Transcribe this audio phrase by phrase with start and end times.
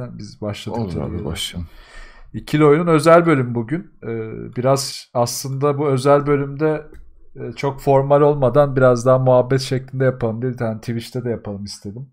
[0.00, 0.18] zaten.
[0.18, 0.78] Biz başladık.
[0.78, 1.68] Olur abi başlayalım.
[2.32, 3.92] İkili oyunun özel bölüm bugün.
[4.02, 6.86] Ee, biraz aslında bu özel bölümde
[7.36, 11.64] e, çok formal olmadan biraz daha muhabbet şeklinde yapalım diye bir tane Twitch'te de yapalım
[11.64, 12.12] istedim.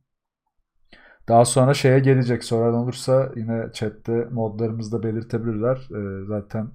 [1.28, 2.44] Daha sonra şeye gelecek.
[2.44, 5.76] Soran olursa yine chatte modlarımızda belirtebilirler.
[5.76, 6.72] Ee, zaten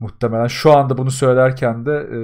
[0.00, 2.18] muhtemelen şu anda bunu söylerken de e,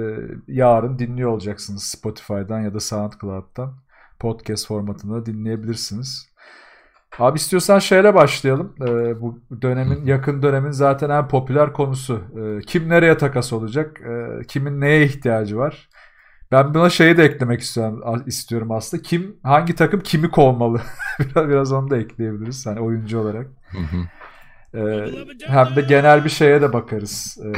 [0.47, 3.83] yarın dinliyor olacaksınız Spotify'dan ya da SoundCloud'dan.
[4.19, 6.32] Podcast formatında dinleyebilirsiniz.
[7.19, 8.75] Abi istiyorsan şeyle başlayalım.
[8.81, 12.21] Ee, bu dönemin yakın dönemin zaten en popüler konusu.
[12.37, 14.01] Ee, kim nereye takas olacak?
[14.01, 15.89] Ee, kimin neye ihtiyacı var?
[16.51, 19.03] Ben buna şeyi de eklemek istiyorum, istiyorum aslında.
[19.03, 20.81] Kim hangi takım kimi kovmalı?
[21.19, 23.47] biraz, biraz onu da ekleyebiliriz hani oyuncu olarak.
[24.75, 25.05] Ee,
[25.47, 27.37] hem de genel bir şeye de bakarız.
[27.45, 27.51] Ee,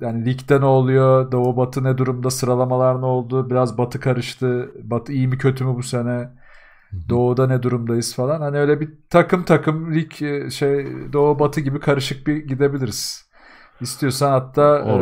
[0.00, 1.32] yani ligde ne oluyor?
[1.32, 2.30] Doğu Batı ne durumda?
[2.30, 3.50] Sıralamalar ne oldu?
[3.50, 4.72] Biraz Batı karıştı.
[4.82, 6.28] Batı iyi mi kötü mü bu sene?
[7.08, 8.40] Doğu'da ne durumdayız falan.
[8.40, 13.24] Hani öyle bir takım takım lig e, şey Doğu Batı gibi karışık bir gidebiliriz.
[13.80, 14.94] İstiyorsan hatta e,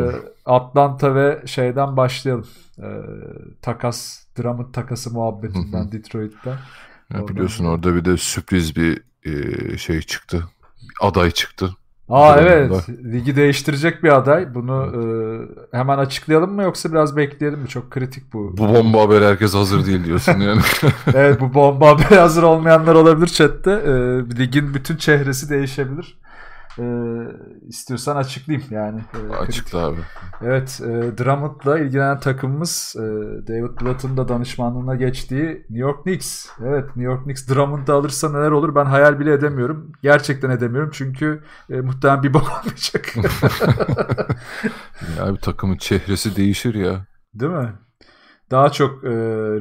[0.45, 2.47] Atlanta ve şeyden başlayalım.
[2.77, 2.87] E,
[3.61, 6.57] takas, Drummond takası muhabbetinden Detroit'ten.
[7.13, 10.43] Ya biliyorsun orada bir de sürpriz bir e, şey çıktı.
[11.01, 11.75] Aday çıktı.
[12.09, 12.89] Aa evet.
[12.89, 14.55] Ligi değiştirecek bir aday.
[14.55, 14.91] Bunu
[15.71, 17.67] e, hemen açıklayalım mı yoksa biraz bekleyelim mi?
[17.67, 18.57] Çok kritik bu.
[18.57, 20.61] Bu bomba haber herkes hazır değil diyorsun yani.
[21.13, 23.71] evet bu bomba haberi hazır olmayanlar olabilir chatte.
[23.71, 23.91] E,
[24.39, 26.17] ligin bütün çehresi değişebilir.
[26.79, 26.85] E,
[27.67, 29.01] istiyorsan açıklayayım yani.
[29.31, 29.99] E, Açıkla abi.
[30.41, 33.01] Evet, e, Drummond'la ilgilenen takımımız e,
[33.47, 36.47] David Blatt'ın da danışmanlığına geçtiği New York Knicks.
[36.65, 39.91] Evet, New York Knicks Drummond'ı alırsa neler olur ben hayal bile edemiyorum.
[40.01, 43.15] Gerçekten edemiyorum çünkü e, muhtemelen bir bok olmayacak.
[45.17, 47.05] ya bir takımın çehresi değişir ya.
[47.33, 47.73] Değil mi?
[48.51, 49.09] Daha çok e,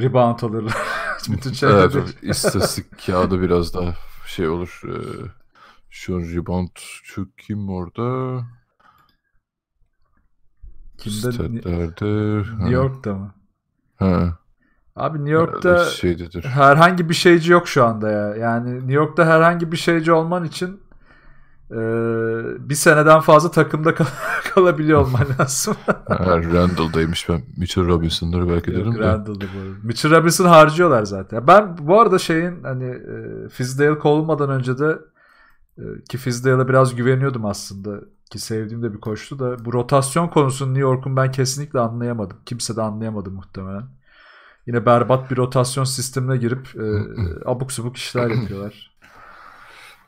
[0.01, 0.77] rebound alırlar.
[1.29, 3.95] Bütün evet, istatistik kağıdı biraz daha
[4.27, 4.83] şey olur.
[4.85, 4.95] E,
[5.93, 6.69] şu rebound
[7.03, 8.41] şu kim orada?
[10.99, 11.33] Kimde?
[11.33, 12.39] Statlerde.
[12.39, 13.35] New York'ta mı?
[13.97, 14.39] Ha.
[14.97, 16.45] Abi New York'ta şeydedir.
[16.45, 18.35] herhangi bir şeyci yok şu anda ya.
[18.37, 20.81] Yani New York'ta herhangi bir şeyci olman için
[21.71, 21.77] e,
[22.69, 24.05] bir seneden fazla takımda kal
[24.55, 25.77] kalabiliyor olman lazım.
[26.11, 27.43] Randall'daymış ben.
[27.57, 28.99] Mitchell Robinson'ları belki Yok, derim de.
[28.99, 29.77] Randall'da bu arada.
[29.83, 31.47] Mitchell Robinson harcıyorlar zaten.
[31.47, 34.99] Ben bu arada şeyin hani e, Fizdale kovulmadan önce de
[36.09, 38.01] ki Fizdale'a biraz güveniyordum aslında
[38.31, 42.37] ki sevdiğim de bir koştu da bu rotasyon konusunu New York'un ben kesinlikle anlayamadım.
[42.47, 43.85] Kimse de anlayamadı muhtemelen.
[44.67, 46.85] Yine berbat bir rotasyon sistemine girip e,
[47.51, 48.93] abuk subuk işler yapıyorlar.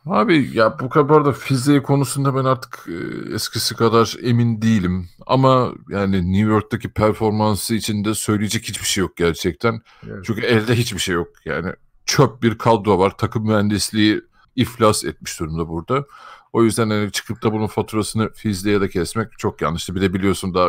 [0.07, 5.09] Abi ya bu kadar da fiziği konusunda ben artık e, eskisi kadar emin değilim.
[5.27, 9.81] Ama yani New York'taki performansı içinde söyleyecek hiçbir şey yok gerçekten.
[10.07, 10.25] Evet.
[10.25, 11.29] Çünkü elde hiçbir şey yok.
[11.45, 11.73] Yani
[12.07, 13.17] çöp bir kadro var.
[13.19, 14.23] Takım mühendisliği
[14.57, 16.05] iflas etmiş durumda burada.
[16.53, 19.95] O yüzden hani çıkıp da bunun faturasını Fizli'ye de kesmek çok yanlıştı.
[19.95, 20.69] Bir de biliyorsun daha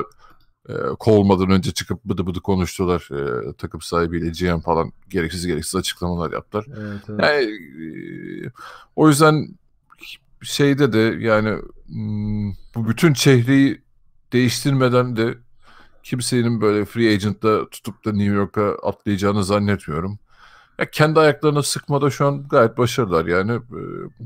[0.69, 3.09] e, kovulmadan önce çıkıp bıdı bıdı konuştular.
[3.11, 6.65] E, takım sahibiyle GM falan gereksiz gereksiz açıklamalar yaptılar.
[6.77, 7.19] Evet, evet.
[7.23, 7.43] Yani,
[8.45, 8.51] e,
[8.95, 9.47] o yüzden
[10.41, 13.81] şeyde de yani hmm, bu bütün çehreyi
[14.33, 15.37] değiştirmeden de
[16.03, 20.19] kimsenin böyle free agent'la tutup da New York'a atlayacağını zannetmiyorum.
[20.79, 23.51] Ya kendi ayaklarına sıkmada şu an gayet başarılar yani.
[23.51, 23.79] Ee,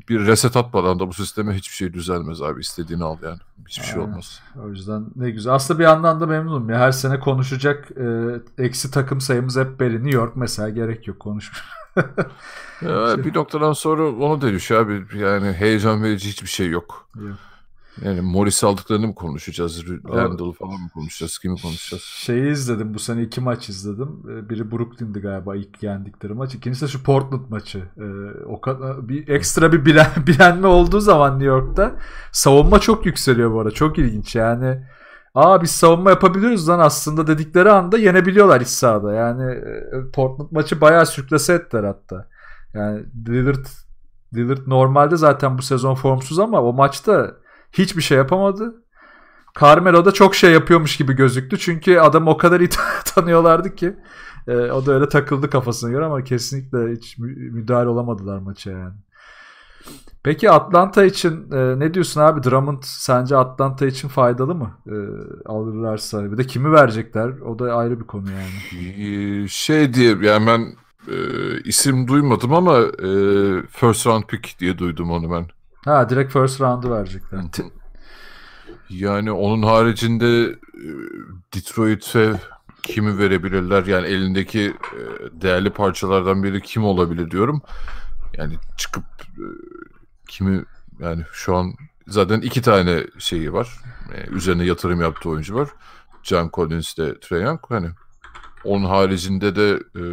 [0.09, 2.61] bir reset atmadan da bu sisteme hiçbir şey düzelmez abi.
[2.61, 3.39] istediğini al yani.
[3.67, 4.41] Hiçbir şey olmaz.
[4.65, 5.53] O yüzden ne güzel.
[5.53, 6.79] Aslında bir yandan da memnunum ya.
[6.79, 9.95] Her sene konuşacak e, eksi takım sayımız hep belli.
[9.95, 11.57] New York mesela gerek yok konuşma.
[12.81, 13.25] ya, şey...
[13.25, 15.05] Bir noktadan sonra onu dönüş abi.
[15.15, 17.09] Yani heyecan verici hiçbir şey yok.
[17.15, 17.37] Yok.
[18.01, 19.85] Yani Morris aldıklarını mı konuşacağız?
[19.87, 21.39] Randall falan mı konuşacağız?
[21.39, 22.03] Kimi konuşacağız?
[22.03, 22.93] Şeyi izledim.
[22.93, 24.23] Bu sene iki maç izledim.
[24.29, 26.55] Ee, biri Brooklyn'di galiba ilk yendikleri maç.
[26.55, 27.79] İkincisi de şu Portland maçı.
[27.97, 28.03] Ee,
[28.45, 31.95] o kadar bir ekstra bir bilen, bilenme olduğu zaman New York'ta
[32.31, 33.71] savunma çok yükseliyor bu arada.
[33.71, 34.83] Çok ilginç yani.
[35.35, 39.13] Aa biz savunma yapabiliyoruz lan aslında dedikleri anda yenebiliyorlar iç sahada.
[39.13, 42.27] Yani e, Portland maçı bayağı sürklase ettiler hatta.
[42.73, 43.65] Yani Lillard,
[44.35, 47.35] Lillard normalde zaten bu sezon formsuz ama o maçta
[47.73, 48.83] hiçbir şey yapamadı.
[49.61, 51.57] Carmelo da çok şey yapıyormuş gibi gözüktü.
[51.57, 52.69] Çünkü adam o kadar iyi
[53.05, 53.95] tanıyorlardı ki.
[54.47, 57.17] E, o da öyle takıldı kafasına göre ama kesinlikle hiç
[57.51, 58.93] müdahale olamadılar maça yani.
[60.23, 62.43] Peki Atlanta için e, ne diyorsun abi?
[62.43, 64.71] Drummond sence Atlanta için faydalı mı?
[64.87, 64.95] E,
[65.45, 66.31] alırlarsa.
[66.31, 67.29] Bir de kimi verecekler?
[67.29, 69.03] O da ayrı bir konu yani.
[69.43, 70.75] Ee, şey diye yani ben
[71.07, 71.15] e,
[71.63, 73.09] isim duymadım ama e,
[73.69, 75.58] first round pick diye duydum onu ben.
[75.85, 77.41] Ha direkt first round'u verecekler.
[78.89, 80.41] Yani onun haricinde
[80.73, 80.87] e,
[81.53, 82.39] Detroit'e
[82.83, 83.85] kimi verebilirler?
[83.85, 84.61] Yani elindeki
[84.93, 85.01] e,
[85.41, 87.61] değerli parçalardan biri kim olabilir diyorum.
[88.37, 89.45] Yani çıkıp e,
[90.27, 90.65] kimi
[90.99, 91.73] yani şu an
[92.07, 93.79] zaten iki tane şeyi var.
[94.31, 95.69] Üzerine yatırım yaptığı oyuncu var.
[96.23, 97.59] John Collins de Trae Young.
[97.69, 97.89] Hani
[98.63, 100.03] onun haricinde de e,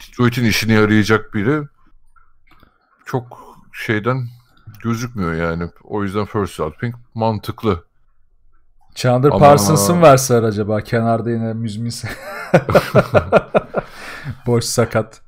[0.00, 1.62] Detroit'in işine yarayacak biri
[3.04, 4.28] çok şeyden
[4.84, 5.70] gözükmüyor yani.
[5.84, 7.84] O yüzden first pick mantıklı.
[8.94, 12.08] Chandler Ama- Parsons'ın verseler acaba kenarda yine müzminse.
[14.46, 15.20] Boş sakat.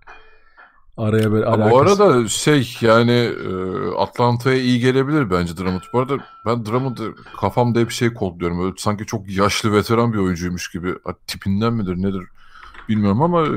[0.97, 2.05] Araya böyle Ama bu alakası.
[2.05, 3.51] arada şey yani e,
[3.99, 5.81] Atlanta'ya iyi gelebilir bence Drummond.
[5.93, 6.17] Bu arada
[6.47, 8.65] ben Drummond'ı kafamda hep şey kodluyorum.
[8.65, 10.95] Öyle sanki çok yaşlı veteran bir oyuncuymuş gibi.
[11.27, 12.23] Tipinden midir nedir
[12.89, 13.51] bilmiyorum ama e,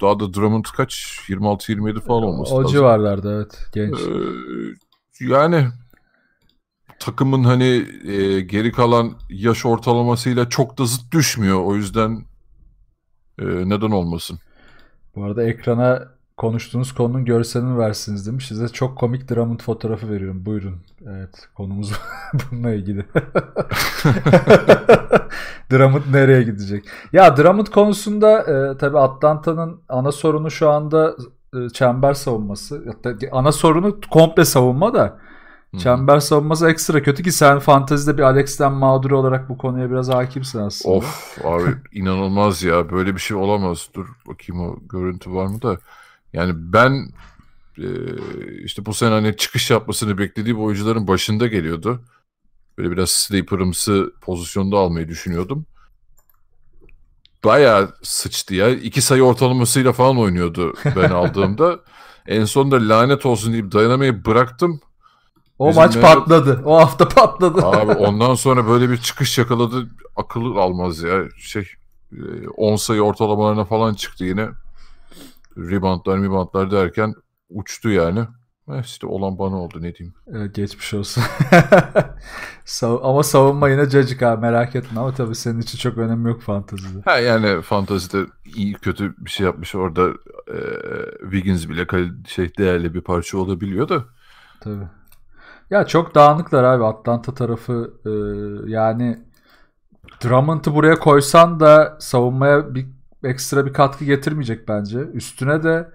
[0.00, 1.20] daha da Drummond kaç?
[1.28, 2.72] 26-27 falan olması o lazım.
[2.72, 3.94] civarlarda evet genç.
[4.00, 4.04] Ee,
[5.20, 5.68] yani
[6.98, 11.64] takımın hani e, geri kalan yaş ortalamasıyla çok da zıt düşmüyor.
[11.64, 12.24] O yüzden
[13.38, 14.38] e, neden olmasın?
[15.16, 18.46] Bu arada ekrana konuştuğunuz konunun görselini versiniz demiş.
[18.46, 20.46] Size çok komik Drummond fotoğrafı veriyorum.
[20.46, 20.76] Buyurun.
[21.06, 21.92] Evet konumuz
[22.52, 23.06] bununla ilgili.
[25.70, 26.84] Drummond nereye gidecek?
[27.12, 31.16] Ya Drummond konusunda e, tabii Atlanta'nın ana sorunu şu anda
[31.72, 32.84] çember savunması.
[32.86, 35.18] Hatta ana sorunu komple savunma da
[35.78, 40.58] çember savunması ekstra kötü ki sen fantezide bir Alex'ten mağdur olarak bu konuya biraz hakimsin
[40.58, 40.94] aslında.
[40.94, 42.90] Of abi inanılmaz ya.
[42.90, 43.88] Böyle bir şey olamaz.
[43.94, 45.78] Dur bakayım o görüntü var mı da.
[46.32, 47.08] Yani ben
[47.78, 47.88] e,
[48.64, 52.02] işte bu sene hani çıkış yapmasını beklediğim oyuncuların başında geliyordu.
[52.78, 55.66] Böyle biraz sleeper'ımsı pozisyonda almayı düşünüyordum.
[57.44, 58.70] Bayağı sıçtı ya.
[58.70, 61.80] İki sayı ortalamasıyla falan oynuyordu ben aldığımda.
[62.26, 64.80] En sonunda lanet olsun deyip dayanamayı bıraktım.
[65.58, 66.62] O Bizim maç patladı.
[66.64, 67.66] O hafta patladı.
[67.66, 69.88] Abi ondan sonra böyle bir çıkış yakaladı.
[70.16, 71.22] Akıl almaz ya.
[71.38, 71.68] Şey
[72.12, 74.48] e, 10 sayı ortalamalarına falan çıktı yine.
[75.56, 77.14] Reboundlar reboundlar derken
[77.50, 78.20] uçtu yani.
[78.74, 80.14] Eh, işte olan bana oldu ne diyeyim.
[80.32, 81.22] Evet, geçmiş olsun.
[82.82, 87.02] Ama savunma yine cacık abi merak etme ama tabii senin için çok önemi yok fantezide.
[87.04, 88.18] Ha yani fantazide
[88.54, 90.08] iyi kötü bir şey yapmış orada
[90.48, 90.58] e,
[91.20, 91.86] Wiggins bile
[92.26, 94.04] şey değerli bir parça olabiliyor da.
[94.60, 94.88] Tabii.
[95.70, 98.10] Ya çok dağınıklar abi Atlanta tarafı e,
[98.70, 99.18] yani
[100.24, 102.86] Drummond'ı buraya koysan da savunmaya bir
[103.24, 104.98] ekstra bir katkı getirmeyecek bence.
[104.98, 105.88] Üstüne de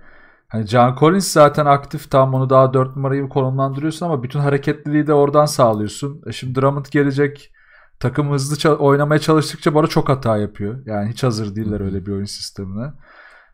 [0.47, 5.13] hani John Collins zaten aktif tam onu daha 4 numarayı konumlandırıyorsun ama bütün hareketliliği de
[5.13, 6.21] oradan sağlıyorsun.
[6.27, 7.51] E şimdi Drummond gelecek
[7.99, 10.85] takım hızlı ça- oynamaya çalıştıkça arada çok hata yapıyor.
[10.85, 12.93] Yani hiç hazır değiller öyle bir oyun sistemine.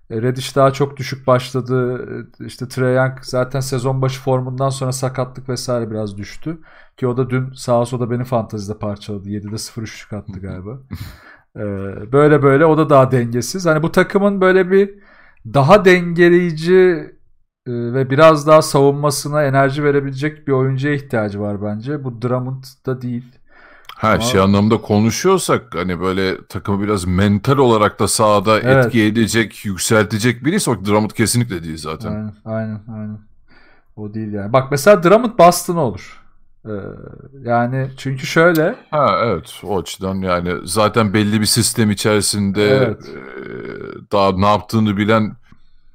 [0.10, 2.06] E, Reddish daha çok düşük başladı.
[2.42, 6.58] E, İşte Trae Young zaten sezon başı formundan sonra sakatlık vesaire biraz düştü.
[6.98, 9.30] Ki o da dün sağa sola beni fantazide parçaladı.
[9.30, 10.80] 7'de 0 üçlük attı galiba.
[11.56, 11.62] E,
[12.12, 13.66] böyle böyle o da daha dengesiz.
[13.66, 14.96] Hani bu takımın böyle bir
[15.46, 16.74] daha dengeleyici
[17.68, 22.04] e, ve biraz daha savunmasına enerji verebilecek bir oyuncuya ihtiyacı var bence.
[22.04, 23.26] Bu Drummond'da değil.
[23.96, 28.86] Ha Ama- şey anlamda konuşuyorsak hani böyle takımı biraz mental olarak da sahada Evet.
[28.86, 32.12] etki edecek, yükseltecek birisi o Drummond kesinlikle değil zaten.
[32.12, 33.20] Aynen, aynen, aynen.
[33.96, 34.54] O değil yani.
[34.54, 36.21] Bak mesela Drummond Boston olur.
[36.66, 36.70] Ee,
[37.44, 43.02] yani çünkü şöyle Ha evet o açıdan yani zaten belli bir sistem içerisinde Evet.
[43.10, 45.34] e, daha ne yaptığını bilen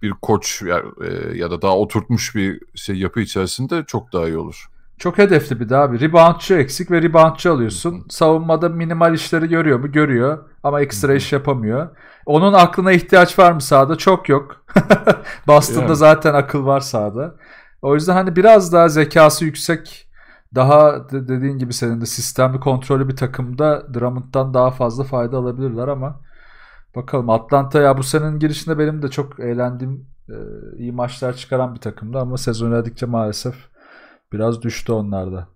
[0.03, 4.39] bir koç ya, e, ya da daha oturtmuş bir şey yapı içerisinde çok daha iyi
[4.39, 4.67] olur.
[4.99, 6.01] çok hedefli bir de abi.
[6.01, 8.07] Reboundçı eksik ve reboundçı alıyorsun.
[8.11, 9.93] Savunmada minimal işleri görüyor mu?
[9.93, 10.39] Görüyor.
[10.63, 11.89] Ama ekstra iş yapamıyor.
[12.27, 13.97] Onun aklına ihtiyaç var mı sahada?
[13.97, 14.65] Çok yok.
[15.47, 15.97] Boston'da Yani.
[15.97, 17.35] zaten akıl var sahada.
[17.83, 20.06] O yüzden hani biraz daha zekası yüksek
[20.57, 25.89] daha de- dediğin gibi senin de sistemli kontrollü bir takımda Drummond'dan daha fazla fayda alabilirler
[25.89, 26.21] ama
[26.97, 30.35] bakalım Atlanta ya bu senenin girişinde benim de çok eğlendiğim e,
[30.79, 33.55] iyi maçlar çıkaran bir takımdı ama sezon ilerledikçe maalesef
[34.33, 35.49] biraz düştü onlarda.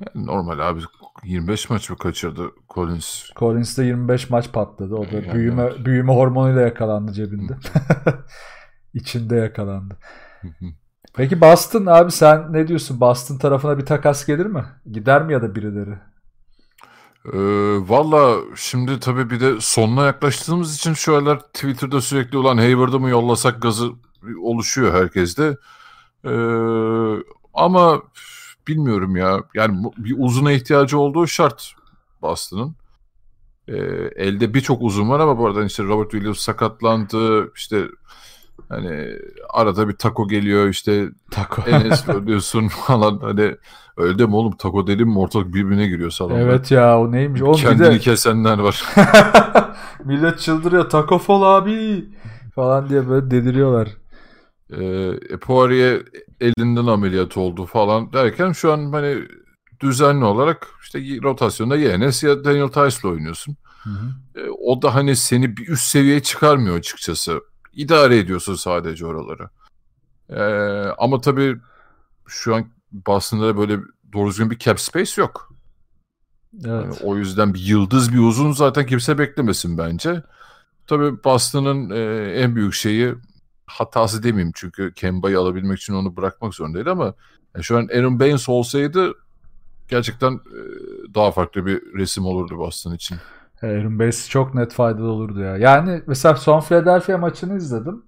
[0.00, 0.80] Yani normal abi
[1.24, 3.24] 25 maç mı kaçırdı Collins?
[3.36, 4.94] Collins'de 25 maç patladı.
[4.94, 5.86] O da Yani büyüme evet.
[5.86, 7.56] büyüme hormonuyla yakalandı cebinde.
[8.94, 9.96] İçinde yakalandı.
[11.14, 13.00] Peki Boston abi sen ne diyorsun?
[13.00, 14.64] Boston tarafına bir takas gelir mi?
[14.92, 15.98] Gider mi ya da birileri?
[17.32, 17.38] Ee,
[17.88, 23.10] Valla şimdi tabii bir de sonuna yaklaştığımız için şu aralar Twitter'da sürekli olan Hayward'ı mı
[23.10, 23.90] yollasak gazı
[24.42, 25.56] oluşuyor herkeste.
[26.24, 26.30] Ee,
[27.54, 28.02] ama
[28.68, 29.42] bilmiyorum ya.
[29.54, 31.72] Yani bir uzuna ihtiyacı olduğu şart
[32.22, 32.74] Boston'ın.
[33.68, 33.74] Ee,
[34.16, 37.52] elde birçok uzun var ama bu arada işte Robert Williams sakatlandı.
[37.54, 37.84] İşte
[38.68, 39.18] hani
[39.50, 41.62] arada bir taco geliyor işte Taco.
[41.70, 43.56] Enes ölüyorsun falan hani
[43.96, 46.38] öyle mi oğlum taco dedim mi ortalık birbirine giriyor salonda.
[46.38, 47.42] evet ya o neymiş?
[47.42, 48.84] Oğlum bir Kendini de kesenler var.
[50.04, 50.90] millet çıldırıyor.
[50.90, 52.04] Taco Fall abi
[52.54, 53.88] falan diye böyle deliriyorlar.
[54.70, 54.84] Ee,
[55.30, 56.02] e, Poirier
[56.40, 59.18] elinden ameliyat oldu falan derken şu an hani
[59.80, 63.56] düzenli olarak işte rotasyonda Yenes ya Daniel Tice'la oynuyorsun.
[63.82, 64.40] Hı hı.
[64.40, 67.40] E, o da hani seni bir üst seviyeye çıkarmıyor açıkçası.
[67.76, 69.48] İdare ediyorsun sadece oraları.
[70.28, 70.42] E,
[70.98, 71.56] ama tabii
[72.26, 73.78] şu an Boston'da böyle
[74.12, 75.54] doğru düzgün bir cap space yok.
[76.54, 76.66] Evet.
[76.66, 80.22] Yani o yüzden bir yıldız bir uzun zaten kimse beklemesin bence.
[80.86, 83.14] Tabii Boston'ın e, en büyük şeyi
[83.66, 87.14] hatası demeyeyim çünkü Kemba'yı alabilmek için onu bırakmak zorundaydı ama
[87.54, 89.12] yani şu an Aaron Baines olsaydı
[89.88, 90.60] gerçekten e,
[91.14, 93.18] daha farklı bir resim olurdu Boston için.
[93.64, 95.56] Aaron Baines çok net faydalı olurdu ya.
[95.56, 98.02] Yani mesela son Philadelphia maçını izledim.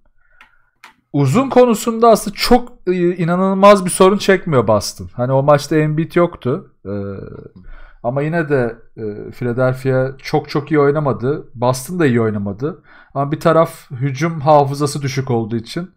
[1.13, 5.09] Uzun konusunda aslında çok e, inanılmaz bir sorun çekmiyor Boston.
[5.13, 6.71] Hani o maçta Embiid yoktu.
[6.87, 6.91] Ee,
[8.03, 11.49] ama yine de e, Philadelphia çok çok iyi oynamadı.
[11.55, 12.83] Boston da iyi oynamadı.
[13.15, 15.91] Ama bir taraf hücum hafızası düşük olduğu için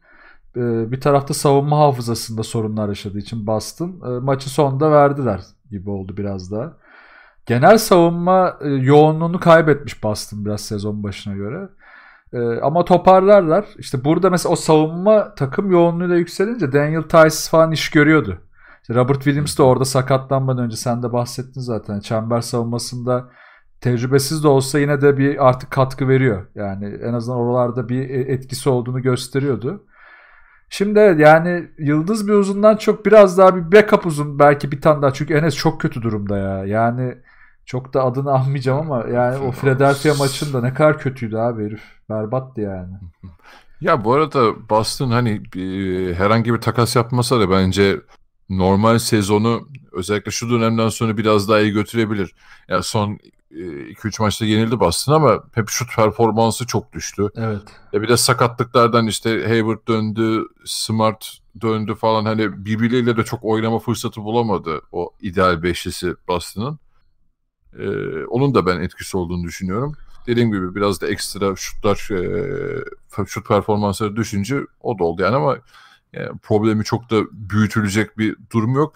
[0.55, 6.17] e, bir tarafta savunma hafızasında sorunlar yaşadığı için Boston e, maçı sonunda verdiler gibi oldu
[6.17, 6.77] biraz daha.
[7.49, 11.69] Genel savunma e, yoğunluğunu kaybetmiş Boston biraz sezon başına göre.
[12.33, 13.65] E, ama toparlarlar.
[13.77, 18.37] İşte burada mesela o savunma takım yoğunluğuyla yükselince Daniel Tice falan iş görüyordu.
[18.81, 21.99] İşte Robert Williams de orada sakatlanmadan önce sen de bahsettin zaten.
[21.99, 23.29] Çember savunmasında
[23.81, 26.45] tecrübesiz de olsa yine de bir artık katkı veriyor.
[26.55, 29.85] Yani en azından oralarda bir e, etkisi olduğunu gösteriyordu.
[30.69, 35.13] Şimdi yani yıldız bir uzundan çok biraz daha bir backup uzun belki bir tane daha.
[35.13, 36.65] Çünkü Enes çok kötü durumda ya.
[36.65, 37.17] Yani
[37.69, 41.81] çok da adını almayacağım ama yani o Philadelphia maçında ne kadar kötüydü abi herif.
[42.09, 42.93] Berbattı yani.
[43.81, 48.01] Ya bu arada Boston hani e, herhangi bir takas yapmasa da bence
[48.49, 52.35] normal sezonu özellikle şu dönemden sonra biraz daha iyi götürebilir.
[52.67, 53.19] Yani son
[53.51, 57.29] 2-3 maçta yenildi Boston ama hep şut performansı çok düştü.
[57.35, 57.61] Evet.
[57.93, 63.79] E bir de sakatlıklardan işte Hayward döndü, Smart döndü falan hani birbirleriyle de çok oynama
[63.79, 66.79] fırsatı bulamadı o ideal beşlisi Boston'ın.
[67.77, 69.95] Ee, onun da ben etkisi olduğunu düşünüyorum.
[70.27, 75.57] Dediğim gibi biraz da ekstra şutlar e, şut performansları düşünce o da oldu yani ama
[76.13, 78.93] yani problemi çok da büyütülecek bir durum yok.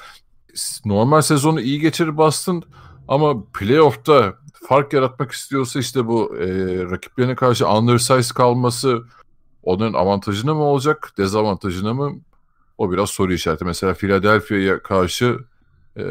[0.86, 2.64] Normal sezonu iyi geçirir Boston
[3.08, 4.34] ama playoff'ta
[4.68, 6.46] fark yaratmak istiyorsa işte bu e,
[6.84, 9.04] rakiplerine karşı undersize kalması
[9.64, 12.16] onun avantajına mı olacak, dezavantajına mı?
[12.78, 13.66] O biraz soru işareti.
[13.66, 15.40] Mesela Philadelphia'ya karşı
[15.98, 16.04] e,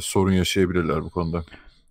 [0.00, 1.44] sorun yaşayabilirler bu konuda.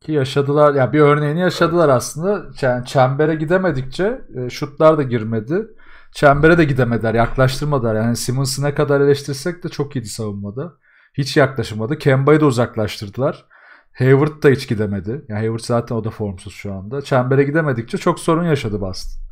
[0.03, 0.73] Ki yaşadılar.
[0.73, 2.45] Ya bir örneğini yaşadılar aslında.
[2.61, 5.67] Yani çembere gidemedikçe e, şutlar da girmedi.
[6.11, 7.13] Çembere de gidemediler.
[7.13, 7.95] Yaklaştırmadılar.
[7.95, 10.73] Yani Simmons'ı ne kadar eleştirsek de çok iyiydi savunmada.
[11.13, 11.97] Hiç yaklaşamadı.
[11.97, 13.45] Kemba'yı da uzaklaştırdılar.
[13.93, 15.25] Hayward da hiç gidemedi.
[15.27, 17.01] Yani Hayward zaten o da formsuz şu anda.
[17.01, 19.23] Çembere gidemedikçe çok sorun yaşadı Boston.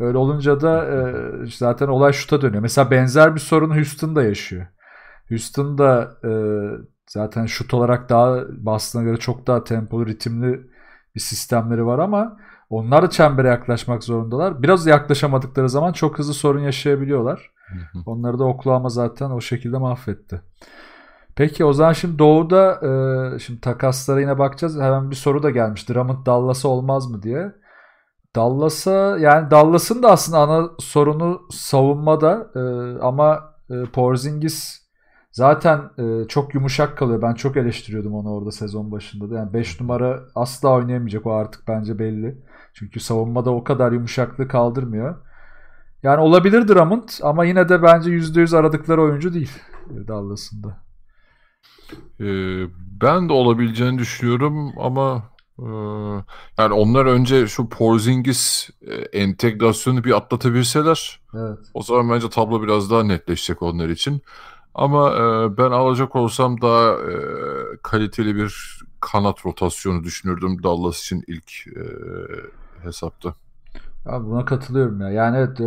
[0.00, 0.96] Öyle olunca da e,
[1.58, 2.62] zaten olay şuta dönüyor.
[2.62, 4.66] Mesela benzer bir sorunu Houston da yaşıyor.
[5.28, 6.30] Houston da e,
[7.12, 10.60] zaten şut olarak daha Boston'a göre çok daha tempolu, ritimli
[11.14, 12.36] bir sistemleri var ama
[12.70, 14.62] onlar da çembere yaklaşmak zorundalar.
[14.62, 17.50] Biraz yaklaşamadıkları zaman çok hızlı sorun yaşayabiliyorlar.
[18.06, 20.42] Onları da Oklahoma zaten o şekilde mahvetti.
[21.36, 22.80] Peki o zaman şimdi Doğu'da
[23.34, 24.80] e, şimdi takaslara yine bakacağız.
[24.80, 25.88] Hemen bir soru da gelmiş.
[25.88, 27.52] Drummond Dallas'a olmaz mı diye.
[28.36, 32.60] Dallas'a yani Dallas'ın da aslında ana sorunu savunmada e,
[33.02, 34.81] ama e, Porzingis
[35.32, 37.22] zaten e, çok yumuşak kalıyor.
[37.22, 39.38] Ben çok eleştiriyordum onu orada sezon başında da.
[39.38, 42.38] Yani 5 numara asla oynayamayacak o artık bence belli.
[42.74, 45.16] Çünkü savunmada o kadar yumuşaklığı kaldırmıyor.
[46.02, 49.52] Yani olabilir Drummond ama yine de bence %100 aradıkları oyuncu değil
[50.08, 50.82] Dallas'ın da.
[52.20, 52.66] Ee,
[53.00, 55.22] ben de olabileceğini düşünüyorum ama
[55.58, 55.66] e,
[56.58, 61.58] yani onlar önce şu Porzingis e, entegrasyonu bir atlatabilseler evet.
[61.74, 64.22] o zaman bence tablo biraz daha netleşecek onlar için.
[64.74, 67.14] Ama e, ben alacak olsam daha e,
[67.82, 71.84] kaliteli bir kanat rotasyonu düşünürdüm Dallas için ilk e,
[72.82, 73.34] hesapta.
[74.06, 75.10] Abi buna katılıyorum ya.
[75.10, 75.58] Yani evet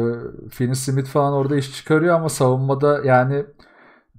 [0.52, 3.46] Finney Smith falan orada iş çıkarıyor ama savunmada yani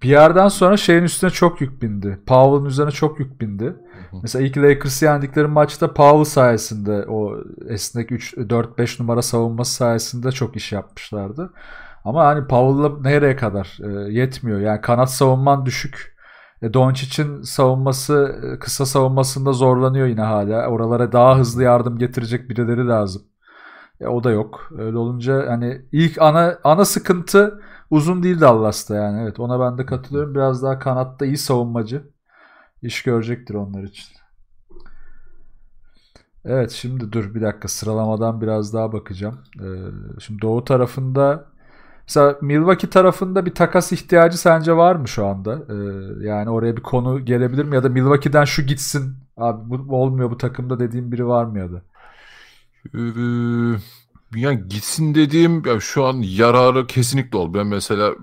[0.03, 2.19] bir yerden sonra şeyin üstüne çok yük bindi.
[2.27, 3.65] Powell'ın üzerine çok yük bindi.
[3.65, 3.71] Hı
[4.11, 4.17] hı.
[4.23, 7.37] Mesela ilk Lakers'ı yendikleri maçta Powell sayesinde o
[7.69, 11.53] esnek 4-5 numara savunması sayesinde çok iş yapmışlardı.
[12.07, 14.61] Ama hani Powell'la nereye kadar e, yetmiyor.
[14.61, 16.17] Yani kanat savunman düşük.
[16.63, 20.67] E, Doncic'in savunması e, kısa savunmasında zorlanıyor yine hala.
[20.67, 23.23] Oralara daha hızlı yardım getirecek birileri lazım.
[24.01, 24.71] E, o da yok.
[24.79, 27.61] Öyle olunca hani ilk ana ana sıkıntı
[27.91, 29.23] uzun değil Dallas'ta yani.
[29.23, 30.35] Evet ona ben de katılıyorum.
[30.35, 32.11] Biraz daha kanatta iyi savunmacı.
[32.83, 34.17] iş görecektir onlar için.
[36.45, 39.39] Evet şimdi dur bir dakika sıralamadan biraz daha bakacağım.
[39.61, 39.67] Ee,
[40.21, 41.56] şimdi doğu tarafında
[42.09, 45.63] Mesela Milwaukee tarafında bir takas ihtiyacı sence var mı şu anda?
[45.69, 47.75] Ee, yani oraya bir konu gelebilir mi?
[47.75, 49.17] Ya da Milwaukee'den şu gitsin.
[49.37, 51.83] Abi bu olmuyor bu takımda dediğim biri var mı ya da?
[52.95, 53.81] Ee,
[54.41, 57.55] yani gitsin dediğim ya şu an yararı kesinlikle ol.
[57.55, 58.15] Ben mesela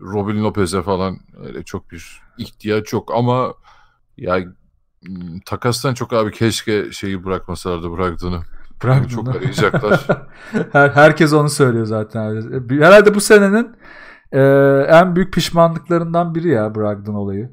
[0.00, 3.54] Robin Lopez'e falan öyle çok bir ihtiyaç yok ama
[4.16, 4.38] ya
[5.44, 8.40] takastan çok abi keşke şeyi bırakmasalardı bıraktığını.
[8.82, 10.06] Bırak çok arayacaklar.
[10.72, 12.42] Her, herkes onu söylüyor zaten.
[12.68, 13.76] Herhalde bu senenin
[14.32, 14.40] e,
[14.88, 17.50] en büyük pişmanlıklarından biri ya Brogdon olayı.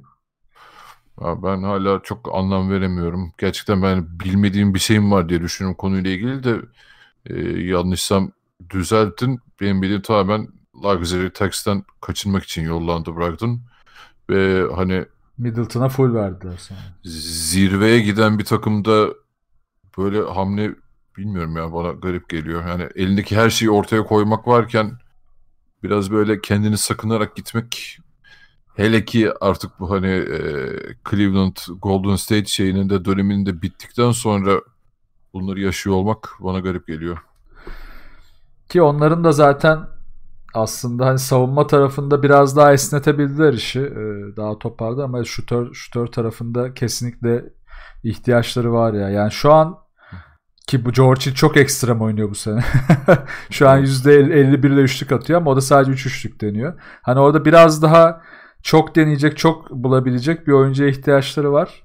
[1.21, 3.33] Ya ben hala çok anlam veremiyorum.
[3.37, 6.55] Gerçekten ben bilmediğim bir şeyim var diye düşünüyorum konuyla ilgili de
[7.25, 8.31] e, yanlışsam
[8.69, 9.39] düzeltin.
[9.61, 10.47] Benim bildiğim tamamen
[10.83, 13.59] Luxury Tax'ten kaçınmak için yollandı Brogdon.
[14.29, 15.05] Ve hani
[15.37, 16.79] Middleton'a full verdiler sonra.
[17.03, 19.07] Zirveye giden bir takımda
[19.97, 20.75] böyle hamle
[21.19, 22.67] bilmiyorum ya bana garip geliyor.
[22.67, 24.91] Yani elindeki her şeyi ortaya koymak varken
[25.83, 27.99] biraz böyle kendini sakınarak gitmek
[28.75, 30.41] hele ki artık bu hani e,
[31.09, 34.61] Cleveland Golden State şeyinin de döneminin de bittikten sonra
[35.33, 37.17] bunları yaşıyor olmak bana garip geliyor.
[38.69, 39.79] Ki onların da zaten
[40.53, 43.79] aslında hani savunma tarafında biraz daha esnetebildiler işi.
[43.79, 47.45] Ee, daha topardı ama şutör, şutör tarafında kesinlikle
[48.03, 49.09] ihtiyaçları var ya.
[49.09, 49.88] Yani şu an
[50.69, 52.59] ki bu George çok ekstrem oynuyor bu sene.
[53.49, 56.73] şu an %51 ile üçlük atıyor ama o da sadece 3 üç üçlük deniyor.
[57.01, 58.21] Hani orada biraz daha
[58.63, 61.83] çok deneyecek, çok bulabilecek bir oyuncuya ihtiyaçları var.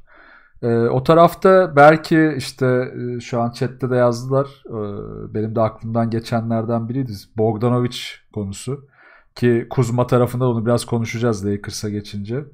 [0.63, 4.47] Ee, o tarafta belki işte e, şu an chatte de yazdılar.
[4.67, 7.13] Ee, benim de aklımdan geçenlerden biriydi.
[7.37, 7.99] Bogdanovic
[8.35, 8.89] konusu.
[9.35, 12.45] Ki Kuzma tarafında onu biraz konuşacağız Lakers'a geçince.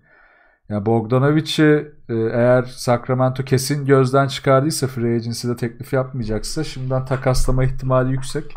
[0.70, 8.12] Yani Bogdanovic'i e, eğer Sacramento kesin gözden çıkardıysa free agency'de teklif yapmayacaksa şimdiden takaslama ihtimali
[8.12, 8.54] yüksek.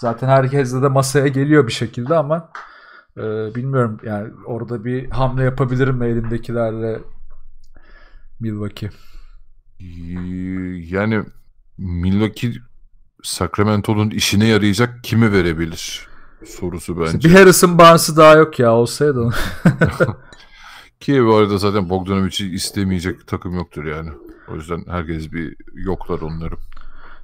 [0.00, 2.50] Zaten herkes de masaya geliyor bir şekilde ama
[3.16, 3.22] e,
[3.54, 6.98] bilmiyorum yani orada bir hamle yapabilirim mi elimdekilerle
[8.40, 8.90] Milwaukee.
[10.90, 11.24] Yani
[11.78, 12.52] Milwaukee
[13.22, 16.08] Sacramento'nun işine yarayacak kimi verebilir
[16.46, 17.28] sorusu bence.
[17.28, 19.28] Bir Harrison Barnes'ı daha yok ya olsaydı.
[21.02, 24.10] Ki bu arada zaten Bogdanovic'i istemeyecek takım yoktur yani.
[24.48, 26.54] O yüzden herkes bir yoklar onları.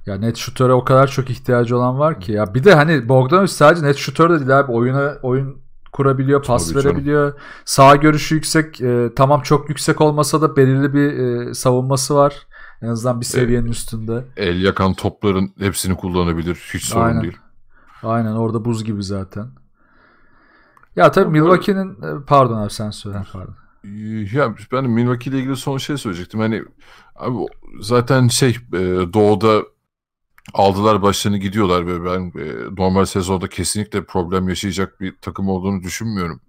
[0.05, 2.31] Ya net şutöre o kadar çok ihtiyacı olan var ki.
[2.31, 4.71] Ya bir de hani Bogdanovic sadece net şutör de değil abi.
[4.71, 5.61] Oyuna oyun
[5.91, 7.29] kurabiliyor, pas Tabii verebiliyor.
[7.29, 7.43] Canım.
[7.65, 8.81] Sağ görüşü yüksek.
[8.81, 12.47] E, tamam çok yüksek olmasa da belirli bir e, savunması var.
[12.81, 14.25] En azından bir seviyenin e, üstünde.
[14.37, 16.69] El yakan topların hepsini kullanabilir.
[16.73, 17.21] Hiç sorun Aynen.
[17.21, 17.37] değil.
[18.03, 19.47] Aynen orada buz gibi zaten.
[20.95, 23.55] Ya tabii Milwaukee'nin e, pardon abi sen söyle pardon.
[24.33, 26.39] Ya ben Milwaukee ile ilgili son şey söyleyecektim.
[26.39, 26.63] Hani
[27.15, 27.37] abi
[27.81, 28.79] zaten şey e,
[29.13, 29.63] doğuda
[30.53, 36.41] aldılar başlarını gidiyorlar ve ben e, normal sezonda kesinlikle problem yaşayacak bir takım olduğunu düşünmüyorum.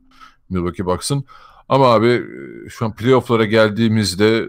[0.50, 1.24] Milwaukee baksın.
[1.68, 4.48] Ama abi e, şu an playoff'lara geldiğimizde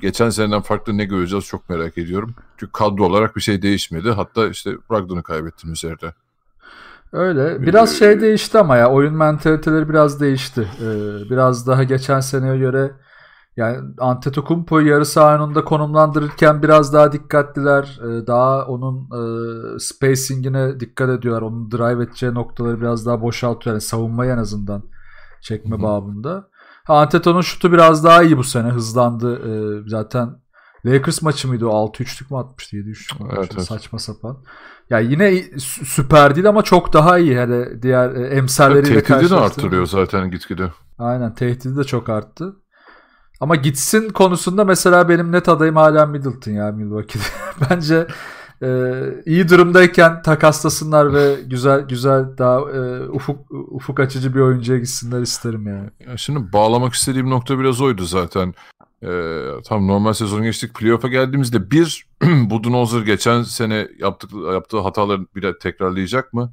[0.00, 2.34] geçen seneden farklı ne göreceğiz çok merak ediyorum.
[2.56, 4.10] Çünkü kadro olarak bir şey değişmedi.
[4.10, 6.14] Hatta işte Brogdon'u kaybettin üzerinde.
[7.12, 7.62] Öyle.
[7.62, 10.68] Biraz şey değişti ama ya oyun mentaliteleri biraz değişti.
[10.80, 12.92] Ee, biraz daha geçen seneye göre
[13.56, 18.00] yani Antetokounmpo'yu yarı sahanında konumlandırırken biraz daha dikkatliler.
[18.02, 21.42] Ee, daha onun e, spacing'ine dikkat ediyorlar.
[21.42, 23.74] Onun drive edeceği noktaları biraz daha boşaltıyor.
[23.74, 24.82] Yani savunmayı en azından
[25.40, 25.82] çekme Hı-hı.
[25.82, 26.48] babında.
[26.88, 28.68] Anteto'nun şutu biraz daha iyi bu sene.
[28.68, 29.36] Hızlandı.
[29.36, 30.40] Ee, zaten
[30.86, 31.70] Lakers maçı mıydı o?
[31.70, 32.76] 6-3'lük mü atmıştı?
[32.76, 33.54] 7-3'lük mü atmıştı?
[33.56, 34.44] Evet, Saçma sapan.
[34.90, 35.44] Ya yine
[35.84, 37.38] süper değil ama çok daha iyi.
[37.38, 40.72] Hani diğer e, emsalleriyle evet, Tehdidi de artırıyor zaten gitgide.
[40.98, 42.56] Aynen tehdidi de çok arttı.
[43.40, 47.24] Ama gitsin konusunda mesela benim net adayım hala Middleton ya Milwaukee'de.
[47.70, 48.06] Bence
[48.62, 48.68] e,
[49.26, 55.66] iyi durumdayken takaslasınlar ve güzel güzel daha e, ufuk ufuk açıcı bir oyuncuya gitsinler isterim
[55.66, 55.90] yani.
[56.06, 58.54] Ya şimdi bağlamak istediğim nokta biraz oydu zaten.
[59.02, 60.74] Ee, tam normal sezon geçtik.
[60.74, 66.52] Playoff'a geldiğimizde bir Budenholzer geçen sene yaptık, yaptığı hataları bile tekrarlayacak mı?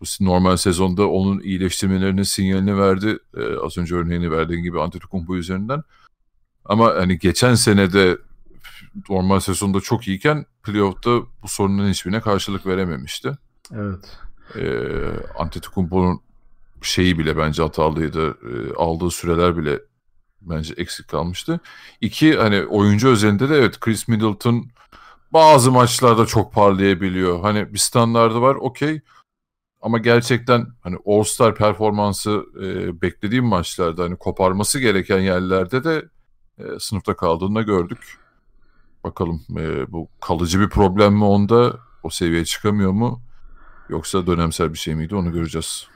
[0.00, 3.18] Bu normal sezonda onun iyileştirmelerinin sinyalini verdi.
[3.36, 5.82] Ee, az önce örneğini verdiğin gibi Antetokounmpo üzerinden.
[6.64, 8.18] Ama hani geçen senede
[9.08, 13.38] normal sezonda çok iyiyken playoff'ta bu sorunun hiçbirine karşılık verememişti.
[13.72, 14.18] Evet.
[14.56, 14.88] Ee,
[15.38, 16.20] Antetokounmpo'nun
[16.82, 18.28] şeyi bile bence hatalıydı.
[18.30, 19.80] Ee, aldığı süreler bile
[20.44, 21.60] bence eksik kalmıştı.
[22.00, 24.70] İki hani oyuncu özelinde de evet Chris Middleton
[25.32, 27.40] bazı maçlarda çok parlayabiliyor.
[27.40, 29.00] Hani bir standardı var okey.
[29.82, 36.08] Ama gerçekten hani All-Star performansı e, beklediğim maçlarda hani koparması gereken yerlerde de
[36.58, 38.18] e, sınıfta kaldığını gördük.
[39.04, 41.78] Bakalım e, bu kalıcı bir problem mi onda?
[42.02, 43.22] O seviyeye çıkamıyor mu?
[43.88, 45.88] Yoksa dönemsel bir şey miydi onu göreceğiz.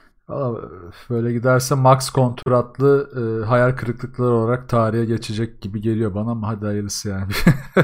[1.09, 6.65] Böyle giderse max kontratlı e, hayal kırıklıkları olarak tarihe geçecek gibi geliyor bana ama hadi
[6.65, 7.31] hayırlısı yani.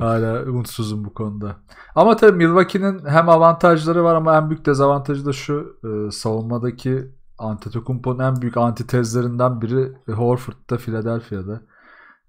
[0.00, 1.56] Hala umutsuzum bu konuda.
[1.94, 8.18] Ama tabii Milwaukee'nin hem avantajları var ama en büyük dezavantajı da şu e, savunmadaki Antetokounmpo'nun
[8.18, 11.60] en büyük antitezlerinden biri Horford'da Philadelphia'da.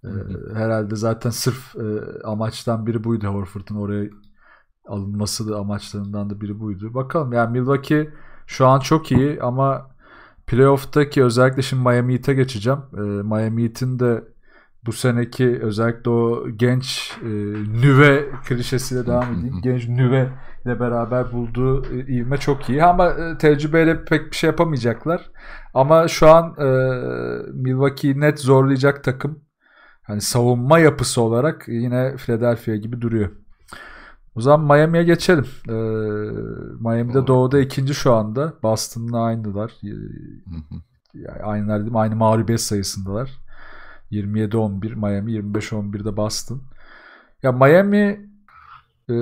[0.03, 0.09] E,
[0.53, 1.85] herhalde zaten sırf e,
[2.23, 4.09] amaçtan biri buydu Horford'un oraya
[4.87, 6.93] alınması da amaçlarından da biri buydu.
[6.93, 8.13] Bakalım yani Milwaukee
[8.47, 9.89] şu an çok iyi ama
[10.47, 12.79] playoff'taki özellikle şimdi Miami Heat'e geçeceğim.
[12.97, 14.23] E, Miami Heat'in de
[14.85, 17.27] bu seneki özellikle o genç e,
[17.81, 19.61] nüve klişesiyle devam edeyim.
[19.63, 20.29] genç nüve
[20.65, 22.83] ile beraber bulduğu e, ivme çok iyi.
[22.83, 25.31] Ama e, tecrübeyle pek bir şey yapamayacaklar.
[25.73, 26.65] Ama şu an e,
[27.53, 29.39] Milwaukee net zorlayacak takım.
[30.03, 33.29] Hani savunma yapısı olarak yine Philadelphia gibi duruyor.
[34.35, 35.45] O zaman Miami'ye geçelim.
[35.69, 35.73] Ee,
[36.79, 38.53] Miami'de doğuda ikinci şu anda.
[38.63, 39.71] Boston'la aynılar.
[41.13, 41.95] Yani aynılar dedim.
[41.95, 43.31] Aynı mağlubiyet sayısındalar.
[44.11, 46.61] 27-11 Miami, 25-11'de Boston.
[47.43, 48.29] Ya Miami
[49.09, 49.13] e,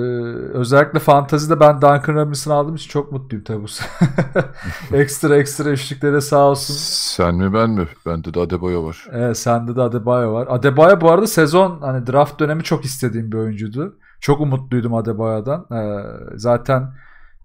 [0.54, 6.48] özellikle fantazide ben Duncan Robinson'ı aldığım için çok mutluyum tabi bu Ekstra ekstra üçlüklere sağ
[6.50, 6.74] olsun.
[7.16, 7.88] Sen mi ben mi?
[8.06, 9.06] Bende de Adebayo var.
[9.12, 10.46] Evet sende de Adebayo var.
[10.50, 13.98] Adebayo bu arada sezon hani draft dönemi çok istediğim bir oyuncuydu.
[14.22, 15.66] Çok umutluydum Adebayo'dan.
[15.72, 16.04] Ee,
[16.36, 16.94] zaten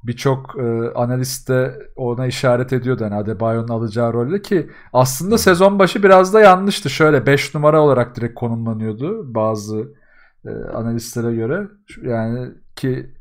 [0.04, 6.04] birçok e, analist de ona işaret ediyordu hani Adebayo'nun alacağı rolle ki aslında sezon başı
[6.04, 6.90] biraz da yanlıştı.
[6.90, 9.94] Şöyle 5 numara olarak direkt konumlanıyordu bazı
[10.46, 11.68] e, analistlere göre.
[12.04, 13.12] Yani ki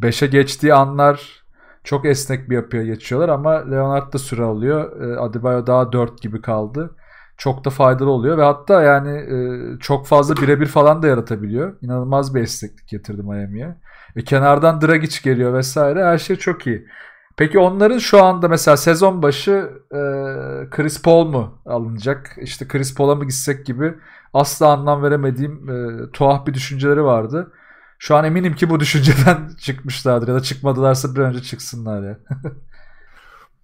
[0.00, 1.44] 5'e geçtiği anlar
[1.84, 5.00] çok esnek bir yapıya geçiyorlar ama Leonard da süre alıyor.
[5.02, 6.96] E, Adebayo daha 4 gibi kaldı
[7.36, 9.36] çok da faydalı oluyor ve hatta yani e,
[9.78, 11.76] çok fazla birebir falan da yaratabiliyor.
[11.82, 13.76] İnanılmaz bir esneklik getirdi Miami'ye.
[14.16, 16.86] Ve kenardan Dragic geliyor vesaire her şey çok iyi.
[17.36, 20.00] Peki onların şu anda mesela sezon başı e,
[20.70, 22.36] Chris Paul mu alınacak?
[22.42, 23.94] İşte Chris Paul'a mı gitsek gibi
[24.34, 27.52] asla anlam veremediğim e, tuhaf bir düşünceleri vardı.
[27.98, 32.18] Şu an eminim ki bu düşünceden çıkmışlardır ya da çıkmadılarsa bir önce çıksınlar ya.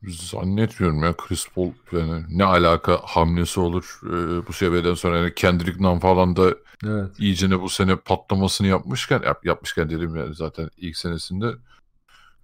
[0.09, 5.83] Zannetmiyorum ya Chris Paul yani ne alaka hamlesi olur ee, bu seviyeden sonra yani Kendrick
[5.83, 6.55] Nunn falan da
[6.87, 7.11] evet.
[7.19, 11.47] iyicene bu sene patlamasını yapmışken yap, yapmışken dedim yani zaten ilk senesinde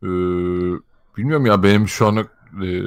[0.02, 0.06] ee,
[1.16, 2.82] bilmiyorum ya benim şu an e,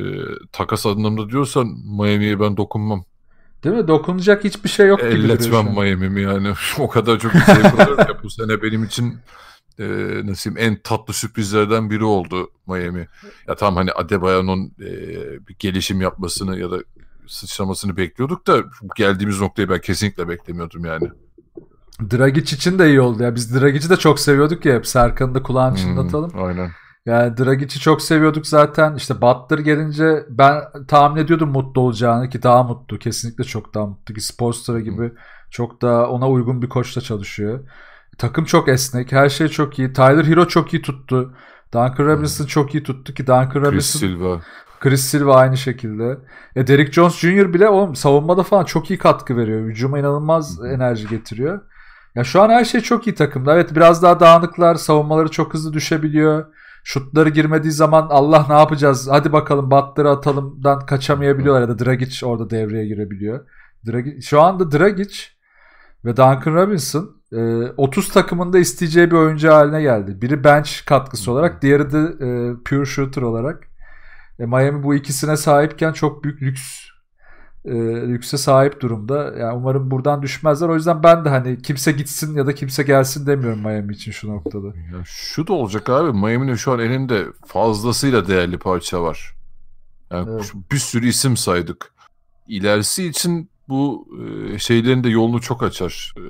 [0.51, 3.05] takas adımda diyorsan Miami'ye ben dokunmam.
[3.63, 3.87] Değil mi?
[3.87, 6.53] Dokunacak hiçbir şey yok gibi Elletmem Miami'mi yani.
[6.79, 7.55] o kadar çok şey
[7.97, 9.17] ya bu sene benim için
[9.79, 9.85] e,
[10.27, 13.07] nasıl en tatlı sürprizlerden biri oldu Miami.
[13.47, 14.91] Ya tamam hani Adebayo'nun e,
[15.47, 16.77] bir gelişim yapmasını ya da
[17.27, 18.63] sıçramasını bekliyorduk da
[18.95, 21.09] geldiğimiz noktayı ben kesinlikle beklemiyordum yani.
[22.11, 23.35] Dragic için de iyi oldu ya.
[23.35, 24.87] Biz Dragic'i de çok seviyorduk ya hep.
[24.87, 26.31] Serkan'ı da kulağını hmm, çınlatalım.
[26.35, 26.71] aynen.
[27.05, 28.95] Yani Dragic'i çok seviyorduk zaten.
[28.95, 32.99] İşte Butler gelince ben tahmin ediyordum mutlu olacağını ki daha mutlu.
[32.99, 35.17] Kesinlikle çok daha mutlu ki Spolstra gibi hmm.
[35.51, 37.59] çok daha ona uygun bir koçla çalışıyor.
[38.19, 39.11] Takım çok esnek.
[39.11, 39.93] Her şey çok iyi.
[39.93, 41.33] Tyler Hero çok iyi tuttu.
[41.73, 42.49] Duncan Robinson hmm.
[42.49, 43.71] çok iyi tuttu ki Duncan Robinson.
[43.71, 44.41] Chris Silva.
[44.79, 46.17] Chris Silva aynı şekilde.
[46.55, 47.53] E Derek Jones Jr.
[47.53, 49.65] bile oğlum savunmada falan çok iyi katkı veriyor.
[49.65, 50.65] Hücuma inanılmaz hmm.
[50.65, 51.61] enerji getiriyor.
[52.15, 53.55] Ya şu an her şey çok iyi takımda.
[53.55, 54.75] Evet biraz daha dağınıklar.
[54.75, 56.45] Savunmaları çok hızlı düşebiliyor.
[56.83, 59.07] Şutları girmediği zaman Allah ne yapacağız?
[59.11, 63.45] Hadi bakalım batları atalımdan kaçamayabiliyorlar ya da Dragic orada devreye girebiliyor.
[63.87, 65.15] Dragic, şu anda Dragic
[66.05, 67.19] ve Duncan Robinson
[67.77, 70.21] 30 e, takımında isteyeceği bir oyuncu haline geldi.
[70.21, 73.67] Biri bench katkısı olarak, diğeri de e, pure shooter olarak.
[74.39, 76.89] E, Miami bu ikisine sahipken çok büyük lüks
[77.65, 77.71] e,
[78.07, 79.33] lükse sahip durumda.
[79.37, 80.69] Yani umarım buradan düşmezler.
[80.69, 84.27] O yüzden ben de hani kimse gitsin ya da kimse gelsin demiyorum Miami için şu
[84.27, 84.67] noktada.
[84.67, 86.17] Ya şu da olacak abi.
[86.17, 89.35] Miami'nin şu an elinde fazlasıyla değerli parça var.
[90.11, 90.53] Yani evet.
[90.71, 91.93] bir sürü isim saydık.
[92.47, 96.13] İlerisi için bu e, şeylerin de yolunu çok açar.
[96.17, 96.21] E,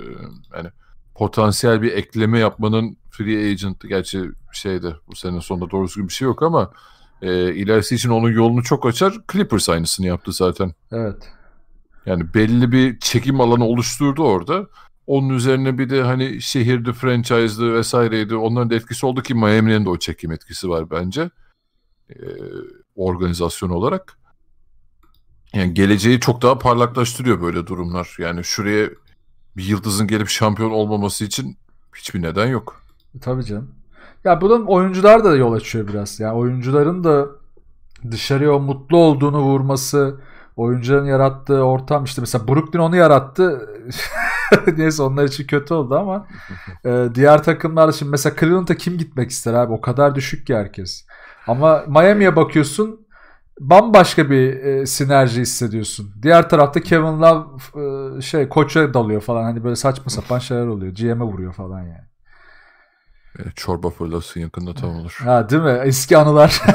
[0.56, 0.68] yani
[1.14, 4.22] potansiyel bir ekleme yapmanın free agent gerçi
[4.52, 6.72] şeyde bu sene sonunda doğrusu bir şey yok ama
[7.22, 9.14] e, ilerisi için onun yolunu çok açar.
[9.32, 10.72] Clippers aynısını yaptı zaten.
[10.92, 11.28] Evet.
[12.06, 14.66] Yani belli bir çekim alanı oluşturdu orada.
[15.06, 18.36] Onun üzerine bir de hani şehirdi, franchise'dı vesaireydi.
[18.36, 21.30] Onların da etkisi oldu ki Miami'nin de o çekim etkisi var bence.
[22.10, 22.14] Ee,
[22.94, 24.19] organizasyon olarak.
[25.54, 28.16] Yani geleceği çok daha parlaklaştırıyor böyle durumlar.
[28.18, 28.90] Yani şuraya
[29.56, 31.56] bir yıldızın gelip şampiyon olmaması için
[31.96, 32.82] hiçbir neden yok.
[33.20, 33.74] Tabii canım.
[34.24, 36.20] Ya bunun oyuncular da yol açıyor biraz.
[36.20, 37.26] Yani oyuncuların da
[38.10, 40.20] dışarıya o mutlu olduğunu vurması,
[40.56, 43.68] oyuncuların yarattığı ortam işte mesela Brooklyn onu yarattı.
[44.76, 46.26] Neyse onlar için kötü oldu ama
[46.84, 49.72] e, diğer takımlar şimdi mesela Cleveland'a kim gitmek ister abi?
[49.72, 51.06] O kadar düşük ki herkes.
[51.46, 53.06] Ama Miami'ye bakıyorsun
[53.60, 56.10] bambaşka bir e, sinerji hissediyorsun.
[56.22, 57.44] Diğer tarafta Kevin Love
[58.18, 59.42] e, şey koça dalıyor falan.
[59.42, 60.94] Hani böyle saçma sapan şeyler oluyor.
[60.94, 62.04] GM'e vuruyor falan yani.
[63.38, 65.18] E, çorba fırlasın yakında tam olur.
[65.24, 65.80] Ha değil mi?
[65.84, 66.60] Eski anılar.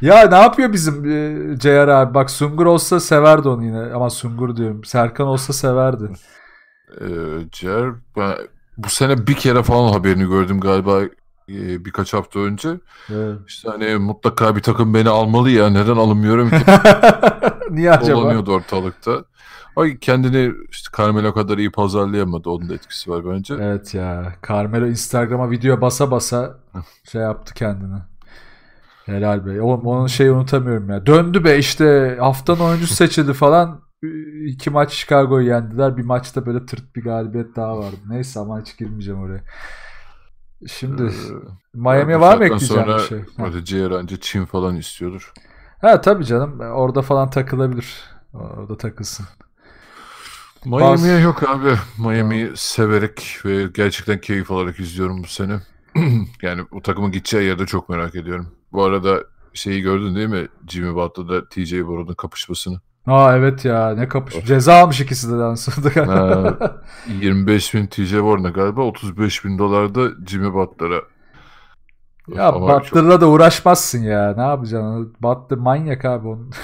[0.00, 2.14] ya ne yapıyor bizim e, JR abi?
[2.14, 3.78] Bak Sungur olsa severdi onu yine.
[3.78, 4.84] Ama Sungur diyorum.
[4.84, 6.04] Serkan olsa severdi.
[7.00, 7.06] E,
[7.52, 8.34] Cer, ben
[8.76, 11.00] bu sene bir kere falan haberini gördüm galiba
[11.48, 12.68] e, birkaç hafta önce.
[13.10, 13.38] Evet.
[13.46, 16.56] İşte hani mutlaka bir takım beni almalı ya neden alınmıyorum ki?
[17.70, 18.20] Niye acaba?
[18.20, 19.24] Dolanıyordu ortalıkta.
[19.76, 22.50] Ay kendini işte Carmelo kadar iyi pazarlayamadı.
[22.50, 23.54] Onun da etkisi var bence.
[23.60, 24.32] Evet ya.
[24.48, 26.58] Carmelo Instagram'a video basa basa
[27.12, 27.98] şey yaptı kendini.
[29.04, 29.62] Helal be.
[29.62, 31.06] Oğlum onun şeyi unutamıyorum ya.
[31.06, 33.80] Döndü be işte haftanın oyuncusu seçildi falan.
[34.46, 35.96] İki maç Chicago'yu yendiler.
[35.96, 37.96] Bir maçta böyle tırt bir galibiyet daha vardı.
[38.08, 39.42] Neyse ama hiç girmeyeceğim oraya.
[40.68, 41.08] Şimdi Ee,
[41.74, 43.18] Miami'ye var mı ekleyeceğim bir şey?
[43.36, 43.44] Ha.
[43.44, 45.32] Böyle ciğer anca Çin falan istiyordur.
[45.80, 46.60] ha tabii canım.
[46.60, 48.04] Orada falan takılabilir.
[48.34, 49.26] Orada takılsın.
[50.64, 51.74] Miami'ye yok abi.
[51.98, 55.60] Miami'yi severek ve gerçekten keyif alarak izliyorum bu sene.
[56.42, 58.46] yani bu takımın gideceği yerde çok merak ediyorum.
[58.72, 60.48] Bu arada şeyi gördün değil mi?
[60.68, 62.80] Jimmy Butler'da TJ Warren'ın kapışmasını.
[63.06, 64.34] Aa evet ya ne kapış.
[64.46, 66.04] Ceza almış ikisi de.
[66.04, 66.58] Ha,
[67.20, 71.00] 25 bin TJ Warren'a galiba 35 bin dolar da Jimmy Butler'a.
[72.34, 74.34] Ya Ama çok- Butler'la da uğraşmazsın ya.
[74.36, 75.14] Ne yapacaksın?
[75.22, 76.50] Butler manyak abi onun.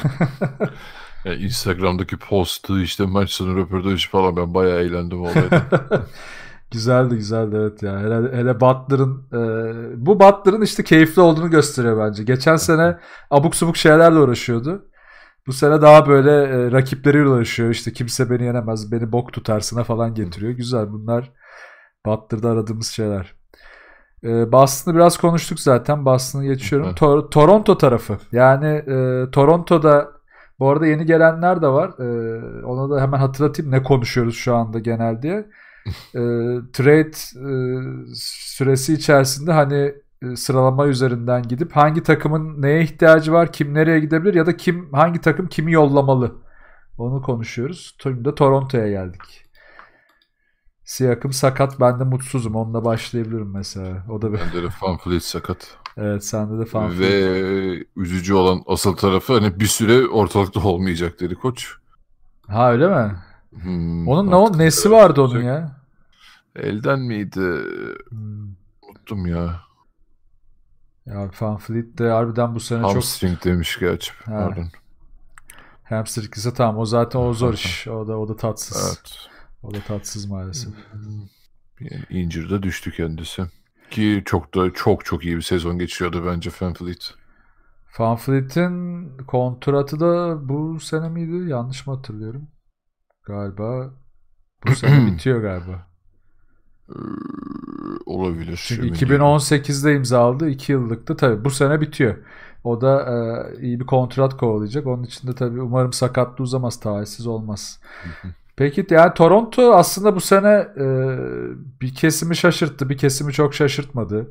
[1.25, 5.63] Yani Instagram'daki postu işte maç sonu röportajı falan ben bayağı eğlendim olayda.
[6.71, 8.01] güzeldi güzeldi evet ya.
[8.01, 12.25] Hele, hele Butler'ın e, bu Butler'ın işte keyifli olduğunu gösteriyor bence.
[12.25, 12.97] Geçen sene
[13.31, 14.85] abuk subuk şeylerle uğraşıyordu.
[15.47, 17.71] Bu sene daha böyle e, rakipleriyle uğraşıyor.
[17.71, 20.53] İşte kimse beni yenemez, beni bok tutarsına falan getiriyor.
[20.53, 21.33] Güzel bunlar
[22.07, 23.35] Butler'da aradığımız şeyler.
[24.25, 26.05] E, Boston'ı biraz konuştuk zaten.
[26.05, 26.95] Boston'ı geçiyorum.
[26.95, 28.19] Tor- Toronto tarafı.
[28.33, 30.11] Yani e, Toronto'da
[30.59, 31.89] bu arada yeni gelenler de var.
[31.99, 35.47] E, ona da hemen hatırlatayım ne konuşuyoruz şu anda genel diye.
[36.15, 36.21] E,
[36.73, 39.95] trade e, süresi içerisinde hani
[40.37, 45.21] sıralama üzerinden gidip hangi takımın neye ihtiyacı var, kim nereye gidebilir ya da kim hangi
[45.21, 46.35] takım kimi yollamalı.
[46.99, 47.97] Onu konuşuyoruz.
[48.03, 49.45] Şimdi de Toronto'ya geldik.
[50.85, 51.81] Siakam sakat.
[51.81, 52.55] Ben de mutsuzum.
[52.57, 54.05] Onunla başlayabilirim mesela.
[54.11, 54.39] O da bir...
[54.39, 55.77] Bende de Van Fleet sakat.
[55.97, 56.99] Evet sende de fan.
[56.99, 61.75] Ve üzücü olan asıl tarafı hani bir süre ortalıkta olmayacak dedi koç.
[62.49, 63.17] Ha öyle mi?
[63.63, 65.45] Hmm, Onun ne o nesi vardı onun olacak?
[65.45, 65.77] ya?
[66.57, 67.41] Elden miydi?
[68.09, 68.49] Hmm.
[68.91, 69.61] Unuttum ya.
[71.07, 74.13] Ya Van Fleet de harbiden bu sene çok Hamstring demiş gerçi.
[74.25, 74.69] Pardon.
[75.85, 77.89] hamstring ise tamam o zaten o zor iş.
[77.89, 78.99] O da o da tatsız.
[78.99, 79.29] Evet.
[79.63, 80.73] O da tatsız maalesef.
[81.81, 83.43] Yani injury'de düştü kendisi.
[83.91, 87.15] Ki çok da çok çok iyi bir sezon geçiriyordu bence Van Fleet.
[87.99, 91.51] Van Fleet'in kontratı da bu sene miydi?
[91.51, 92.49] Yanlış mı hatırlıyorum?
[93.27, 93.91] Galiba
[94.67, 95.92] bu sene bitiyor galiba.
[96.97, 96.99] Ee,
[98.07, 98.65] olabilir.
[98.69, 99.09] Çünkü emin değilim.
[99.09, 100.49] 2018'de imzaladı.
[100.49, 101.17] 2 yıllıktı.
[101.17, 102.17] Tabii bu sene bitiyor.
[102.65, 104.87] O da e, iyi bir kontrat kovalayacak.
[104.87, 106.81] Onun için de tabii umarım sakatlığı uzamaz.
[106.81, 107.81] Talihsiz olmaz.
[108.57, 110.87] Peki yani Toronto aslında bu sene e,
[111.81, 112.89] bir kesimi şaşırttı.
[112.89, 114.31] Bir kesimi çok şaşırtmadı.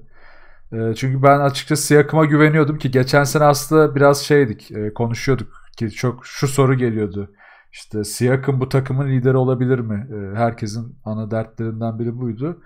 [0.73, 4.71] E, çünkü ben açıkçası Siakam'a güveniyordum ki geçen sene aslında biraz şeydik.
[4.71, 5.47] e, konuşuyorduk
[5.77, 7.29] ki çok şu soru geliyordu.
[7.71, 10.07] İşte Siakam bu takımın lideri olabilir mi?
[10.11, 12.61] E, herkesin ana dertlerinden biri buydu.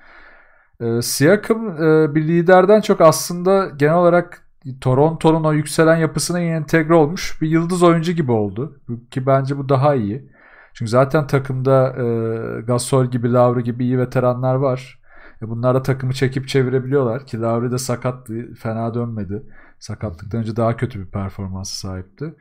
[0.79, 1.77] E, Siakam
[2.15, 4.45] bir liderden çok aslında genel olarak
[4.81, 8.81] Toronto'nun o yükselen yapısına entegre olmuş bir yıldız oyuncu gibi oldu.
[9.11, 10.29] Ki bence bu daha iyi.
[10.73, 14.99] Çünkü zaten takımda e, Gasol gibi, Lowry gibi iyi veteranlar var.
[15.41, 19.43] E, bunlar da takımı çekip çevirebiliyorlar ki Lowry de sakattı, fena dönmedi.
[19.79, 22.35] Sakatlıktan önce daha kötü bir performansı sahipti.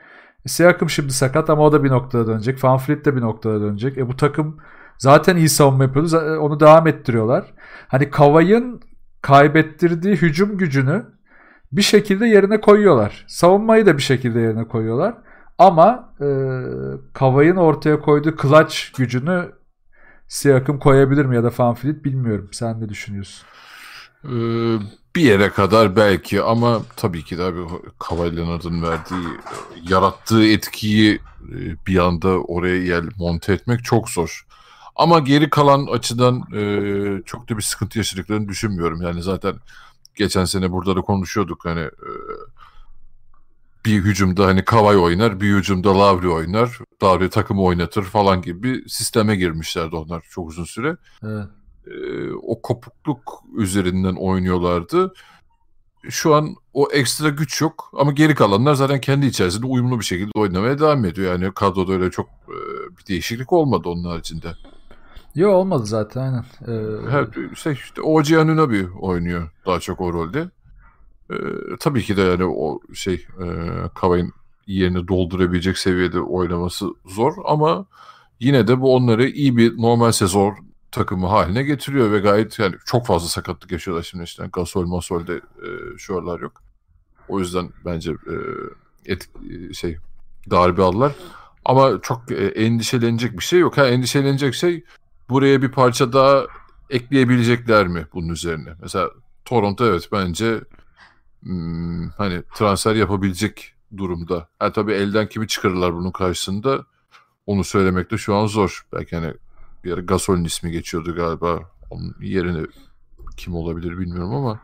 [0.46, 2.64] E, Siakam şimdi sakat ama o da bir noktada dönecek.
[2.64, 3.98] Van Fleet de bir noktada dönecek.
[3.98, 4.56] E, bu takım
[4.98, 6.08] zaten iyi savunma yapıyordu.
[6.08, 7.54] Z- Onu devam ettiriyorlar.
[7.88, 8.80] Hani Kavay'ın
[9.22, 11.06] kaybettirdiği hücum gücünü
[11.72, 13.24] bir şekilde yerine koyuyorlar.
[13.28, 15.14] Savunmayı da bir şekilde yerine koyuyorlar.
[15.58, 16.26] Ama e,
[17.14, 19.52] Kavay'ın ortaya koyduğu clutch gücünü
[20.28, 22.48] Siakam koyabilir mi ya da Van Fleet bilmiyorum.
[22.52, 23.46] Sen ne düşünüyorsun?
[24.24, 24.28] Ee,
[25.16, 27.60] bir yere kadar belki ama tabii ki de abi
[27.98, 28.36] Kawhi
[28.82, 29.28] verdiği,
[29.90, 34.46] yarattığı etkiyi e, bir anda oraya yer monte etmek çok zor.
[34.96, 39.02] Ama geri kalan açıdan e, çok da bir sıkıntı yaşadıklarını düşünmüyorum.
[39.02, 39.54] Yani zaten
[40.14, 42.10] geçen sene burada da konuşuyorduk hani e,
[43.84, 48.88] bir hücumda hani Kawhi oynar, bir hücumda Lavri oynar, Lavri takımı oynatır falan gibi bir
[48.88, 51.48] sisteme girmişlerdi onlar çok uzun süre Evet.
[51.86, 55.14] E, o kopukluk üzerinden oynuyorlardı.
[56.08, 60.30] Şu an o ekstra güç yok ama geri kalanlar zaten kendi içerisinde uyumlu bir şekilde
[60.34, 61.32] oynamaya devam ediyor.
[61.32, 62.56] Yani kadroda öyle çok e,
[62.98, 64.48] bir değişiklik olmadı onun haricinde.
[65.34, 66.44] Yok olmadı zaten aynen.
[66.66, 67.10] Ee...
[67.10, 70.50] Her, şey, işte OG Anunobi oynuyor daha çok o rolde.
[71.30, 71.36] Ee,
[71.80, 73.46] tabii ki de yani o şey e,
[73.94, 74.32] Kavay'ın
[74.66, 77.86] yerini doldurabilecek seviyede oynaması zor ama
[78.40, 80.54] yine de bu onları iyi bir normal sezon
[80.94, 85.98] takımı haline getiriyor ve gayet yani çok fazla sakatlık yaşıyorlar şimdi işte Gasol Masol'de e,
[85.98, 86.62] şu aralar yok.
[87.28, 88.34] O yüzden bence e,
[89.12, 89.28] et,
[89.72, 89.96] şey
[90.50, 91.12] darbe aldılar.
[91.64, 93.78] Ama çok e, endişelenecek bir şey yok.
[93.78, 94.84] Ha endişelenecek şey
[95.28, 96.46] buraya bir parça daha
[96.90, 98.70] ekleyebilecekler mi bunun üzerine?
[98.82, 99.10] Mesela
[99.44, 100.60] Toronto evet bence
[101.42, 104.48] hmm, hani transfer yapabilecek durumda.
[104.58, 106.84] Ha tabii elden kimi çıkarırlar bunun karşısında
[107.46, 108.86] onu söylemek de şu an zor.
[108.92, 109.34] Belki hani
[109.84, 111.58] bir ara Gasol'ün ismi geçiyordu galiba.
[111.90, 112.66] Onun yerine
[113.36, 114.60] kim olabilir bilmiyorum ama.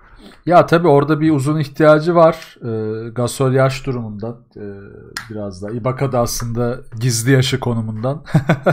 [0.46, 2.56] Ya tabii orada bir uzun ihtiyacı var.
[2.64, 4.64] E, Gasol yaş durumundan e,
[5.30, 5.70] biraz daha.
[5.70, 8.24] Ibaka da aslında gizli yaşı konumundan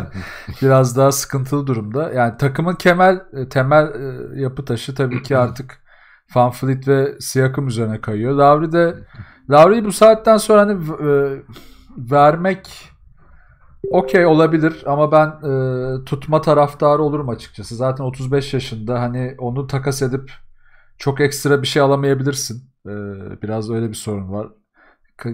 [0.62, 2.12] biraz daha sıkıntılı durumda.
[2.12, 5.82] Yani takımın kemel e, temel e, yapı taşı tabii ki artık
[6.36, 8.34] Van ve Siakam üzerine kayıyor.
[8.34, 8.96] Lavri de
[9.50, 10.74] Lavri'yi bu saatten sonra hani
[11.10, 11.42] e,
[11.98, 12.90] vermek
[13.92, 15.28] okey olabilir ama ben
[16.02, 17.76] e, tutma taraftarı olurum açıkçası.
[17.76, 20.32] Zaten 35 yaşında hani onu takas edip
[20.98, 22.64] çok ekstra bir şey alamayabilirsin.
[22.86, 22.92] E,
[23.42, 24.48] biraz öyle bir sorun var.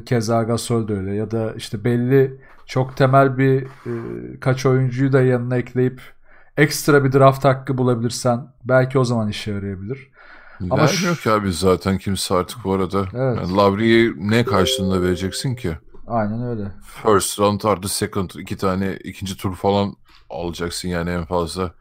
[0.06, 5.22] Keza Gasol de öyle ya da işte belli çok temel bir e, kaç oyuncuyu da
[5.22, 6.02] yanına ekleyip
[6.58, 10.14] ekstra bir draft hakkı bulabilirsen belki o zaman işe yarayabilir.
[10.70, 13.08] Ama Vermiyor ki abi zaten kimse artık bu arada.
[13.14, 13.38] Evet.
[13.38, 15.78] Yani Lavri'yi ne karşılığında vereceksin ki?
[16.08, 16.72] Aynen öyle.
[17.04, 19.96] First round artı second iki tane ikinci tur falan
[20.30, 21.74] alacaksın yani en fazla.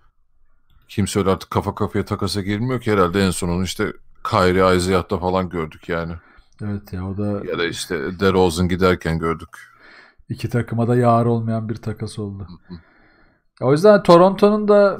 [0.88, 3.92] Kimse öyle artık kafa kafaya takasa girmiyor ki herhalde en son onu işte
[4.30, 6.12] Kyrie Isaiah'ta falan gördük yani.
[6.62, 7.50] Evet ya o da...
[7.50, 9.48] Ya da işte DeRozan giderken gördük.
[10.28, 12.46] İki takıma da yar olmayan bir takas oldu.
[13.60, 14.98] o yüzden Toronto'nun da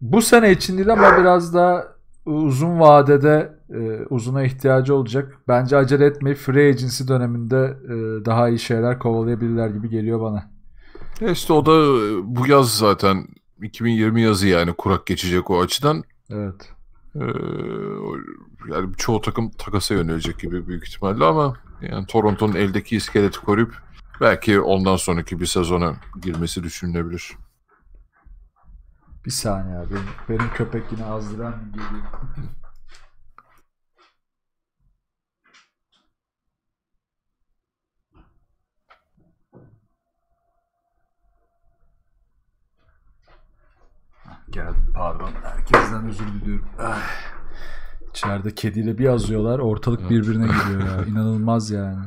[0.00, 1.84] bu sene için değil ama biraz daha
[2.26, 5.38] uzun vadede e, uzuna ihtiyacı olacak.
[5.48, 10.50] Bence acele etmeyip free agency döneminde e, daha iyi şeyler kovalayabilirler gibi geliyor bana.
[11.20, 13.26] E işte o da e, bu yaz zaten
[13.62, 16.04] 2020 yazı yani kurak geçecek o açıdan.
[16.30, 16.72] Evet.
[17.20, 17.24] Ee,
[18.72, 23.82] yani çoğu takım takasa yönelecek gibi büyük ihtimalle ama yani Toronto'nun eldeki iskeleti koruyup
[24.20, 27.32] belki ondan sonraki bir sezona girmesi düşünülebilir.
[29.24, 29.90] Bir saniye abi.
[29.90, 32.06] Benim, benim köpek yine azdıran geliyor.
[44.56, 45.30] Geldim pardon.
[45.42, 46.64] Herkesten özür diliyorum.
[46.78, 46.98] Ay.
[48.10, 49.58] İçeride kediyle bir yazıyorlar.
[49.58, 51.04] Ortalık birbirine giriyor ya.
[51.06, 52.04] İnanılmaz yani.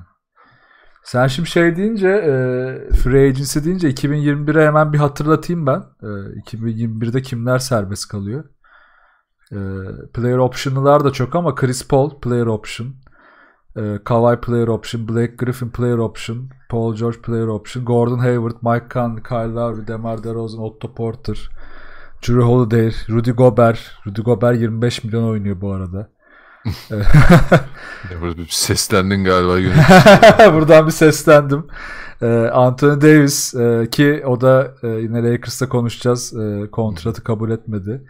[1.03, 2.33] Sen şimdi şey deyince e,
[2.93, 5.83] free agency deyince 2021'e hemen bir hatırlatayım ben.
[6.03, 8.43] E, 2021'de kimler serbest kalıyor?
[9.51, 9.57] E,
[10.13, 12.95] player option'lar da çok ama Chris Paul player option.
[13.75, 15.07] E, Kawhi player option.
[15.07, 16.49] Blake Griffin player option.
[16.69, 17.85] Paul George player option.
[17.85, 21.49] Gordon Hayward, Mike Conley, Kyle Lowry, DeMar DeRozan, Otto Porter.
[22.27, 23.79] Drew Holiday, Rudy Gobert.
[24.08, 26.10] Rudy Gobert 25 milyon oynuyor bu arada.
[28.21, 29.73] Burada bir seslendin galiba.
[30.53, 31.67] Buradan bir seslendim.
[32.21, 36.34] Ee, Anthony Davis e, ki o da e, yine Lakers'ta konuşacağız.
[36.38, 38.03] E, kontratı kabul etmedi.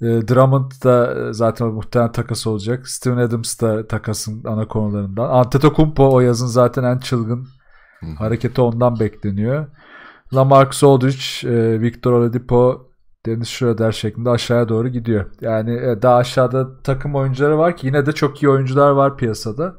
[0.00, 2.88] E, Drummond da zaten muhtemelen takas olacak.
[2.88, 5.28] Steven Adams da takasın ana konularından.
[5.30, 7.48] Antetokounmpo o yazın zaten en çılgın
[8.18, 9.66] hareketi ondan bekleniyor.
[10.34, 12.87] Lamarcus Aldridge, e, Victor Oladipo
[13.26, 15.30] Dennis Schroeder şeklinde aşağıya doğru gidiyor.
[15.40, 19.76] Yani e, daha aşağıda takım oyuncuları var ki yine de çok iyi oyuncular var piyasada.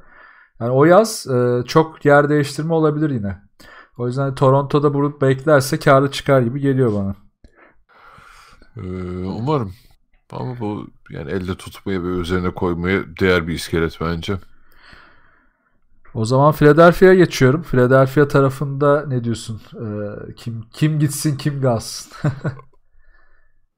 [0.59, 3.37] Yani o yaz e, çok yer değiştirme olabilir yine.
[3.97, 7.15] O yüzden Toronto'da bunu beklerse karlı çıkar gibi geliyor bana.
[8.77, 9.73] Ee, umarım.
[10.31, 14.37] Ama bu yani elde tutmaya ve üzerine koymaya değer bir iskelet bence.
[16.13, 17.63] O zaman Philadelphia'ya geçiyorum.
[17.63, 19.61] Philadelphia tarafında ne diyorsun?
[19.75, 22.11] Ee, kim kim gitsin kim kalsın?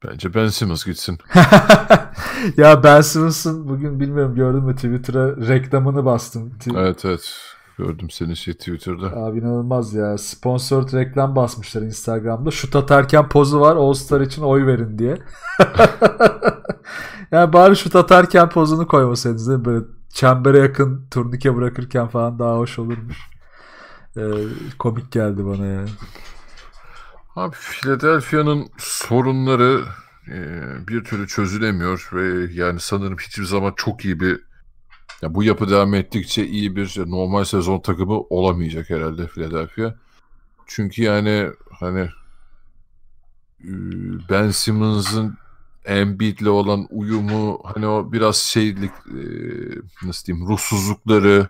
[0.05, 1.17] Bence Ben Simmons gitsin.
[2.57, 6.53] ya Ben Simmons'ın bugün bilmiyorum gördün mü Twitter'a reklamını bastım.
[6.75, 7.33] Evet evet.
[7.77, 9.05] Gördüm seni şey Twitter'da.
[9.05, 10.17] Abi inanılmaz ya.
[10.17, 12.51] Sponsored reklam basmışlar Instagram'da.
[12.51, 15.17] Şut atarken pozu var All Star için oy verin diye.
[17.31, 19.65] yani bari şut atarken pozunu koymasaydınız değil mi?
[19.65, 23.17] Böyle çembere yakın turnike bırakırken falan daha hoş olurmuş.
[24.17, 24.21] Ee,
[24.79, 25.89] komik geldi bana yani.
[27.35, 29.83] Abi Philadelphia'nın sorunları
[30.27, 30.37] e,
[30.87, 34.39] bir türlü çözülemiyor ve yani sanırım hiçbir zaman çok iyi bir
[35.21, 39.95] Ya bu yapı devam ettikçe iyi bir normal sezon takımı olamayacak herhalde Philadelphia.
[40.67, 42.09] Çünkü yani hani
[44.29, 45.37] Ben Simmons'ın
[45.85, 48.91] Embiid'le olan uyumu hani o biraz şeylik
[50.03, 51.49] nasıl diyeyim ruhsuzlukları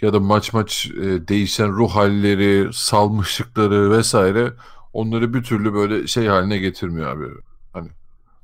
[0.00, 0.90] ya da maç maç
[1.28, 4.52] değişen ruh halleri, salmışlıkları vesaire
[4.92, 7.26] onları bir türlü böyle şey haline getirmiyor abi.
[7.72, 7.88] Hani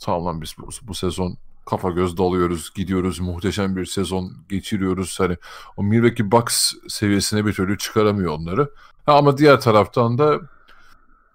[0.01, 1.37] tamam lan biz bu, bu sezon
[1.67, 5.21] kafa göz dalıyoruz, gidiyoruz, muhteşem bir sezon geçiriyoruz.
[5.21, 5.37] Hani
[5.77, 8.71] o Milwaukee Bucks seviyesine bir türlü çıkaramıyor onları.
[9.07, 10.41] Ha, ama diğer taraftan da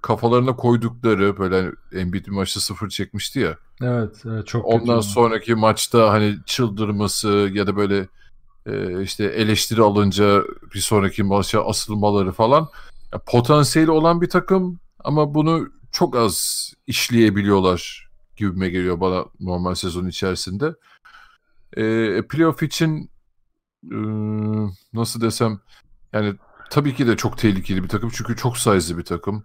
[0.02, 3.58] kafalarına koydukları böyle hani Embiid maçta sıfır çekmişti ya.
[3.82, 5.08] Evet, evet çok Ondan kötü.
[5.08, 8.08] sonraki maçta hani çıldırması ya da böyle
[8.66, 10.44] e, işte eleştiri alınca
[10.74, 12.70] bir sonraki maça asılmaları falan
[13.14, 20.08] ya, potansiyeli olan bir takım ama bunu çok az işleyebiliyorlar gibime geliyor bana normal sezon
[20.08, 20.76] içerisinde.
[21.78, 21.84] E,
[22.28, 23.10] playoff için
[23.92, 23.98] e,
[24.94, 25.60] nasıl desem
[26.14, 26.36] yani
[26.70, 29.44] tabii ki de çok tehlikeli bir takım çünkü çok size'lı bir takım.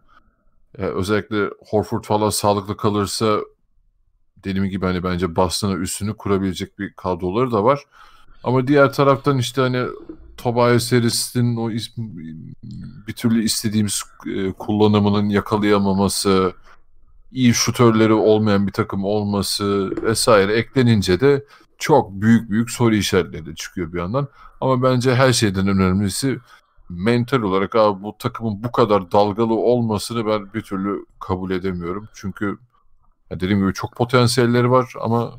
[0.78, 3.40] E, özellikle Horford falan sağlıklı kalırsa
[4.44, 7.84] dediğim gibi hani bence Boston'a üstünü kurabilecek bir kadroları da var.
[8.44, 9.86] Ama diğer taraftan işte hani
[10.38, 12.02] Tobias Harris'in o ism,
[13.06, 16.52] bir türlü istediğimiz e, kullanımının yakalayamaması,
[17.32, 21.44] iyi şutörleri olmayan bir takım olması vesaire eklenince de
[21.78, 24.28] çok büyük büyük soru işaretleri çıkıyor bir yandan.
[24.60, 26.38] Ama bence her şeyden önemlisi
[26.88, 32.08] mental olarak abi bu takımın bu kadar dalgalı olmasını ben bir türlü kabul edemiyorum.
[32.14, 32.58] Çünkü
[33.30, 35.38] dediğim gibi çok potansiyelleri var ama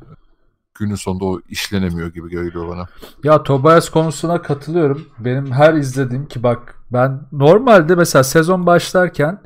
[0.78, 2.86] günün sonunda o işlenemiyor gibi geliyor bana.
[3.24, 5.02] Ya Tobias konusuna katılıyorum.
[5.18, 9.42] Benim her izlediğim ki bak ben normalde mesela sezon başlarken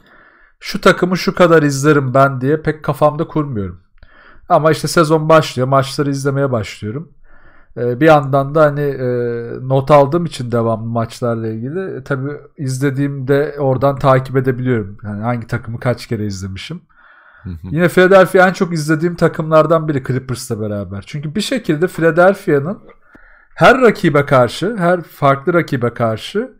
[0.60, 3.80] şu takımı şu kadar izlerim ben diye pek kafamda kurmuyorum.
[4.48, 5.68] Ama işte sezon başlıyor.
[5.68, 7.12] Maçları izlemeye başlıyorum.
[7.76, 9.06] Ee, bir yandan da hani e,
[9.68, 14.98] not aldığım için devamlı maçlarla ilgili e, tabii izlediğimde oradan takip edebiliyorum.
[15.02, 16.82] Yani hangi takımı kaç kere izlemişim.
[17.62, 21.04] Yine Philadelphia en çok izlediğim takımlardan biri Clippers'la beraber.
[21.06, 22.78] Çünkü bir şekilde Philadelphia'nın
[23.54, 26.50] her rakibe karşı, her farklı rakibe karşı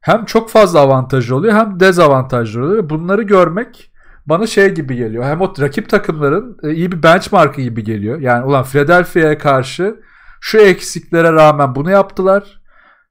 [0.00, 2.90] hem çok fazla avantajı oluyor hem dezavantajlı oluyor.
[2.90, 3.92] Bunları görmek
[4.26, 5.24] bana şey gibi geliyor.
[5.24, 8.20] Hem o rakip takımların e, iyi bir benchmarkı gibi geliyor.
[8.20, 9.96] Yani ulan Philadelphia'ya karşı
[10.40, 12.57] şu eksiklere rağmen bunu yaptılar.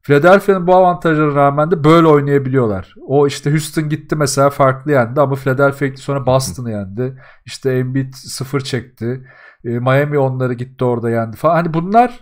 [0.07, 2.95] Philadelphia'nın bu avantajlara rağmen de böyle oynayabiliyorlar.
[3.07, 7.21] O işte Houston gitti mesela farklı yendi ama Philadelphia gitti sonra Boston'ı yendi.
[7.45, 9.27] İşte Embiid sıfır çekti.
[9.65, 11.55] E, Miami onları gitti orada yendi falan.
[11.55, 12.19] Hani bunlar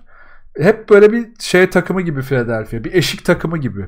[0.57, 2.83] hep böyle bir şey takımı gibi Philadelphia.
[2.83, 3.85] Bir eşik takımı gibi.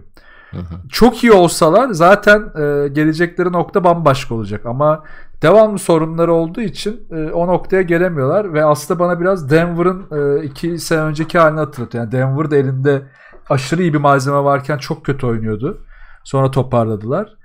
[0.89, 5.03] Çok iyi olsalar zaten e, gelecekleri nokta bambaşka olacak ama
[5.41, 10.79] devamlı sorunları olduğu için e, o noktaya gelemiyorlar ve aslında bana biraz Denver'ın e, iki
[10.79, 12.03] sene önceki halini hatırlatıyor.
[12.03, 13.01] Yani Denver'da elinde
[13.49, 15.85] aşırı iyi bir malzeme varken çok kötü oynuyordu.
[16.23, 17.37] Sonra toparladılar.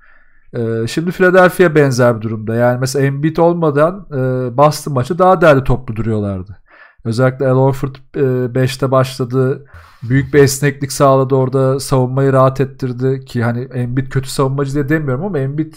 [0.53, 2.55] E, şimdi Philadelphia benzer bir durumda.
[2.55, 4.16] Yani mesela Embiid olmadan e,
[4.57, 6.59] Boston maçı daha değerli toplu duruyorlardı.
[7.05, 9.66] Özellikle Al Horford 5'te başladı.
[10.03, 11.80] Büyük bir esneklik sağladı orada.
[11.80, 15.74] Savunmayı rahat ettirdi ki hani Embiid kötü savunmacı diye demiyorum ama Embiid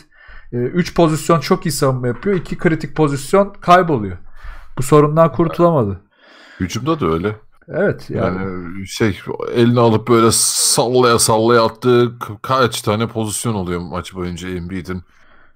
[0.52, 2.36] 3 pozisyon çok iyi savunma yapıyor.
[2.36, 4.18] 2 kritik pozisyon kayboluyor.
[4.78, 6.02] Bu sorundan kurtulamadı.
[6.60, 7.36] Hücumda da öyle.
[7.68, 8.38] Evet yani.
[8.38, 9.20] yani şey
[9.54, 15.04] elini alıp böyle sallaya sallaya attığı kaç tane pozisyon oluyor maç boyunca Embiid'in.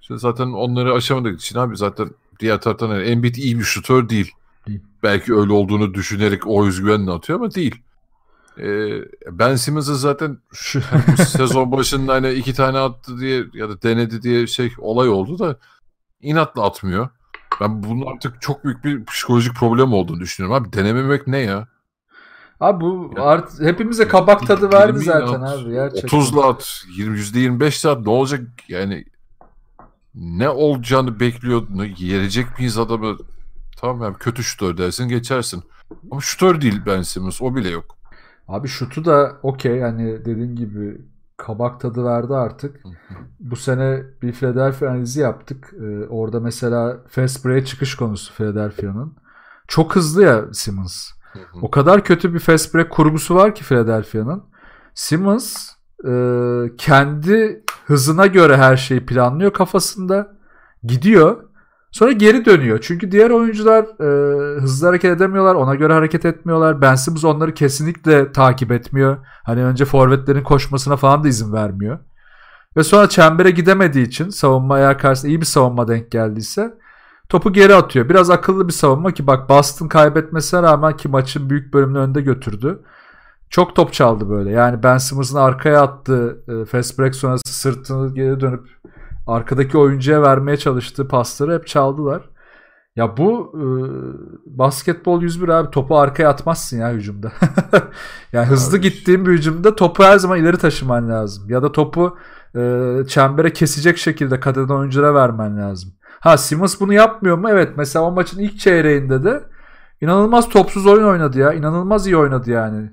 [0.00, 4.32] İşte zaten onları aşamadık için abi zaten diğer taraftan yani Embiid iyi bir şutör değil.
[4.68, 4.80] değil.
[5.02, 7.82] Belki öyle olduğunu düşünerek o özgüvenle atıyor ama değil.
[8.58, 9.00] Ee,
[9.30, 14.22] ben Simmons'ı zaten şu hani sezon başında hani iki tane attı diye ya da denedi
[14.22, 15.56] diye şey olay oldu da
[16.20, 17.08] inatla atmıyor.
[17.60, 20.62] Ben bunun artık çok büyük bir psikolojik problem olduğunu düşünüyorum.
[20.62, 21.68] Abi denememek ne ya?
[22.60, 26.18] Abi bu art hepimize kabak tadı verdi zaten at, abi gerçekten.
[26.18, 29.04] 30'la at, 20 %25 at ne olacak yani
[30.14, 31.66] ne olacağını bekliyor.
[31.98, 33.16] Yerecek miyiz adamı?
[33.76, 35.62] Tamam yani kötü şutör dersin geçersin.
[36.10, 37.96] Ama şutör değil Ben Simmons o bile yok.
[38.48, 41.00] Abi şutu da okey yani dediğin gibi
[41.36, 42.80] kabak tadı verdi artık.
[43.40, 45.74] Bu sene bir Philadelphia analizi yaptık.
[45.82, 49.14] Ee, orada mesela fast break çıkış konusu Philadelphia'nın.
[49.68, 51.10] Çok hızlı ya Simmons.
[51.62, 54.42] O kadar kötü bir fast break kurgusu var ki Philadelphia'nın.
[54.94, 55.70] Simmons
[56.06, 56.12] e,
[56.78, 60.36] kendi hızına göre her şeyi planlıyor kafasında.
[60.84, 61.44] Gidiyor.
[61.90, 62.78] Sonra geri dönüyor.
[62.82, 65.54] Çünkü diğer oyuncular e, hızlı hareket edemiyorlar.
[65.54, 66.80] Ona göre hareket etmiyorlar.
[66.80, 69.16] Ben Simmons onları kesinlikle takip etmiyor.
[69.42, 71.98] Hani önce forvetlerin koşmasına falan da izin vermiyor.
[72.76, 76.74] Ve sonra çembere gidemediği için savunma eğer karşısında iyi bir savunma denk geldiyse
[77.30, 78.08] topu geri atıyor.
[78.08, 82.82] Biraz akıllı bir savunma ki bak Boston kaybetmesine rağmen ki maçın büyük bölümünü önde götürdü.
[83.50, 84.50] çok top çaldı böyle.
[84.50, 88.68] Yani Ben Simmons'ın arkaya attığı e, fast break sonrası sırtını geri dönüp
[89.26, 92.22] arkadaki oyuncuya vermeye çalıştığı pasları hep çaldılar.
[92.96, 93.64] Ya bu e,
[94.58, 97.32] basketbol 101 abi topu arkaya atmazsın ya hücumda.
[98.32, 98.82] yani hızlı abi.
[98.82, 101.50] gittiğin bir hücumda topu her zaman ileri taşıman lazım.
[101.50, 102.18] Ya da topu
[102.56, 102.60] e,
[103.08, 105.92] çembere kesecek şekilde kat eden oyunculara vermen lazım.
[106.20, 107.50] Ha Simmons bunu yapmıyor mu?
[107.50, 109.42] Evet mesela o maçın ilk çeyreğinde de
[110.00, 111.52] inanılmaz topsuz oyun oynadı ya.
[111.52, 112.90] İnanılmaz iyi oynadı yani.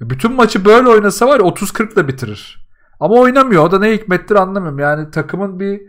[0.00, 2.68] Bütün maçı böyle oynasa var ya 30-40 da bitirir.
[3.00, 3.64] Ama oynamıyor.
[3.64, 4.78] O da ne hikmettir anlamıyorum.
[4.78, 5.80] Yani takımın bir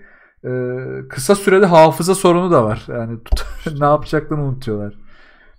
[0.43, 2.85] e, kısa süreli hafıza sorunu da var.
[2.87, 3.45] Yani tut,
[3.79, 4.93] ne yapacaklarını unutuyorlar.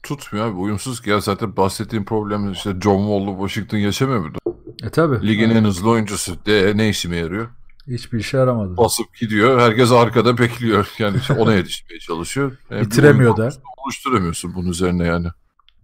[0.03, 0.57] Tutmuyor abi.
[0.57, 4.39] Uyumsuz ki ya zaten bahsettiğim problem işte John Wall'lu Washington yaşamıyor muydu?
[4.83, 5.26] E tabi.
[5.26, 6.47] Ligin en hızlı oyuncusu.
[6.47, 7.49] De, ne işime yarıyor?
[7.87, 8.76] Hiçbir işe yaramadı.
[8.76, 9.61] Basıp gidiyor.
[9.61, 10.89] Herkes arkada bekliyor.
[10.99, 12.53] Yani ona yetişmeye çalışıyor.
[12.70, 13.51] Yani Bitiremiyor da.
[13.85, 15.26] Oluşturamıyorsun bunun üzerine yani.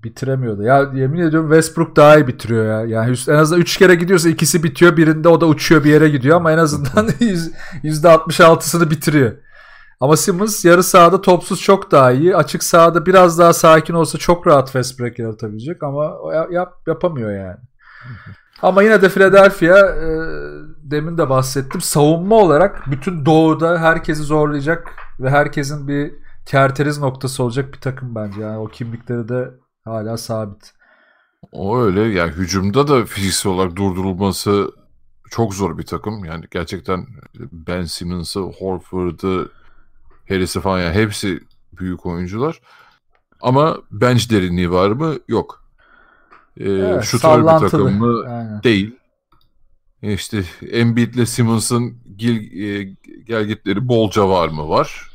[0.05, 0.63] Bitiremiyordu.
[0.63, 3.01] Ya yemin ediyorum Westbrook daha iyi bitiriyor ya.
[3.01, 4.97] Yani en azından 3 kere gidiyorsa ikisi bitiyor.
[4.97, 7.09] Birinde o da uçuyor bir yere gidiyor ama en azından
[7.85, 9.33] %66'sını bitiriyor.
[10.01, 12.37] Ama Simmons yarı sahada topsuz çok daha iyi.
[12.37, 16.17] Açık sahada biraz daha sakin olsa çok rahat fast break yaratabilecek ama
[16.51, 17.57] yap, yapamıyor yani.
[18.63, 20.09] Ama yine de Philadelphia e,
[20.91, 21.81] demin de bahsettim.
[21.81, 24.89] Savunma olarak bütün doğuda herkesi zorlayacak
[25.21, 26.15] ve herkesin bir
[26.47, 28.41] kerteriz noktası olacak bir takım bence.
[28.41, 29.51] Yani o kimlikleri de
[29.85, 30.73] hala sabit.
[31.53, 34.73] O öyle yani hücumda da fiziksel olarak durdurulması
[35.31, 36.25] çok zor bir takım.
[36.25, 37.07] Yani gerçekten
[37.53, 39.51] Ben Simmons'ı, Horford'ı,
[40.29, 41.41] Harris'i falan yani hepsi
[41.73, 42.61] büyük oyuncular.
[43.41, 45.15] Ama bench derinliği var mı?
[45.29, 45.65] Yok.
[46.57, 48.25] Ee, evet, şutör bir takım mı?
[48.29, 48.63] Aynen.
[48.63, 48.97] Değil.
[50.15, 52.95] İşte Embiid'le Simmons'ın gil, e,
[53.27, 54.69] gelgitleri bolca var mı?
[54.69, 55.11] Var.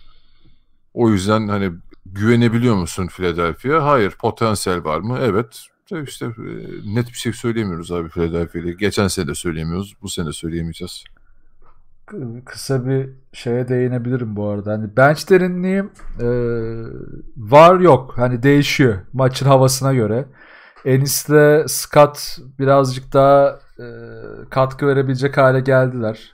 [0.93, 1.71] O yüzden hani
[2.05, 3.85] güvenebiliyor musun Philadelphia?
[3.85, 4.11] Hayır.
[4.11, 5.17] Potansiyel var mı?
[5.21, 5.65] Evet.
[6.03, 6.31] İşte e,
[6.95, 8.77] net bir şey söyleyemiyoruz abi Philadelphia'yı.
[8.77, 9.95] Geçen sene de söyleyemiyoruz.
[10.01, 11.03] Bu sene söyleyemeyeceğiz.
[12.45, 14.71] Kısa bir şeye değinebilirim bu arada.
[14.71, 16.27] Hani bench derinliğim e,
[17.37, 18.13] var yok.
[18.15, 20.25] Hani değişiyor maçın havasına göre.
[20.85, 26.33] Enis'le Scott birazcık daha e, katkı verebilecek hale geldiler.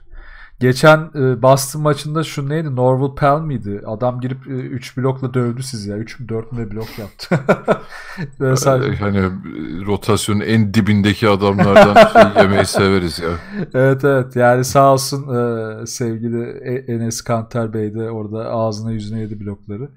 [0.60, 2.76] Geçen e, Boston maçında şu neydi?
[2.76, 3.82] Norval Pell miydi?
[3.86, 5.96] Adam girip 3 e, blokla dövdü sizi ya.
[5.96, 7.38] 3 mü 4 mü blok yaptı.
[8.40, 8.96] Böyle sadece...
[8.96, 9.22] Hani
[9.86, 11.94] rotasyonun en dibindeki adamlardan
[12.34, 13.30] şey yemeyi severiz ya.
[13.74, 14.36] Evet evet.
[14.36, 19.88] Yani sağ olsun e, sevgili e, Enes Kanter Bey de orada ağzına yüzüne yedi blokları.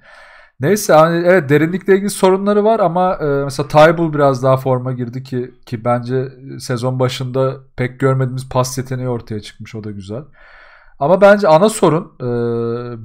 [0.62, 5.22] Neyse hani evet derinlikle ilgili sorunları var ama e, mesela Tybul biraz daha forma girdi
[5.22, 10.22] ki ki bence sezon başında pek görmediğimiz pas yeteneği ortaya çıkmış o da güzel.
[10.98, 12.26] Ama bence ana sorun e,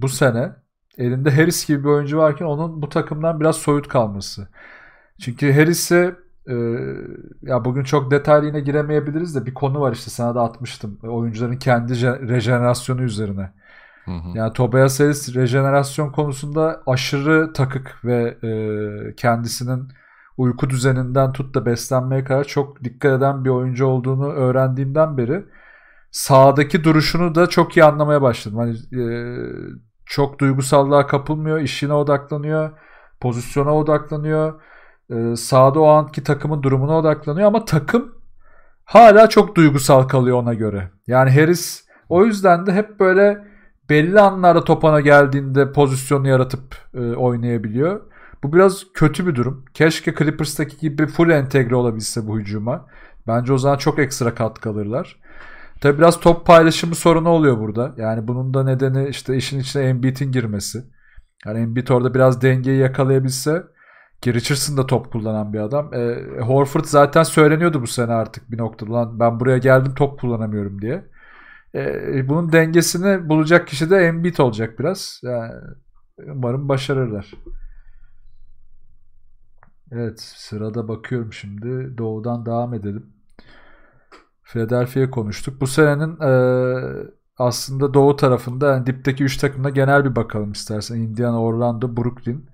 [0.01, 0.51] bu sene
[0.97, 4.47] elinde Harris gibi bir oyuncu varken onun bu takımdan biraz soyut kalması.
[5.21, 6.15] Çünkü Harris'e
[6.49, 6.55] e,
[7.41, 10.99] ya bugün çok detaylı yine giremeyebiliriz de bir konu var işte sana da atmıştım.
[11.03, 11.93] Oyuncuların kendi
[12.29, 13.51] rejenerasyonu üzerine.
[14.07, 14.37] Hı hı.
[14.37, 19.87] Yani Tobias Harris rejenerasyon konusunda aşırı takık ve e, kendisinin
[20.37, 25.45] uyku düzeninden tut da beslenmeye kadar çok dikkat eden bir oyuncu olduğunu öğrendiğimden beri
[26.11, 28.57] sağdaki duruşunu da çok iyi anlamaya başladım.
[28.57, 29.05] Hani e,
[30.05, 32.71] çok duygusallığa kapılmıyor, işine odaklanıyor,
[33.19, 34.61] pozisyona odaklanıyor.
[35.09, 38.15] E, sahada o anki takımın durumuna odaklanıyor ama takım
[38.85, 40.91] hala çok duygusal kalıyor ona göre.
[41.07, 43.56] Yani Harris o yüzden de hep böyle
[43.89, 48.01] belli anlarda topana geldiğinde pozisyonu yaratıp e, oynayabiliyor.
[48.43, 49.65] Bu biraz kötü bir durum.
[49.73, 52.85] Keşke Clippers'taki gibi full entegre olabilse bu hücuma.
[53.27, 55.19] Bence o zaman çok ekstra katkı alırlar.
[55.81, 57.93] Tabi biraz top paylaşımı sorunu oluyor burada.
[57.97, 60.83] Yani bunun da nedeni işte işin içine Embiid'in girmesi.
[61.45, 63.63] Yani Embiid orada biraz dengeyi yakalayabilse
[64.21, 65.93] ki Richardson da top kullanan bir adam.
[65.93, 68.93] E, Horford zaten söyleniyordu bu sene artık bir noktada.
[68.93, 71.05] Lan ben buraya geldim top kullanamıyorum diye.
[71.77, 75.21] E, bunun dengesini bulacak kişi de Embiid olacak biraz.
[75.23, 75.53] Yani
[76.17, 77.33] umarım başarırlar.
[79.91, 81.97] Evet sırada bakıyorum şimdi.
[81.97, 83.13] Doğudan devam edelim.
[84.43, 85.61] Philadelphia'ya konuştuk.
[85.61, 86.31] Bu senenin e,
[87.37, 90.95] aslında doğu tarafında yani dipteki 3 takımda genel bir bakalım istersen.
[90.95, 92.49] Indiana, Orlando, Brooklyn.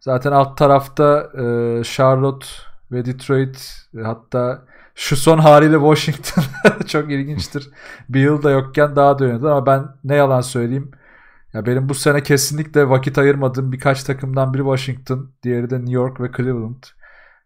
[0.00, 2.46] Zaten alt tarafta e, Charlotte
[2.92, 3.72] ve Detroit
[4.02, 4.64] hatta
[4.98, 6.44] şu son haliyle Washington
[6.86, 7.70] çok ilginçtir.
[8.08, 10.90] Bir yıl da yokken daha da oynadı ama ben ne yalan söyleyeyim.
[11.52, 16.20] Ya benim bu sene kesinlikle vakit ayırmadığım birkaç takımdan biri Washington, diğeri de New York
[16.20, 16.82] ve Cleveland.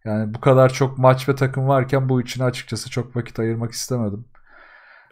[0.04, 4.24] Yani bu kadar çok maç ve takım varken bu için açıkçası çok vakit ayırmak istemedim.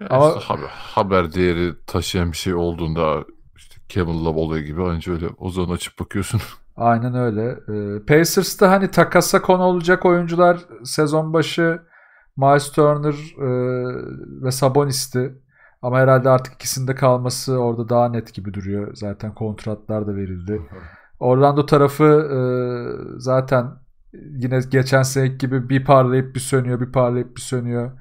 [0.00, 3.24] Yani Ama işte haber, haber değeri taşıyan bir şey olduğunda
[3.56, 6.40] işte Kevin Love olayı gibi önce öyle o zaman açıp bakıyorsun.
[6.76, 7.50] Aynen öyle.
[7.68, 11.89] Ee, Pacers'ta hani takasa konu olacak oyuncular sezon başı
[12.36, 13.48] Miles Turner e,
[14.42, 15.34] ve Sabonis'ti.
[15.82, 18.94] Ama herhalde artık ikisinde kalması orada daha net gibi duruyor.
[18.94, 20.62] Zaten kontratlar da verildi.
[21.20, 22.40] Orlando tarafı e,
[23.18, 23.66] zaten
[24.12, 27.92] yine geçen seneki gibi bir parlayıp bir sönüyor, bir parlayıp bir sönüyor.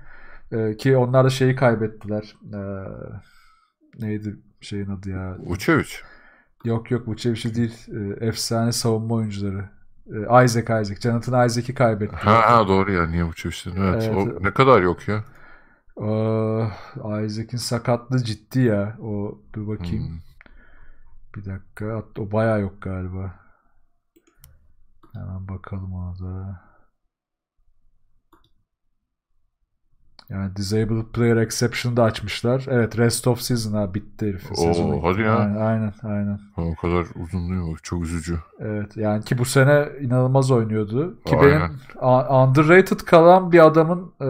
[0.51, 2.35] E, ki onlar da şeyi kaybettiler.
[2.53, 2.59] E,
[3.99, 5.37] neydi şeyin adı ya?
[5.39, 5.89] Vucevic.
[6.65, 7.87] Yok yok Vucevic'i değil.
[7.93, 9.69] E, efsane savunma oyuncuları.
[10.09, 11.01] E, Isaac Isaac.
[11.01, 12.15] Jonathan Isaac'i kaybetti.
[12.15, 13.07] Ha, ha doğru ya.
[13.07, 13.81] Niye Vucevic'den?
[13.81, 14.03] Evet.
[14.03, 14.17] evet.
[14.17, 15.23] O ne kadar yok ya.
[15.95, 16.71] Uh,
[17.25, 18.97] Isaac'in sakatlığı ciddi ya.
[19.01, 20.07] O dur bakayım.
[20.07, 20.19] Hmm.
[21.35, 22.03] Bir dakika.
[22.17, 23.39] O bayağı yok galiba.
[25.13, 26.68] Hemen bakalım ona da.
[30.29, 32.65] Yani Disabled Player Exception'ı da açmışlar.
[32.69, 34.51] Evet Rest of Season ha bitti herif.
[34.51, 35.35] Oo, hadi ya.
[35.35, 35.93] Aynen aynen.
[36.03, 36.39] aynen.
[36.57, 37.75] O kadar uzun değil mi?
[37.83, 38.39] Çok üzücü.
[38.59, 41.23] Evet yani ki bu sene inanılmaz oynuyordu.
[41.25, 41.71] Ki aynen.
[42.01, 44.25] benim underrated kalan bir adamın e,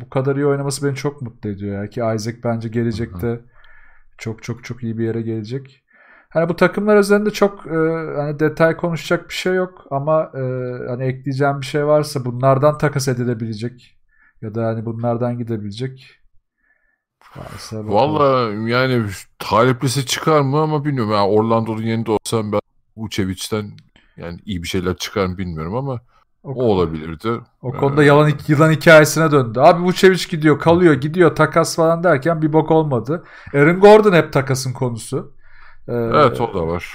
[0.00, 1.82] bu kadar iyi oynaması beni çok mutlu ediyor.
[1.82, 1.90] Ya.
[1.90, 3.44] Ki Isaac bence gelecekte Hı-hı.
[4.18, 5.84] çok çok çok iyi bir yere gelecek.
[6.28, 7.76] Hani bu takımlar üzerinde çok e,
[8.16, 10.40] hani detay konuşacak bir şey yok ama e,
[10.88, 13.96] hani ekleyeceğim bir şey varsa bunlardan takas edilebilecek
[14.42, 16.20] ya da hani bunlardan gidebilecek.
[17.72, 19.06] Valla yani
[19.38, 21.12] taliplisi çıkar mı ama bilmiyorum.
[21.12, 22.60] Yani Orlando'nun yerinde olsam ben
[22.96, 23.70] Vucevic'den
[24.16, 26.00] yani iyi bir şeyler çıkar mı bilmiyorum ama
[26.42, 27.40] o, o olabilirdi.
[27.62, 29.60] O konuda yalan yılan hikayesine döndü.
[29.60, 33.24] Abi Vucevic gidiyor, kalıyor, gidiyor, takas falan derken bir bok olmadı.
[33.54, 35.34] Aaron Gordon hep takasın konusu.
[35.88, 36.94] Ee, evet o da var.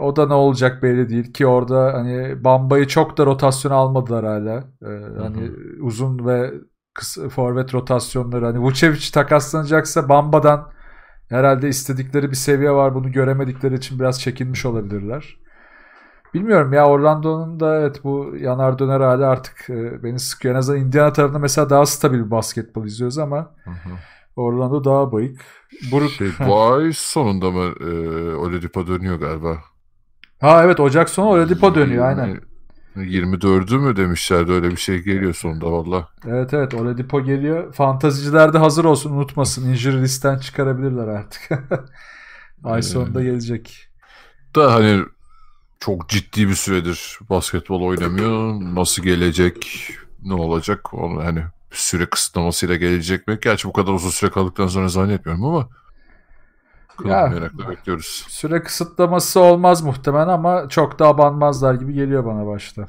[0.00, 4.64] O da ne olacak belli değil ki orada hani Bamba'yı çok da rotasyon almadılar hala.
[4.82, 6.54] Ee, hani uzun ve
[6.94, 10.70] kısa forvet rotasyonları hani Vucevic takaslanacaksa Bamba'dan
[11.28, 12.94] herhalde istedikleri bir seviye var.
[12.94, 15.36] Bunu göremedikleri için biraz çekinmiş olabilirler.
[16.34, 20.54] Bilmiyorum ya Orlando'nun da evet bu yanar döner hali artık e, beni sıkıyor.
[20.54, 23.90] En azından Indiana tarafında mesela daha stabil bir basketbol izliyoruz ama hı hı.
[24.36, 25.40] Orlando daha bayık.
[25.92, 26.10] Buruk...
[26.10, 29.58] Şey, bu ay sonunda mı e, Oladipo dönüyor galiba?
[30.40, 32.40] Ha evet Ocak sonu Oladipo dönüyor aynen.
[32.96, 36.08] 24'ü mü demişlerdi öyle bir şey geliyor sonunda valla.
[36.26, 37.72] Evet evet Oladipo geliyor.
[37.72, 39.70] Fantaziciler de hazır olsun unutmasın.
[39.70, 41.48] Injury listten çıkarabilirler artık.
[42.64, 43.88] Ay sonunda gelecek.
[44.56, 45.04] Da hani
[45.80, 48.54] çok ciddi bir süredir basketbol oynamıyor.
[48.74, 49.88] Nasıl gelecek?
[50.24, 50.94] Ne olacak?
[50.94, 53.38] Onu hani süre kısıtlamasıyla gelecek mi?
[53.42, 55.68] Gerçi bu kadar uzun süre kaldıktan sonra zannetmiyorum ama
[57.04, 58.26] ya, merakla bekliyoruz.
[58.28, 62.88] Süre kısıtlaması olmaz muhtemelen ama çok da abanmazlar gibi geliyor bana başta.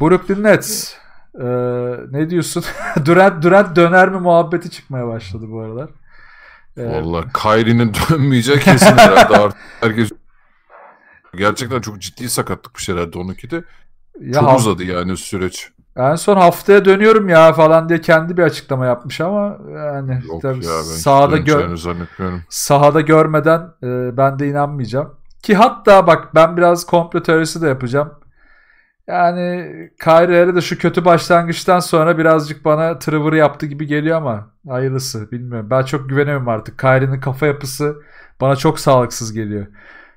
[0.00, 0.94] Brooklyn Nets.
[1.40, 1.44] Ee,
[2.10, 2.64] ne diyorsun?
[3.04, 5.90] Durant, Durant döner mi muhabbeti çıkmaya başladı bu aralar.
[6.76, 9.58] Ee, Valla Kyrie'nin dönmeyecek kesin herhalde artık.
[9.80, 10.10] Herkes
[11.36, 13.64] gerçekten çok ciddi sakatlıkmış herhalde onunki de.
[14.20, 15.70] Ya çok uzadı yani süreç.
[15.96, 20.64] En son haftaya dönüyorum ya falan diye kendi bir açıklama yapmış ama yani Yok tabii
[20.64, 22.42] ya, ben sahada gör zannetmiyorum.
[22.48, 25.14] Sahada görmeden e, ben de inanmayacağım.
[25.42, 28.10] Ki hatta bak ben biraz komplo teorisi de yapacağım.
[29.06, 29.72] Yani
[30.04, 35.70] Kyrie'ye de şu kötü başlangıçtan sonra birazcık bana Trevor yaptı gibi geliyor ama hayırlısı bilmiyorum.
[35.70, 36.78] Ben çok güvenemiyorum artık.
[36.78, 37.96] Kyrie'nin kafa yapısı
[38.40, 39.66] bana çok sağlıksız geliyor.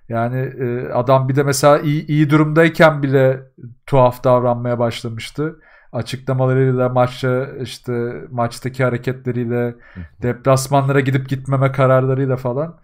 [0.10, 3.41] Yani e, adam bir de mesela iyi, iyi durumdayken bile
[3.86, 5.60] tuhaf davranmaya başlamıştı.
[5.91, 9.76] Açıklamalarıyla maçta işte maçtaki hareketleriyle
[10.22, 12.80] deplasmanlara gidip gitmeme kararlarıyla falan.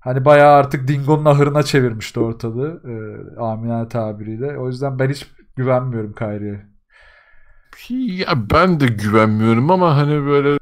[0.00, 2.82] Hani bayağı artık Dingo'nun ahırına çevirmişti ortalığı.
[2.84, 2.94] E,
[3.40, 4.58] amine tabiriyle.
[4.58, 6.66] O yüzden ben hiç güvenmiyorum Kyrie'ye.
[7.90, 10.57] Ya ben de güvenmiyorum ama hani böyle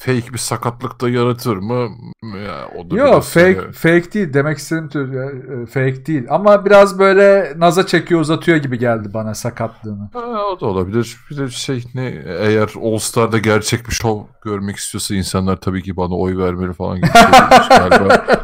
[0.00, 1.88] fake bir sakatlık da yaratır mı?
[2.22, 3.72] Ya, o da Yok fake, hani...
[3.72, 8.78] fake değil demek istediğim ya, e, fake değil ama biraz böyle naza çekiyor uzatıyor gibi
[8.78, 10.10] geldi bana sakatlığını.
[10.12, 11.16] Ha, o da olabilir.
[11.30, 15.96] Bir de şey ne eğer All Star'da gerçek bir şov görmek istiyorsa insanlar tabii ki
[15.96, 17.10] bana oy vermeli falan gibi
[17.68, 18.26] galiba.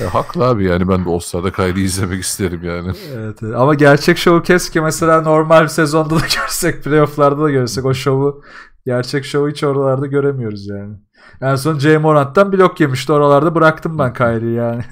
[0.00, 2.92] E, haklı abi yani ben de All Star'da Kyrie'yi izlemek isterim yani.
[3.16, 3.54] Evet, evet.
[3.56, 8.42] ama gerçek şovu keşke mesela normal sezonda da görsek, playofflarda da görsek o şovu
[8.86, 10.96] Gerçek şovu hiç oralarda göremiyoruz yani.
[11.40, 13.12] En son Jay Morant'tan blok yemişti.
[13.12, 14.82] Oralarda bıraktım ben Kyrie'yi yani.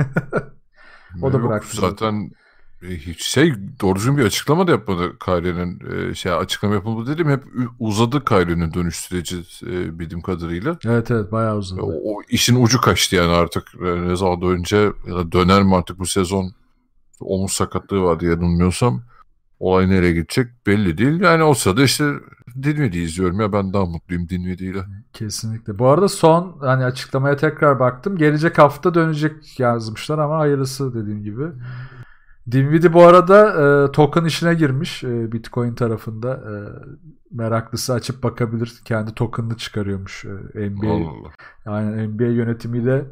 [1.23, 1.77] o da bıraktı.
[1.77, 2.31] Zaten
[2.83, 5.81] e, hiç şey doğru düzgün bir açıklama da yapmadı Kyrie'nin
[6.11, 7.45] e, şey açıklama yapıldı dedim hep
[7.79, 9.37] uzadı Kyrie'nin dönüş süreci
[9.67, 10.79] e, bildiğim kadarıyla.
[10.87, 11.81] Evet evet bayağı uzadı.
[11.81, 14.77] O, o işin ucu kaçtı yani artık ne zaman önce
[15.07, 16.53] ya da döner mi artık bu sezon
[17.21, 19.03] omuz sakatlığı vardı yanılmıyorsam
[19.61, 21.21] olay nereye gidecek belli değil.
[21.21, 22.05] Yani o sırada işte
[22.63, 24.85] Dinwiddie izliyorum ya ben daha mutluyum Dinwiddie ile.
[25.13, 25.79] Kesinlikle.
[25.79, 28.19] Bu arada son hani açıklamaya tekrar baktım.
[28.19, 31.45] Gelecek hafta dönecek yazmışlar ama hayırlısı dediğim gibi.
[32.51, 36.35] Dinwiddie bu arada e, token işine girmiş e, Bitcoin tarafında.
[36.35, 36.53] E,
[37.31, 38.81] meraklısı açıp bakabilir.
[38.85, 40.25] Kendi token'ını çıkarıyormuş
[40.55, 40.93] e, NBA.
[40.93, 41.31] Allah Allah.
[41.67, 43.05] Yani NBA yönetimiyle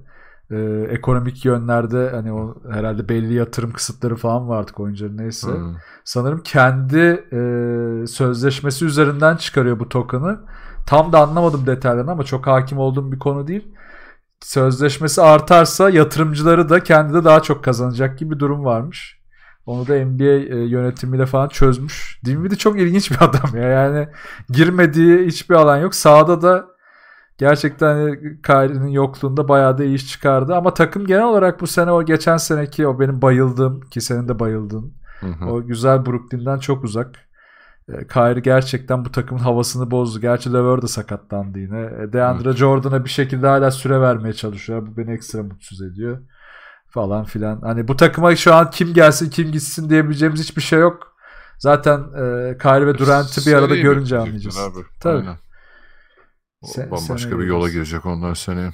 [0.50, 5.50] e, ekonomik yönlerde hani o herhalde belli yatırım kısıtları falan var artık oyuncuların neyse.
[5.50, 5.74] Hı.
[6.04, 6.98] Sanırım kendi
[7.32, 7.40] e,
[8.06, 10.40] sözleşmesi üzerinden çıkarıyor bu token'ı.
[10.86, 13.74] Tam da anlamadım detaylarını ama çok hakim olduğum bir konu değil.
[14.40, 19.20] Sözleşmesi artarsa yatırımcıları da kendi de daha çok kazanacak gibi bir durum varmış.
[19.66, 22.20] Onu da NBA e, yönetimiyle falan çözmüş.
[22.24, 23.68] Dinwiddie çok ilginç bir adam ya.
[23.68, 24.08] Yani
[24.48, 25.94] girmediği hiçbir alan yok.
[25.94, 26.66] Sağda da
[27.40, 30.54] gerçekten hani Kyrie'nin yokluğunda bayağı da iyi iş çıkardı.
[30.54, 34.38] Ama takım genel olarak bu sene o geçen seneki o benim bayıldığım ki senin de
[34.38, 35.44] bayıldığın Hı hı.
[35.44, 37.18] o güzel Brooklyn'den çok uzak.
[37.88, 40.20] E, Kyrie gerçekten bu takımın havasını bozdu.
[40.20, 41.80] Gerçi LeVar da sakatlandı yine.
[41.80, 44.86] E, DeAndre Jordan'a bir şekilde hala süre vermeye çalışıyor.
[44.86, 46.18] Bu beni ekstra mutsuz ediyor.
[46.88, 47.60] Falan filan.
[47.60, 51.16] Hani bu takıma şu an kim gelsin kim gitsin diyebileceğimiz hiçbir şey yok.
[51.58, 54.58] Zaten e, Kyrie ve Durant'ı bir arada görünce anlayacağız.
[54.58, 54.84] Abi.
[55.00, 55.18] Tabii.
[55.18, 55.49] Aynen.
[56.62, 58.72] O Se- bambaşka bir yola girecek onlar seneye.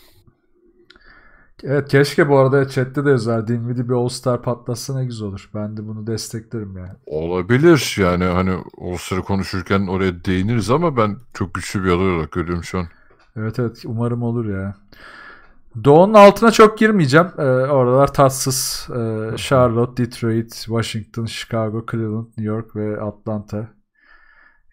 [1.62, 3.48] Evet keşke bu arada chatte de yazar.
[3.48, 5.50] Dinwiddie bir All-Star patlatsa ne güzel olur.
[5.54, 6.90] Ben de bunu desteklerim yani.
[7.06, 8.58] Olabilir yani hani
[8.98, 12.86] sıra konuşurken oraya değiniriz ama ben çok güçlü bir aday olarak görüyorum şu an.
[13.36, 14.74] Evet evet umarım olur ya.
[15.84, 17.26] Doğu'nun altına çok girmeyeceğim.
[17.38, 18.88] Ee, oralar tatsız.
[18.90, 23.68] Ee, Charlotte, Detroit, Washington, Chicago, Cleveland, New York ve Atlanta.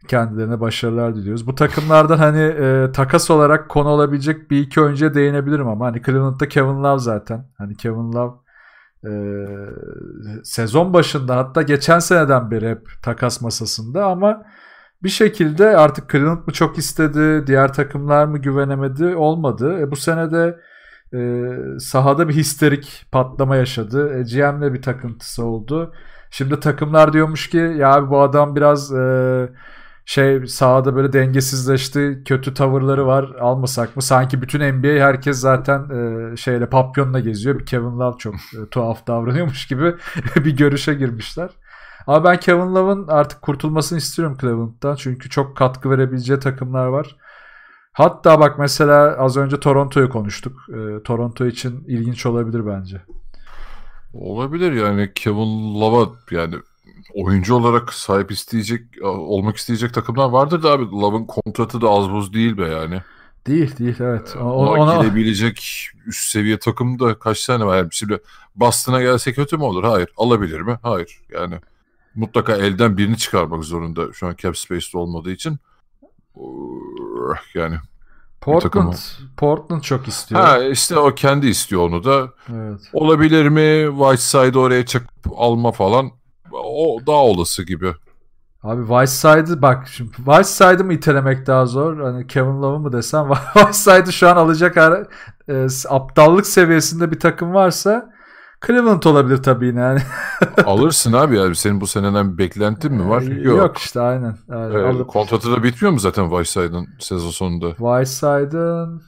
[0.07, 1.47] Kendilerine başarılar diliyoruz.
[1.47, 6.47] Bu takımlardan hani e, takas olarak konu olabilecek bir iki oyuncuya değinebilirim ama hani Cleveland'da
[6.47, 7.45] Kevin Love zaten.
[7.57, 8.33] Hani Kevin Love
[9.05, 9.11] e,
[10.43, 14.43] sezon başında hatta geçen seneden beri hep takas masasında ama
[15.03, 19.79] bir şekilde artık Cleveland mı çok istedi, diğer takımlar mı güvenemedi olmadı.
[19.79, 20.59] E, bu sene de
[21.13, 21.49] e,
[21.79, 24.19] sahada bir histerik patlama yaşadı.
[24.19, 25.93] E, GM'le bir takıntısı oldu.
[26.31, 29.49] Şimdi takımlar diyormuş ki ya bu adam biraz e,
[30.05, 34.01] şey sahada böyle dengesizleşti, kötü tavırları var, almasak mı?
[34.01, 37.59] Sanki bütün NBA herkes zaten e, şeyle papyonla geziyor.
[37.59, 39.95] Bir Kevin Love çok e, tuhaf davranıyormuş gibi
[40.35, 41.49] bir görüşe girmişler.
[42.07, 44.95] Ama ben Kevin Love'ın artık kurtulmasını istiyorum Cleveland'dan.
[44.95, 47.15] Çünkü çok katkı verebileceği takımlar var.
[47.93, 50.53] Hatta bak mesela az önce Toronto'yu konuştuk.
[50.69, 53.01] Ee, Toronto için ilginç olabilir bence.
[54.13, 56.55] Olabilir yani Kevin Love'a yani
[57.13, 62.33] oyuncu olarak sahip isteyecek olmak isteyecek takımlar vardır da abi Love'ın kontratı da az buz
[62.33, 63.01] değil be yani.
[63.47, 64.35] Değil değil evet.
[64.37, 67.77] O- Ona, ona- girebilecek üst seviye takım da kaç tane var?
[67.77, 68.21] Yani şimdi
[68.55, 69.83] Boston'a gelse kötü mü olur?
[69.83, 70.09] Hayır.
[70.17, 70.79] Alabilir mi?
[70.83, 71.21] Hayır.
[71.31, 71.55] Yani
[72.15, 75.57] mutlaka elden birini çıkarmak zorunda şu an cap space'de olmadığı için.
[77.53, 77.75] Yani
[78.41, 78.93] Portland
[79.37, 80.41] Portland çok istiyor.
[80.41, 82.33] ha işte o kendi istiyor onu da.
[82.53, 82.81] Evet.
[82.93, 83.97] Olabilir mi?
[83.97, 86.11] Whiteside'ı oraya çakıp alma falan.
[86.63, 87.93] O daha olası gibi.
[88.63, 91.99] Abi Whiteside'ı bak şimdi Whiteside'ı mı itelemek daha zor?
[91.99, 95.07] Hani Kevin Love'ı mı desem Whiteside'ı şu an alacak ara-
[95.49, 98.13] e, aptallık seviyesinde bir takım varsa
[98.67, 99.99] Cleveland olabilir tabii yine yani.
[100.65, 101.55] Alırsın abi ya.
[101.55, 103.21] Senin bu seneden bir beklentin mi var?
[103.21, 104.37] Yok, işte aynen.
[104.49, 104.71] aynen.
[104.75, 107.69] Ee, Alıp- kontratı da bitmiyor mu zaten Whiteside'ın sezon sonunda?
[107.69, 109.01] Whiteside'ın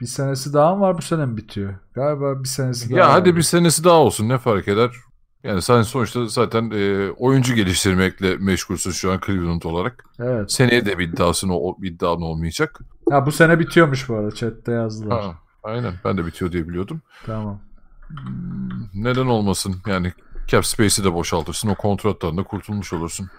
[0.00, 1.74] bir senesi daha mı var bu sene mi bitiyor?
[1.94, 3.12] Galiba bir senesi daha Ya var.
[3.12, 4.90] hadi bir senesi daha olsun ne fark eder?
[5.44, 10.04] Yani sen sonuçta zaten e, oyuncu geliştirmekle meşgulsün şu an Cleveland olarak.
[10.18, 10.52] Evet.
[10.52, 12.80] Seneye de bir iddiasın, o, iddian olmayacak.
[13.10, 14.34] Ha bu sene bitiyormuş bu arada.
[14.34, 15.20] Chat'te yazdılar.
[15.22, 17.02] Ha, aynen ben de bitiyor diye biliyordum.
[17.26, 17.60] Tamam.
[18.94, 20.12] Neden olmasın yani
[20.46, 23.30] cap space'i de boşaltırsın o kontrattan da kurtulmuş olursun.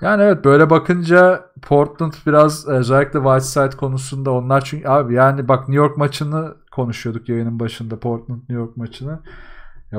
[0.00, 5.84] Yani evet böyle bakınca Portland biraz özellikle Whiteside konusunda onlar çünkü abi yani bak New
[5.84, 9.20] York maçını konuşuyorduk yayının başında Portland New York maçını.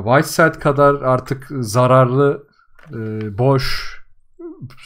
[0.03, 2.47] Whiteside kadar artık zararlı,
[2.89, 3.95] e, boş,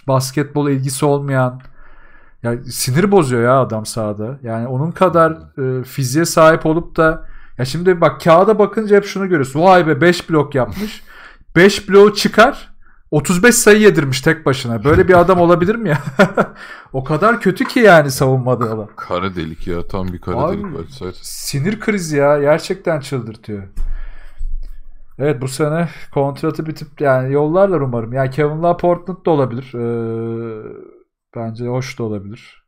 [0.08, 1.62] basketbol ilgisi olmayan
[2.44, 4.40] ya sinir bozuyor ya adam sahada.
[4.44, 7.26] Yani onun kadar e, fiziğe sahip olup da
[7.58, 9.62] ya şimdi bak kağıda bakınca hep şunu görüyorsun.
[9.62, 11.04] Vay be 5 blok yapmış.
[11.56, 12.70] 5 bloğu çıkar
[13.12, 14.84] 35 sayı yedirmiş tek başına.
[14.84, 15.98] Böyle bir adam olabilir mi ya?
[16.94, 18.88] o kadar kötü ki yani savunmada adam.
[18.96, 21.14] Kara delik ya tam bir kara Abi, delik Whiteside.
[21.22, 22.40] Sinir krizi ya.
[22.40, 23.64] Gerçekten çıldırtıyor.
[25.20, 28.14] Evet bu sene kontratı bitip yani yollarlar umarım.
[28.14, 29.74] Yani Kevin Love Portland da olabilir.
[29.74, 30.64] Ee,
[31.36, 32.64] bence hoş da olabilir.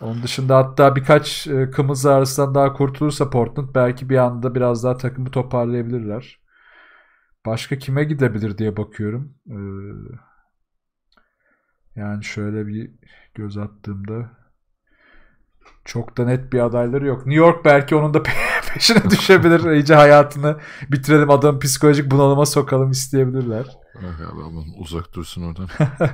[0.00, 4.96] Onun dışında hatta birkaç e, kımız arasından daha kurtulursa Portland belki bir anda biraz daha
[4.96, 6.40] takımı toparlayabilirler.
[7.46, 9.34] Başka kime gidebilir diye bakıyorum.
[9.50, 9.56] Ee,
[11.96, 12.90] yani şöyle bir
[13.34, 14.30] göz attığımda
[15.84, 17.26] çok da net bir adayları yok.
[17.26, 18.22] New York belki onun da
[18.74, 19.70] peşine düşebilir.
[19.70, 20.56] iyice hayatını
[20.90, 23.66] bitirelim adamı psikolojik bunalıma sokalım isteyebilirler.
[23.94, 25.68] Ya aman uzak dursun oradan.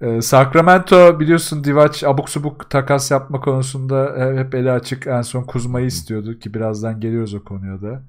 [0.00, 5.06] Ee, Sacramento biliyorsun Divac abuk subuk takas yapma konusunda hep eli açık.
[5.06, 8.02] En son Kuzma'yı istiyordu ki birazdan geliyoruz o konuya da.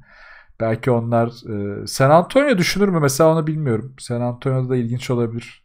[0.59, 3.93] Belki onlar e, San Antonio düşünür mü mesela onu bilmiyorum.
[3.99, 5.63] San Antonio'da da ilginç olabilir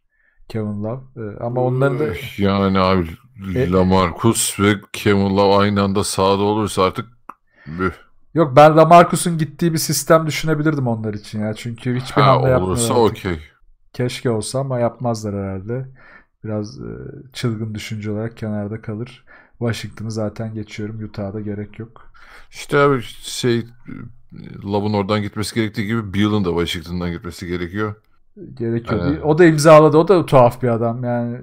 [0.48, 1.02] Kevin Love.
[1.16, 2.04] E, ama onların da
[2.38, 3.08] yani abi
[3.54, 7.06] e, Lamarcus ve Kevin Love aynı anda sahada olursa artık
[7.66, 7.92] büh.
[8.34, 11.54] Yok ben Lamarcus'un gittiği bir sistem düşünebilirdim onlar için ya.
[11.54, 12.66] Çünkü hiçbir ha, hamle yapmıyorlar.
[12.66, 13.38] Olursa okey.
[13.92, 15.88] Keşke olsa ama yapmazlar herhalde.
[16.44, 16.92] Biraz e,
[17.32, 19.24] çılgın düşünce olarak kenarda kalır.
[19.58, 21.04] Washington'ı zaten geçiyorum.
[21.04, 22.12] Utah'da gerek yok.
[22.50, 23.66] İşte abi şey
[24.64, 27.94] Love'ın oradan gitmesi gerektiği gibi Beal'ın da Washington'dan gitmesi gerekiyor.
[28.54, 29.16] Gerekiyor.
[29.16, 29.98] Ee, o da imzaladı.
[29.98, 31.38] O da tuhaf bir adam yani.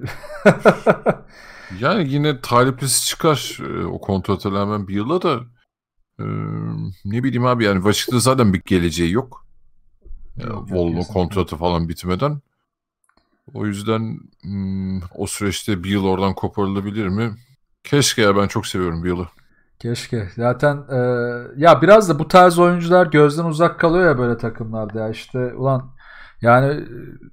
[1.80, 5.40] yani yine taliplisi çıkar e, o kontratı rağmen Beal'a da
[7.04, 9.46] ne bileyim abi yani Washington zaten bir geleceği yok.
[10.46, 12.40] Volno kontratı falan bitmeden.
[13.54, 17.34] O yüzden hmm, o süreçte Beal oradan koparılabilir mi?
[17.84, 19.28] Keşke ya ben çok seviyorum Beal'ı.
[19.78, 20.28] Keşke.
[20.36, 20.98] Zaten e,
[21.56, 25.90] ya biraz da bu tarz oyuncular gözden uzak kalıyor ya böyle takımlarda ya işte ulan
[26.40, 26.84] yani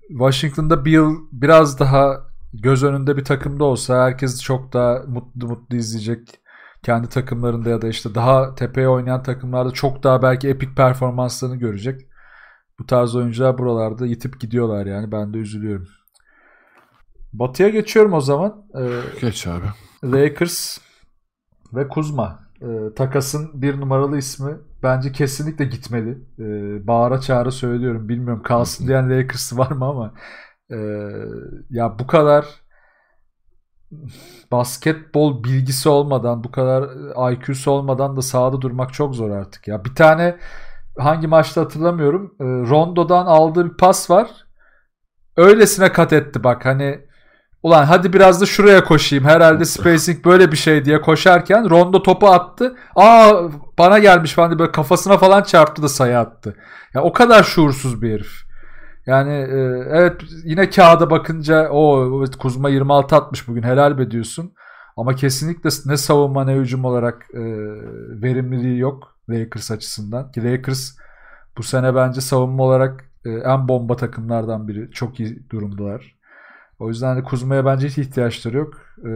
[0.09, 6.39] Washington'da Bill biraz daha göz önünde bir takımda olsa herkes çok daha mutlu mutlu izleyecek.
[6.84, 12.01] Kendi takımlarında ya da işte daha tepeye oynayan takımlarda çok daha belki epik performanslarını görecek.
[12.80, 15.88] Bu tarz oyuncular buralarda yitip gidiyorlar yani ben de üzülüyorum.
[17.34, 18.65] Batı'ya geçiyorum o zaman.
[18.80, 18.89] Ee,
[19.21, 19.65] Geç abi.
[20.03, 20.77] Lakers
[21.73, 22.39] ve Kuzma.
[22.61, 26.17] Ee, takasın bir numaralı ismi bence kesinlikle gitmeli.
[26.39, 28.09] Ee, bağıra çağrı söylüyorum.
[28.09, 30.13] Bilmiyorum kalsın diyen Lakers var mı ama
[30.71, 30.77] e,
[31.69, 32.45] ya bu kadar
[34.51, 36.89] basketbol bilgisi olmadan, bu kadar
[37.31, 39.85] IQ'su olmadan da sahada durmak çok zor artık ya.
[39.85, 40.37] Bir tane
[40.97, 42.35] hangi maçta hatırlamıyorum.
[42.39, 44.29] E, Rondo'dan aldığı bir pas var.
[45.37, 47.09] Öylesine kat etti bak hani
[47.63, 49.25] Ulan hadi biraz da şuraya koşayım.
[49.25, 52.75] Herhalde spacing böyle bir şey diye koşarken Rondo topu attı.
[52.95, 53.31] Aa
[53.77, 56.55] bana gelmiş falan diye böyle kafasına falan çarptı da sayı attı.
[56.93, 58.48] Ya o kadar şuursuz bir herif.
[59.10, 64.53] Yani e, evet yine kağıda bakınca o evet, Kuzma 26 atmış bugün helal be diyorsun.
[64.97, 67.41] Ama kesinlikle ne savunma ne hücum olarak e,
[68.22, 70.32] verimliliği yok Lakers açısından.
[70.32, 70.91] Ki Lakers
[71.57, 74.91] bu sene bence savunma olarak e, en bomba takımlardan biri.
[74.91, 76.16] Çok iyi durumdalar.
[76.80, 78.74] O yüzden hani Kuzma'ya bence hiç ihtiyaçları yok.
[79.03, 79.10] Ee,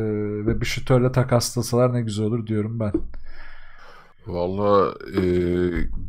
[0.46, 2.92] ve bir şutörle takaslasalar ne güzel olur diyorum ben.
[4.28, 5.24] Valla e,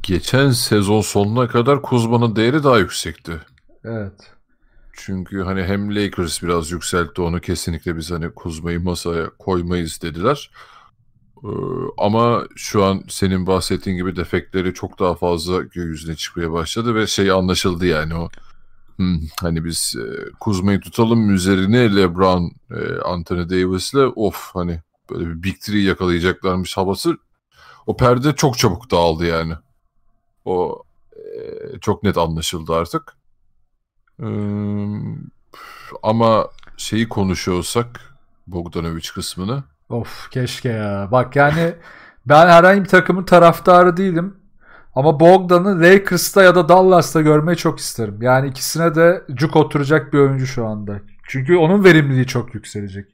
[0.03, 3.33] geçen sezon sonuna kadar Kuzma'nın değeri daha yüksekti.
[3.85, 4.33] Evet.
[4.93, 10.51] Çünkü hani hem Lakers biraz yükseltti onu kesinlikle biz hani Kuzma'yı masaya koymayız dediler.
[11.45, 11.49] Ee,
[11.99, 17.31] ama şu an senin bahsettiğin gibi defekleri çok daha fazla gökyüzüne çıkmaya başladı ve şey
[17.31, 18.29] anlaşıldı yani o
[18.97, 24.81] Hmm, hani biz e, Kuzma'yı tutalım üzerine LeBron, e, Anthony Davis'le of hani
[25.11, 27.19] böyle bir big three yakalayacaklarmış havası
[27.87, 29.55] o perde çok çabuk dağıldı yani.
[30.45, 30.83] O
[31.13, 33.17] e, çok net anlaşıldı artık.
[36.03, 38.01] Ama şeyi konuşuyorsak
[38.47, 39.65] Bogdanovic kısmını.
[39.89, 41.09] Of keşke ya.
[41.13, 41.75] Bak yani
[42.27, 44.37] ben herhangi bir takımın taraftarı değilim.
[44.95, 48.19] Ama Bogdan'ı Lakers'ta ya da Dallas'ta görmeyi çok isterim.
[48.23, 51.01] Yani ikisine de cuk oturacak bir oyuncu şu anda.
[51.29, 53.07] Çünkü onun verimliliği çok yükselecek.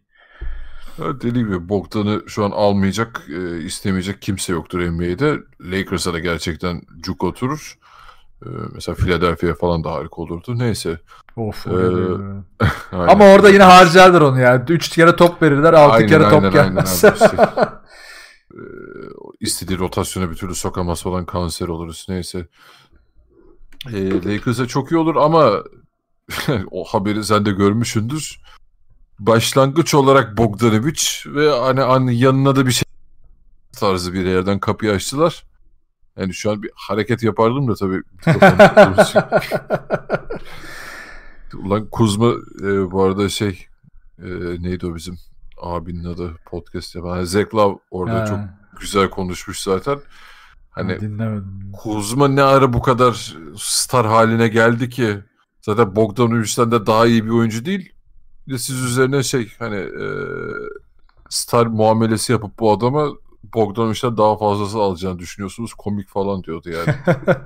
[0.99, 5.39] Evet, dediğim gibi Bogdan'ı şu an almayacak, e, istemeyecek kimse yoktur NBA'de.
[5.61, 7.79] Lakers'a da gerçekten cuk oturur.
[8.47, 10.59] E, mesela Philadelphia falan da harika olurdu.
[10.59, 11.01] Neyse.
[11.37, 11.67] Of.
[11.67, 11.71] Ee,
[12.97, 14.63] Ama orada yine harcarlar onu yani.
[14.69, 17.05] Üç kere top verirler, altı aynen, kere top aynen, gelmez.
[17.05, 17.37] Aynen işte.
[19.41, 22.07] istediği rotasyona bir türlü sokamaz falan kanser oluruz.
[22.09, 22.49] Neyse.
[23.93, 25.53] E, Lakers'a çok iyi olur ama
[26.71, 28.41] o haberi sen de görmüşsündür.
[29.19, 32.85] Başlangıç olarak Bogdanovic ve hani, hani yanına da bir şey
[33.73, 35.45] tarzı bir yerden kapıyı açtılar.
[36.21, 38.03] Yani şu an bir hareket yapardım da tabii.
[41.55, 43.67] Ulan Kuzma e, bu arada şey
[44.19, 44.29] e,
[44.63, 45.19] neydi o bizim
[45.63, 47.25] abinin adı podcast yapan.
[47.25, 48.27] Zach Love orada ha.
[48.27, 48.39] çok
[48.81, 49.99] güzel konuşmuş zaten.
[50.71, 51.73] Hani Dinlemedim.
[51.73, 55.19] Kuzma ne ara bu kadar star haline geldi ki
[55.63, 57.93] zaten Bogdanovic'den de daha iyi bir oyuncu değil.
[58.47, 60.07] Bir de siz üzerine şey hani e,
[61.29, 63.09] star muamelesi yapıp bu adama
[63.55, 65.75] Bogdanovic'den daha fazlası alacağını düşünüyorsunuz.
[65.75, 67.17] Komik falan diyordu yani.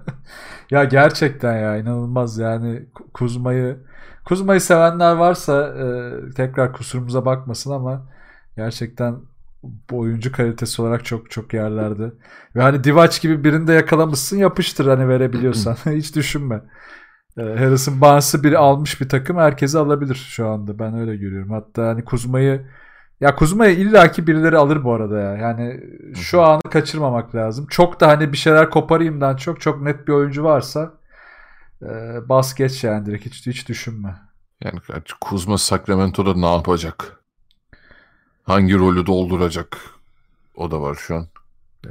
[0.71, 3.79] ya gerçekten ya inanılmaz yani Kuzma'yı
[4.25, 5.85] Kuzma'yı sevenler varsa e,
[6.31, 8.07] tekrar kusurumuza bakmasın ama
[8.57, 9.17] gerçekten
[9.91, 12.13] bu oyuncu kalitesi olarak çok çok yerlerde.
[12.57, 15.75] Ve hani Divac gibi birini de yakalamışsın yapıştır hani verebiliyorsan.
[15.87, 16.63] Hiç düşünme.
[17.39, 20.79] Ee, Harrison Barnes'ı biri almış bir takım herkesi alabilir şu anda.
[20.79, 21.51] Ben öyle görüyorum.
[21.51, 22.67] Hatta hani Kuzma'yı
[23.25, 25.37] ya Kuzma'yı illaki birileri alır bu arada ya.
[25.37, 25.81] Yani
[26.15, 27.67] şu anı kaçırmamak lazım.
[27.67, 30.93] Çok da hani bir şeyler koparayımdan çok çok net bir oyuncu varsa
[31.83, 31.89] e,
[32.29, 34.17] bas geç yani direkt hiç, hiç düşünme.
[34.65, 34.81] Yani
[35.21, 37.21] Kuzma Sacramento'da ne yapacak?
[38.43, 39.77] Hangi rolü dolduracak?
[40.57, 41.27] O da var şu an.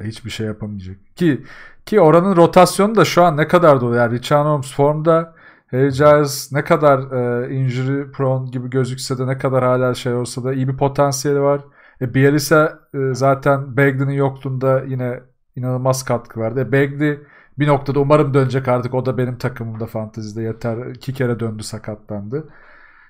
[0.03, 0.97] Hiçbir şey yapamayacak.
[1.15, 1.43] Ki
[1.85, 3.95] ki oranın rotasyonu da şu an ne kadar dolu.
[3.95, 5.35] Yani Richard Holmes formda
[5.73, 10.43] Harry Giles ne kadar e, injury prone gibi gözükse de ne kadar hala şey olsa
[10.43, 11.61] da iyi bir potansiyeli var.
[12.01, 15.19] E, Bielisa e, zaten Bagley'nin yokluğunda yine
[15.55, 16.59] inanılmaz katkı verdi.
[16.59, 17.19] E, Bagley
[17.59, 18.93] bir noktada umarım dönecek artık.
[18.93, 20.77] O da benim takımımda fantezide yeter.
[20.87, 22.49] İki kere döndü sakatlandı.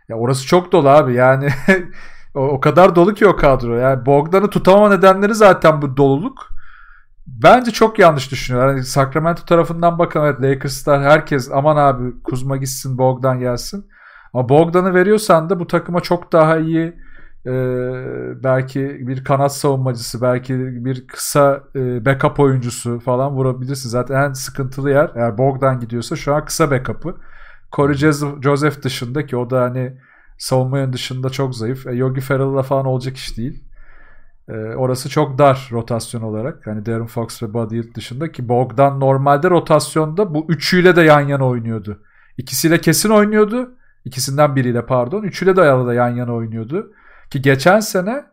[0.09, 1.13] Ya orası çok dolu abi.
[1.13, 1.49] Yani
[2.35, 3.75] o, o kadar dolu ki o kadro.
[3.75, 6.52] Yani Bogdan'ı tutamama nedenleri zaten bu doluluk.
[7.27, 8.73] Bence çok yanlış düşünüyorlar.
[8.73, 13.87] Yani Sacramento tarafından bakın evet Lakers'lar herkes aman abi Kuzma gitsin Bogdan gelsin.
[14.33, 16.93] Ama Bogdan'ı veriyorsan da bu takıma çok daha iyi
[17.45, 17.51] e,
[18.43, 20.55] belki bir kanat savunmacısı belki
[20.85, 23.89] bir kısa e, backup oyuncusu falan vurabilirsin.
[23.89, 27.15] Zaten en sıkıntılı yer eğer Bogdan gidiyorsa şu an kısa backup'ı.
[27.75, 27.95] Corey
[28.43, 29.97] Joseph dışında ki o da hani
[30.37, 31.87] savunma dışında çok zayıf.
[31.87, 33.63] E, Yogi Ferrell'la falan olacak iş değil.
[34.49, 36.67] E, orası çok dar rotasyon olarak.
[36.67, 41.21] Hani Darren Fox ve Buddy Hield dışında ki Bogdan normalde rotasyonda bu üçüyle de yan
[41.21, 41.99] yana oynuyordu.
[42.37, 43.71] İkisiyle kesin oynuyordu.
[44.05, 45.23] İkisinden biriyle pardon.
[45.23, 46.93] Üçüyle de arada yan yana oynuyordu.
[47.29, 48.25] Ki geçen sene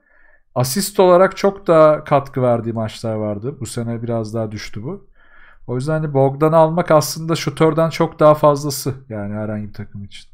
[0.55, 3.57] asist olarak çok daha katkı verdiği maçlar vardı.
[3.61, 5.07] Bu sene biraz daha düştü bu.
[5.67, 10.30] O yüzden hani Bogdan'ı almak aslında şutörden çok daha fazlası yani herhangi bir takım için.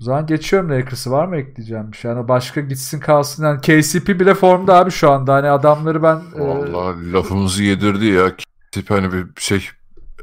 [0.00, 1.10] O zaman geçiyorum Lakers'ı.
[1.10, 2.10] Var mı ekleyeceğim bir şey?
[2.10, 3.44] Yani başka gitsin kalsın.
[3.44, 5.34] Yani KCP bile formda abi şu anda.
[5.34, 6.20] Hani adamları ben...
[6.34, 7.12] Valla e...
[7.12, 8.36] lafımızı yedirdi ya.
[8.36, 9.68] KCP hani bir şey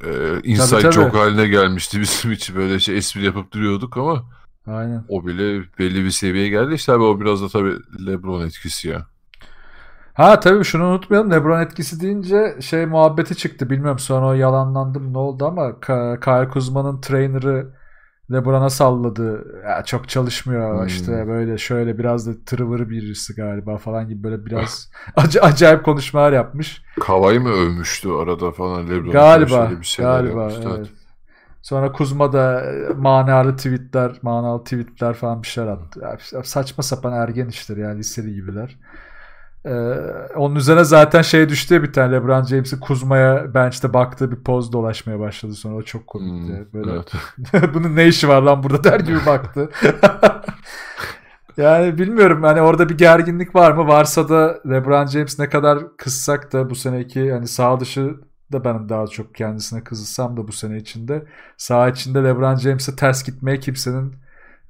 [0.06, 2.00] e, inside tabii, joke haline gelmişti.
[2.02, 4.24] Bizim için böyle şey espri yapıp duruyorduk ama
[4.68, 5.04] Aynen.
[5.10, 6.74] o bile belli bir seviyeye geldi.
[6.74, 7.74] İşte abi o biraz da tabii
[8.08, 9.06] LeBron etkisi ya.
[10.14, 11.32] Ha tabii şunu unutmayalım.
[11.32, 13.70] LeBron etkisi deyince şey muhabbeti çıktı.
[13.70, 15.80] Bilmiyorum sonra o yalanlandı mı ne oldu ama
[16.20, 17.74] Kyle Kuzma'nın trainer'ı
[18.32, 19.46] LeBron'a salladı.
[19.64, 20.88] Ya çok çalışmıyor hmm.
[20.88, 26.34] işte böyle şöyle biraz da tırıvırı birisi galiba falan gibi böyle biraz ac- acayip konuşmalar
[26.34, 26.82] yapmış.
[27.00, 29.12] Kavayı mı övmüştü arada falan LeBron?
[29.12, 29.72] Galiba.
[29.72, 30.88] Bir galiba evet.
[31.62, 36.00] Sonra Kuzma da e, manalı tweetler, manalı tweetler falan bir şeyler attı.
[36.34, 38.78] Ya saçma sapan ergen işleri yani liseli gibiler.
[39.68, 44.74] Ee, onun üzerine zaten şey düştü bir tane LeBron James'in Kuzma'ya bench'te baktığı bir poz
[44.74, 46.54] dolaşmaya başladı sonra o çok komikti.
[46.54, 47.74] Hmm, Böyle evet.
[47.74, 49.70] bunun ne işi var lan burada der gibi baktı.
[51.58, 53.88] yani bilmiyorum hani orada bir gerginlik var mı?
[53.88, 58.16] Varsa da LeBron James ne kadar kızsak da bu seneki hani sağ dışı
[58.52, 61.26] da ben daha çok kendisine kızılsam da bu sene içinde
[61.58, 64.16] sağ içinde LeBron James'e ters gitmeye kimsenin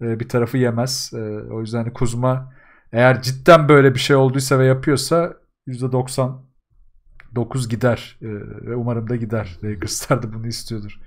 [0.02, 1.12] e, bir tarafı yemez.
[1.14, 1.20] E,
[1.52, 2.54] o yüzden hani Kuzma
[2.92, 5.34] eğer cidden böyle bir şey olduysa ve yapıyorsa
[5.68, 8.18] %99 gider.
[8.22, 8.28] Ee,
[8.68, 9.58] ve umarım da gider.
[9.64, 11.00] Lakers'lar da bunu istiyordur.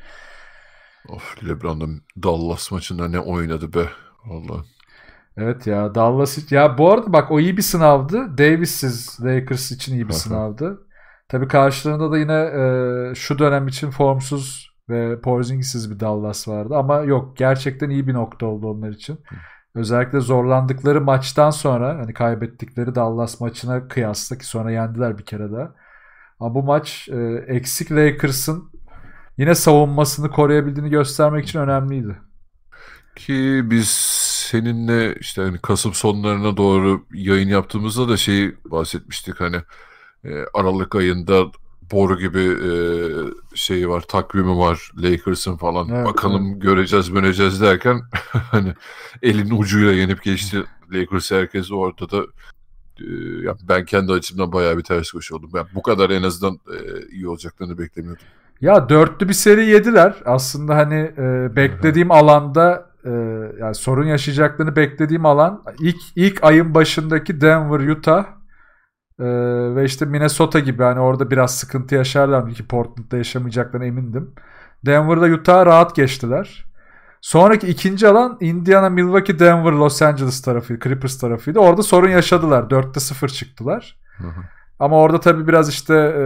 [1.09, 3.89] Of LeBron'un Dallas maçında ne oynadı be.
[4.27, 4.67] Vallahi.
[5.37, 8.39] Evet ya Dallas ya bu arada bak o iyi bir sınavdı.
[8.39, 10.87] Davis'siz Lakers için iyi bir sınavdı.
[11.29, 17.01] Tabii karşılığında da yine e, şu dönem için formsuz ve Porzingis'siz bir Dallas vardı ama
[17.01, 19.19] yok gerçekten iyi bir nokta oldu onlar için.
[19.75, 25.75] Özellikle zorlandıkları maçtan sonra hani kaybettikleri Dallas maçına kıyasla ki sonra yendiler bir kere daha.
[26.41, 28.71] Ama bu maç e, eksik Lakers'ın
[29.39, 32.19] yine savunmasını koruyabildiğini göstermek için önemliydi.
[33.17, 33.89] Ki biz
[34.51, 39.57] seninle işte hani Kasım sonlarına doğru yayın yaptığımızda da şeyi bahsetmiştik hani
[40.25, 41.47] e, Aralık ayında
[41.93, 42.71] boru gibi e,
[43.55, 45.89] şeyi var, takvimi var Lakers'ın falan.
[45.89, 46.63] Evet, Bakalım evet.
[46.63, 48.01] göreceğiz, göreceğiz derken
[48.33, 48.75] hani
[49.23, 52.27] elin ucuyla yenip geçti Lakers herkes orada da
[53.01, 53.07] e,
[53.45, 55.51] ya ben kendi açımdan bayağı bir ters koşu oldum.
[55.55, 58.25] Ben bu kadar en azından e, iyi olacaklarını beklemiyordum.
[58.61, 60.15] Ya dörtlü bir seri yediler.
[60.25, 63.11] Aslında hani e, beklediğim alanda e,
[63.61, 68.40] yani sorun yaşayacaklarını beklediğim alan ilk ilk ayın başındaki Denver, Utah
[69.21, 74.35] ee, ve işte Minnesota gibi hani orada biraz sıkıntı yaşarlar ki Portland'da yaşamayacaklarına emindim.
[74.87, 76.65] Denver'da Utah rahat geçtiler.
[77.21, 80.81] Sonraki ikinci alan Indiana, Milwaukee, Denver, Los Angeles tarafıydı.
[80.85, 81.59] Clippers tarafıydı.
[81.59, 82.63] Orada sorun yaşadılar.
[82.63, 83.99] 4'te 0 çıktılar.
[84.17, 84.41] Hı hı.
[84.79, 86.25] Ama orada tabii biraz işte e,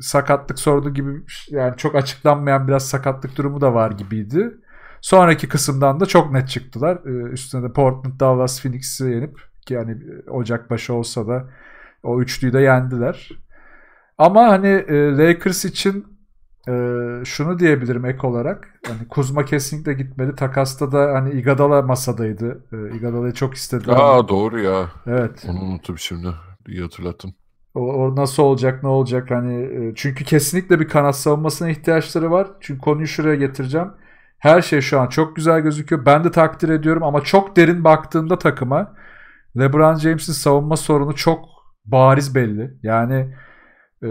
[0.00, 1.10] sakatlık sorunu gibi
[1.50, 4.54] yani çok açıklanmayan biraz sakatlık durumu da var gibiydi.
[5.00, 6.98] Sonraki kısımdan da çok net çıktılar.
[7.06, 9.40] E, üstüne de Portland, Dallas, Phoenix'i yenip
[9.70, 9.96] yani
[10.30, 11.44] Ocak başı olsa da
[12.02, 13.30] o üçlüyü de yendiler.
[14.18, 16.06] Ama hani e, Lakers için
[16.68, 16.72] e,
[17.24, 18.80] şunu diyebilirim ek olarak.
[18.86, 20.34] Hani Kuzma kesinlikle gitmeli.
[20.34, 22.64] Takasta da hani Igadala masadaydı.
[22.72, 23.96] E, Igadala'yı çok istediler.
[23.98, 24.90] Aa doğru ya.
[25.06, 25.46] Evet.
[25.48, 26.28] Onu unuttum şimdi.
[26.68, 27.34] İyi hatırlattın.
[27.74, 32.48] O, o nasıl olacak ne olacak hani e, çünkü kesinlikle bir kanat savunmasına ihtiyaçları var.
[32.60, 33.88] Çünkü konuyu şuraya getireceğim.
[34.38, 36.06] Her şey şu an çok güzel gözüküyor.
[36.06, 38.94] Ben de takdir ediyorum ama çok derin baktığında takıma
[39.58, 41.57] LeBron James'in savunma sorunu çok
[41.92, 42.78] bariz belli.
[42.82, 43.34] Yani
[44.02, 44.08] e,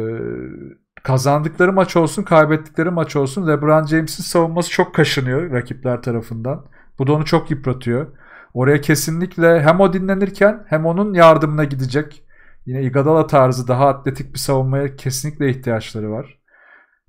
[1.04, 6.66] kazandıkları maç olsun, kaybettikleri maç olsun LeBron James'in savunması çok kaşınıyor rakipler tarafından.
[7.00, 8.08] Bu da onu çok yıpratıyor.
[8.54, 12.24] Oraya kesinlikle hem o dinlenirken hem onun yardımına gidecek.
[12.66, 16.38] Yine Iguodala tarzı daha atletik bir savunmaya kesinlikle ihtiyaçları var.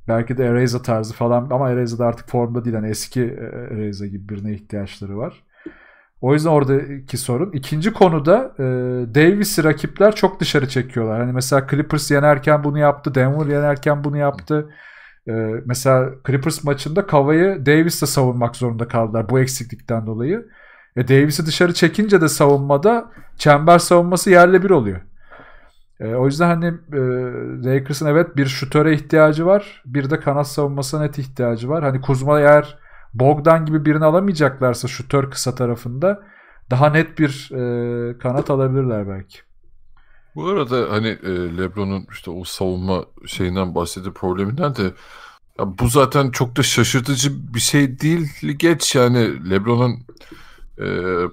[0.09, 2.75] Belki de Ereza tarzı falan ama Ereza da artık formda değil.
[2.75, 3.23] Yani eski
[3.71, 5.45] Ereza gibi birine ihtiyaçları var.
[6.21, 7.53] O yüzden oradaki sorun.
[7.53, 8.62] İkinci konuda e,
[9.14, 11.21] Davis'i rakipler çok dışarı çekiyorlar.
[11.21, 13.14] Hani mesela Clippers yenerken bunu yaptı.
[13.14, 14.71] Denver yenerken bunu yaptı.
[15.29, 15.33] E,
[15.66, 20.47] mesela Clippers maçında Kava'yı Davis'le savunmak zorunda kaldılar bu eksiklikten dolayı.
[20.97, 25.01] E, Davis'i dışarı çekince de savunmada çember savunması yerle bir oluyor.
[26.01, 27.01] E, o yüzden hani e,
[27.64, 29.83] Lakers'ın evet bir şutöre ihtiyacı var.
[29.87, 31.85] Bir de kanat savunmasına net ihtiyacı var.
[31.85, 32.79] Hani Kuzma eğer
[33.14, 36.22] Bogdan gibi birini alamayacaklarsa şutör kısa tarafında
[36.70, 39.38] daha net bir e, kanat alabilirler belki.
[40.34, 44.82] Bu arada hani e, LeBron'un işte o savunma şeyinden bahsettiği probleminden de
[45.59, 48.28] ya bu zaten çok da şaşırtıcı bir şey değil.
[48.59, 49.98] Geç yani LeBron'un
[50.78, 50.86] e,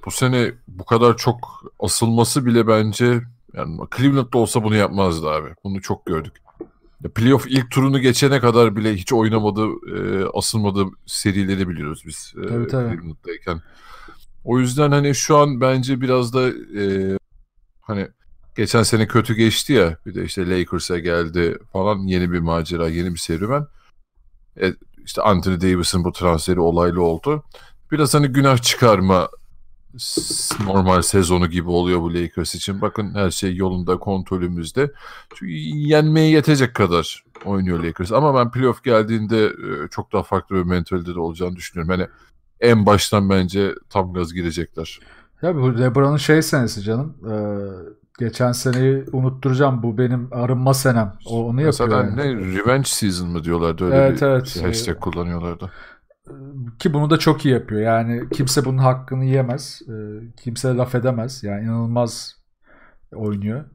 [0.06, 3.22] bu sene bu kadar çok asılması bile bence
[3.54, 5.50] yani Cleveland'da olsa bunu yapmazdı abi.
[5.64, 6.34] Bunu çok gördük.
[7.16, 12.68] Playoff ilk turunu geçene kadar bile hiç oynamadı, e, asılmadı serileri biliyoruz biz e, tabii,
[12.68, 12.90] tabii.
[12.90, 13.62] Cleveland'dayken.
[14.44, 17.18] O yüzden hani şu an bence biraz da e,
[17.82, 18.08] hani
[18.58, 23.14] geçen sene kötü geçti ya bir de işte Lakers'a geldi falan yeni bir macera, yeni
[23.14, 23.68] bir serüven.
[24.62, 24.74] E,
[25.06, 27.44] işte Anthony Davis'in bu transferi olaylı oldu.
[27.92, 29.30] Biraz hani günah çıkarma
[30.66, 32.82] normal sezonu gibi oluyor bu Lakers için.
[32.82, 34.92] Bakın her şey yolunda, kontrolümüzde.
[35.36, 38.12] Çünkü yenmeye yetecek kadar oynuyor Lakers.
[38.12, 41.92] Ama ben playoff geldiğinde e, çok daha farklı bir mentalitede olacağını düşünüyorum.
[41.92, 42.10] Yani
[42.60, 45.00] en baştan bence tam gaz girecekler.
[45.42, 47.18] Ya bu LeBron'un şey senesi canım.
[47.32, 47.36] Ee,
[48.20, 49.84] geçen seneyi unutturacağım.
[49.84, 51.14] Bu benim arınma senem.
[51.26, 51.90] O onu yapıyor.
[51.90, 52.16] Mesela yani.
[52.18, 54.64] ne revenge season mı diyorlardı öyle evet, bir evet.
[54.64, 55.72] hashtag kullanıyorlardı
[56.80, 57.82] ki bunu da çok iyi yapıyor.
[57.82, 59.82] Yani kimse bunun hakkını yiyemez.
[60.38, 61.44] Kimse laf edemez.
[61.44, 62.36] Yani inanılmaz
[63.14, 63.66] oynuyor.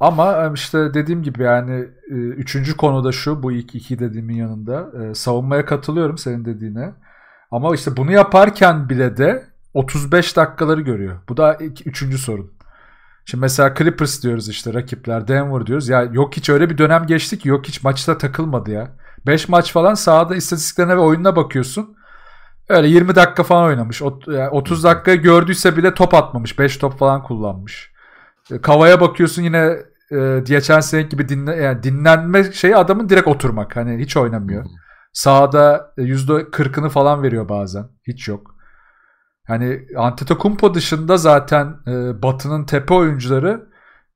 [0.00, 6.18] Ama işte dediğim gibi yani üçüncü konuda şu bu ilk iki dediğimin yanında savunmaya katılıyorum
[6.18, 6.92] senin dediğine.
[7.50, 9.44] Ama işte bunu yaparken bile de
[9.74, 11.18] 35 dakikaları görüyor.
[11.28, 12.52] Bu da üçüncü sorun.
[13.24, 15.88] Şimdi mesela Clippers diyoruz işte rakipler Denver diyoruz.
[15.88, 18.96] Ya yok hiç öyle bir dönem geçti ki yok hiç maçta takılmadı ya.
[19.26, 21.96] 5 maç falan sahada istatistiklerine ve oyununa bakıyorsun.
[22.68, 24.02] Öyle 20 dakika falan oynamış.
[24.02, 26.58] 30 dakika gördüyse bile top atmamış.
[26.58, 27.92] 5 top falan kullanmış.
[28.50, 29.76] E, Kavaya bakıyorsun yine
[30.12, 33.76] e, geçen sene gibi dinle, yani dinlenme şeyi adamın direkt oturmak.
[33.76, 34.64] Hani hiç oynamıyor.
[35.12, 37.84] Sahada %40'ını falan veriyor bazen.
[38.06, 38.54] Hiç yok.
[39.46, 43.68] Hani Antetokounmpo dışında zaten e, Batı'nın tepe oyuncuları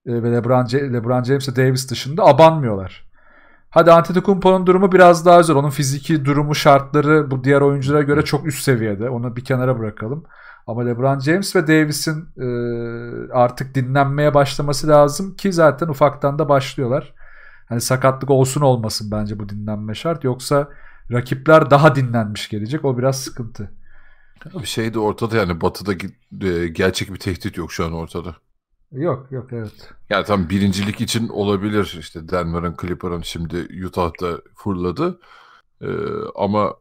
[0.07, 3.05] e, ve LeBron, LeBron James ve Davis dışında abanmıyorlar.
[3.75, 5.57] Hadi Antetokounmpo'nun durumu biraz daha zor.
[5.57, 9.11] Onun fiziki durumu, şartları bu diğer oyunculara göre çok üst seviyede.
[9.11, 10.25] Onu bir kenara bırakalım.
[10.67, 12.47] Ama LeBron James ve Davis'in e,
[13.33, 17.15] artık dinlenmeye başlaması lazım ki zaten ufaktan da başlıyorlar.
[17.69, 20.25] Hani sakatlık olsun olmasın bence bu dinlenme şart.
[20.25, 20.69] Yoksa
[21.13, 22.85] rakipler daha dinlenmiş gelecek.
[22.85, 23.71] O biraz sıkıntı.
[24.55, 25.93] Bir şey de ortada yani batıda
[26.47, 28.37] e, gerçek bir tehdit yok şu an ortada.
[28.95, 29.93] Yok yok evet.
[30.11, 35.21] Yani tam birincilik için olabilir işte Denver'ın Clipper'ın şimdi Utah'ta fırladı.
[35.83, 35.87] Ee,
[36.35, 36.75] ama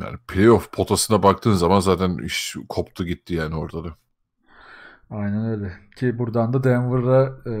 [0.00, 3.88] yani playoff potasına baktığın zaman zaten iş koptu gitti yani orada da.
[5.10, 5.72] Aynen öyle.
[5.96, 7.54] Ki buradan da Denver'a e,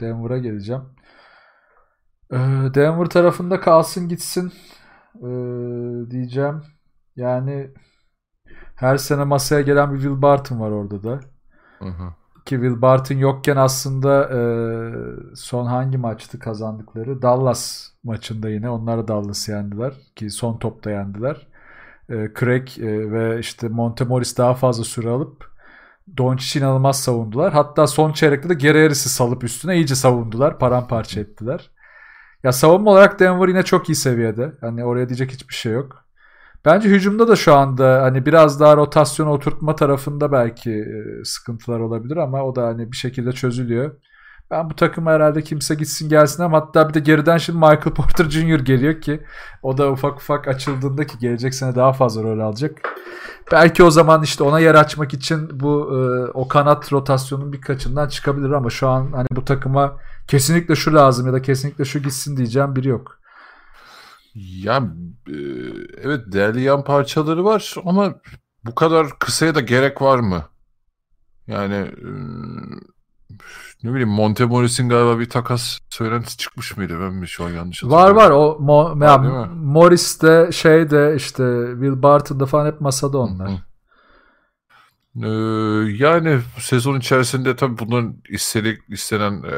[0.00, 0.82] Denver'a geleceğim.
[2.32, 2.36] E,
[2.74, 4.52] Denver tarafında kalsın gitsin
[5.14, 5.28] e,
[6.10, 6.62] diyeceğim.
[7.16, 7.70] Yani
[8.76, 11.20] her sene masaya gelen bir Will Barton var orada da.
[11.78, 12.14] Hı hı.
[12.46, 14.40] Ki Will Barton yokken aslında e,
[15.36, 17.22] son hangi maçtı kazandıkları?
[17.22, 18.70] Dallas maçında yine.
[18.70, 19.94] Onlar da Dallas yendiler.
[20.16, 21.46] Ki son topta yendiler.
[22.10, 25.56] E, Craig e, ve işte Montemoris daha fazla süre alıp
[26.16, 27.52] Doncic inanılmaz savundular.
[27.52, 30.58] Hatta son çeyrekte de Harris'i salıp üstüne iyice savundular.
[30.58, 31.70] Paramparça ettiler.
[32.44, 34.52] Ya savunma olarak Denver yine çok iyi seviyede.
[34.60, 36.05] Hani oraya diyecek hiçbir şey yok.
[36.66, 42.16] Bence hücumda da şu anda hani biraz daha rotasyon oturtma tarafında belki e, sıkıntılar olabilir
[42.16, 43.90] ama o da hani bir şekilde çözülüyor.
[44.50, 48.30] Ben bu takıma herhalde kimse gitsin gelsin ama hatta bir de geriden şimdi Michael Porter
[48.30, 48.60] Jr.
[48.60, 49.20] geliyor ki
[49.62, 52.72] o da ufak ufak açıldığında ki gelecek sene daha fazla rol alacak.
[53.52, 58.50] Belki o zaman işte ona yer açmak için bu e, o kanat rotasyonun birkaçından çıkabilir
[58.50, 59.96] ama şu an hani bu takıma
[60.28, 63.15] kesinlikle şu lazım ya da kesinlikle şu gitsin diyeceğim biri yok.
[64.36, 64.82] Ya
[65.28, 65.36] e,
[66.02, 68.14] evet değerli yan parçaları var ama
[68.64, 70.44] bu kadar kısaya da gerek var mı?
[71.46, 72.10] Yani e,
[73.82, 77.00] ne bileyim Montemoris'in galiba bir takas söylentisi çıkmış mıydı?
[77.00, 78.16] Ben mi şu an yanlış hatırlıyorum?
[78.16, 78.30] Var var.
[78.30, 83.50] O Mo, var, ya, Morris de şey de işte Will Barton'da falan hep masada onlar.
[83.50, 83.58] Hı
[85.22, 85.28] Ee,
[86.04, 89.56] yani sezon içerisinde tabii bunların istedik, istenen e,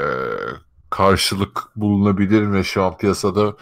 [0.90, 3.56] karşılık bulunabilir mi şu an piyasada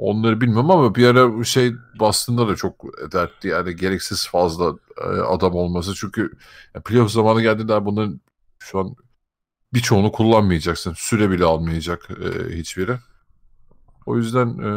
[0.00, 4.74] onları bilmiyorum ama bir ara şey bastığında da çok dertti yani gereksiz fazla
[5.04, 6.32] e, adam olması çünkü
[6.74, 8.20] yani playoff zamanı geldiğinde bunların
[8.58, 8.96] şu an
[9.74, 10.94] birçoğunu kullanmayacaksın.
[10.96, 12.98] Süre bile almayacak e, hiçbiri.
[14.06, 14.70] O yüzden e,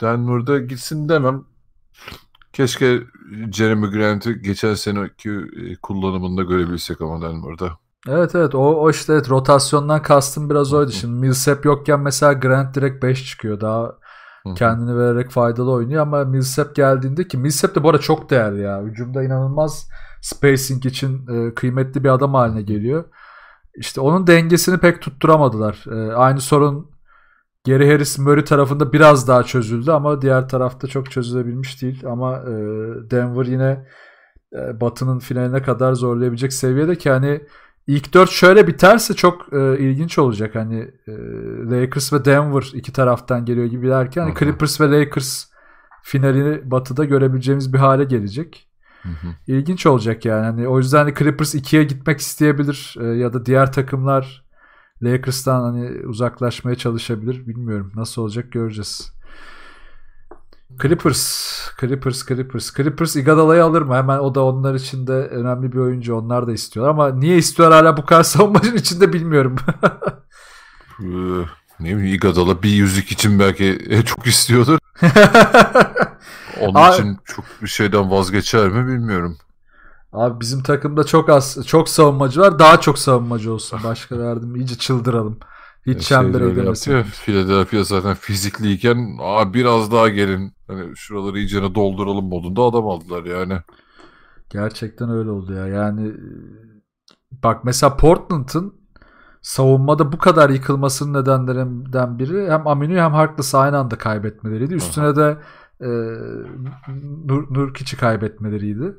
[0.00, 1.44] Denver'da gitsin demem.
[2.52, 3.02] Keşke
[3.52, 7.78] Jeremy Grant'i geçen seneki e, kullanımında görebilsek ama Denver'da.
[8.08, 10.90] Evet evet o, o işte evet, rotasyondan kastım biraz oydu.
[10.90, 13.60] Şimdi Millsap yokken mesela Grant direkt 5 çıkıyor.
[13.60, 13.92] Daha
[14.54, 18.82] kendini vererek faydalı oynuyor ama Millsap geldiğinde ki Millsap de bu arada çok değerli ya.
[18.82, 19.88] Hücumda inanılmaz
[20.20, 23.04] spacing için e, kıymetli bir adam haline geliyor.
[23.76, 25.84] İşte onun dengesini pek tutturamadılar.
[25.90, 26.90] E, aynı sorun
[27.66, 32.06] Gary Harris Murray tarafında biraz daha çözüldü ama diğer tarafta çok çözülebilmiş değil.
[32.06, 32.52] Ama e,
[33.10, 33.86] Denver yine
[34.52, 37.40] e, Batı'nın finaline kadar zorlayabilecek seviyede ki hani
[37.86, 40.54] ilk dört şöyle biterse çok e, ilginç olacak.
[40.54, 41.12] Hani e,
[41.70, 45.46] Lakers ve Denver iki taraftan geliyor gibi derken hani Clippers ve Lakers
[46.02, 48.68] finalini Batı'da görebileceğimiz bir hale gelecek.
[49.02, 49.26] Hı hı.
[49.46, 50.44] İlginç olacak yani.
[50.44, 54.44] Hani o yüzden hani Clippers 2'ye gitmek isteyebilir e, ya da diğer takımlar
[55.02, 57.46] Lakers'tan hani uzaklaşmaya çalışabilir.
[57.46, 59.15] Bilmiyorum nasıl olacak göreceğiz.
[60.82, 62.74] Clippers, Clippers, Clippers.
[62.74, 63.94] Clippers Iguodala'yı alır mı?
[63.94, 66.16] Hemen o da onlar için de önemli bir oyuncu.
[66.16, 69.56] Onlar da istiyorlar ama niye istiyor hala bu kadar savunmacının içinde bilmiyorum.
[71.80, 74.78] Ne bileyim Iguodala bir yüzük için belki çok istiyordur.
[76.60, 79.38] Onun Abi, için çok bir şeyden vazgeçer mi bilmiyorum.
[80.12, 82.58] Abi bizim takımda çok az çok savunmacı var.
[82.58, 83.80] Daha çok savunmacı olsun.
[83.84, 85.38] Başka derdim iyice çıldıralım.
[85.86, 87.02] Hiç şey çembere gidemesin.
[87.02, 90.55] Philadelphia zaten fizikliyken Aa, biraz daha gelin.
[90.66, 93.58] Hani şuraları iyicene dolduralım modunda adam aldılar yani.
[94.50, 95.66] Gerçekten öyle oldu ya.
[95.66, 96.12] Yani
[97.30, 98.74] bak mesela Portland'ın
[99.42, 104.74] savunmada bu kadar yıkılmasının nedenlerinden biri hem Aminu hem Harkless'ı aynı anda kaybetmeleriydi.
[104.74, 105.38] Üstüne de
[105.80, 105.88] e,
[107.24, 108.94] Nur, Nurkic'i kaybetmeleriydi.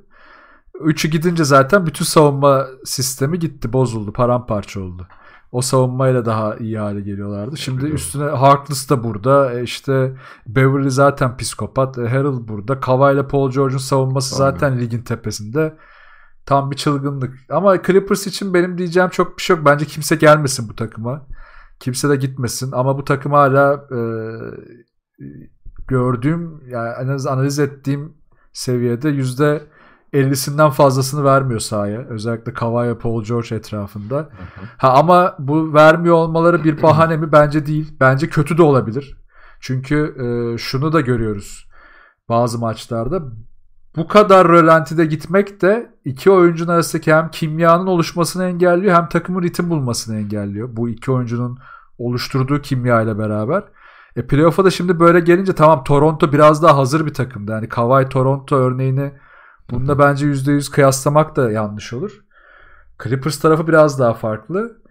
[0.80, 5.08] Üçü gidince zaten bütün savunma sistemi gitti, bozuldu, paramparça oldu.
[5.52, 7.58] O savunmayla daha iyi hale geliyorlardı.
[7.58, 9.54] Şimdi evet, üstüne Harkless da burada.
[9.54, 10.14] E işte
[10.48, 11.98] Beverly zaten psikopat.
[11.98, 12.80] E Harold burada.
[12.80, 14.52] Kava ile Paul George'un savunması Aynen.
[14.52, 15.78] zaten ligin tepesinde.
[16.46, 17.34] Tam bir çılgınlık.
[17.50, 19.66] Ama Clippers için benim diyeceğim çok bir şey yok.
[19.66, 21.28] Bence kimse gelmesin bu takıma.
[21.80, 22.72] Kimse de gitmesin.
[22.72, 24.00] Ama bu takım hala e,
[25.88, 28.14] gördüğüm yani analiz, analiz ettiğim
[28.54, 29.68] seviyede yüzde
[30.14, 32.00] 50'sinden fazlasını vermiyor sahaya.
[32.00, 34.30] Özellikle Kawhi ve Paul George etrafında.
[34.78, 37.32] Ha ama bu vermiyor olmaları bir bahane mi?
[37.32, 37.98] Bence değil.
[38.00, 39.18] Bence kötü de olabilir.
[39.60, 41.68] Çünkü e, şunu da görüyoruz
[42.30, 43.22] bazı maçlarda.
[43.96, 49.70] Bu kadar rölantide gitmek de iki oyuncunun arasındaki hem kimyanın oluşmasını engelliyor hem takımın ritim
[49.70, 50.70] bulmasını engelliyor.
[50.72, 51.60] Bu iki oyuncunun
[51.98, 53.64] oluşturduğu kimya ile beraber.
[54.16, 57.52] E playoff'a da şimdi böyle gelince tamam Toronto biraz daha hazır bir takımdı.
[57.52, 59.12] Yani Kawhi Toronto örneğini
[59.70, 62.26] bunda bence %100 kıyaslamak da yanlış olur.
[63.04, 64.82] Clippers tarafı biraz daha farklı.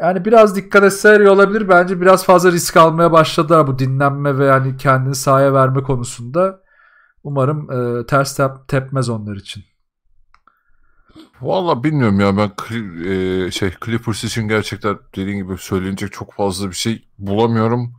[0.00, 1.68] Yani biraz dikkat etseler olabilir.
[1.68, 6.60] Bence biraz fazla risk almaya başladılar bu dinlenme ve yani kendini sahaya verme konusunda.
[7.24, 9.64] Umarım e, ters tep tepmez onlar için.
[11.40, 12.50] Valla bilmiyorum ya ben
[13.04, 17.94] e, şey Clippers için gerçekten dediğin gibi söylenecek çok fazla bir şey bulamıyorum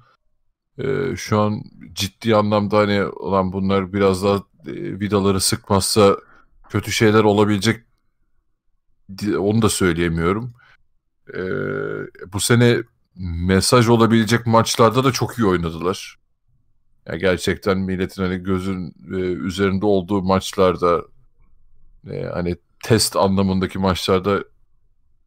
[0.78, 1.62] e, şu an
[1.94, 6.18] ciddi anlamda hani olan bunlar biraz daha vidaları sıkmazsa
[6.70, 7.84] kötü şeyler olabilecek
[9.38, 10.54] onu da söyleyemiyorum.
[11.34, 11.42] E,
[12.34, 12.78] bu sene
[13.46, 16.18] mesaj olabilecek maçlarda da çok iyi oynadılar.
[17.08, 21.02] Yani gerçekten milletin hani gözün e, üzerinde olduğu maçlarda
[22.12, 24.44] e, hani test anlamındaki maçlarda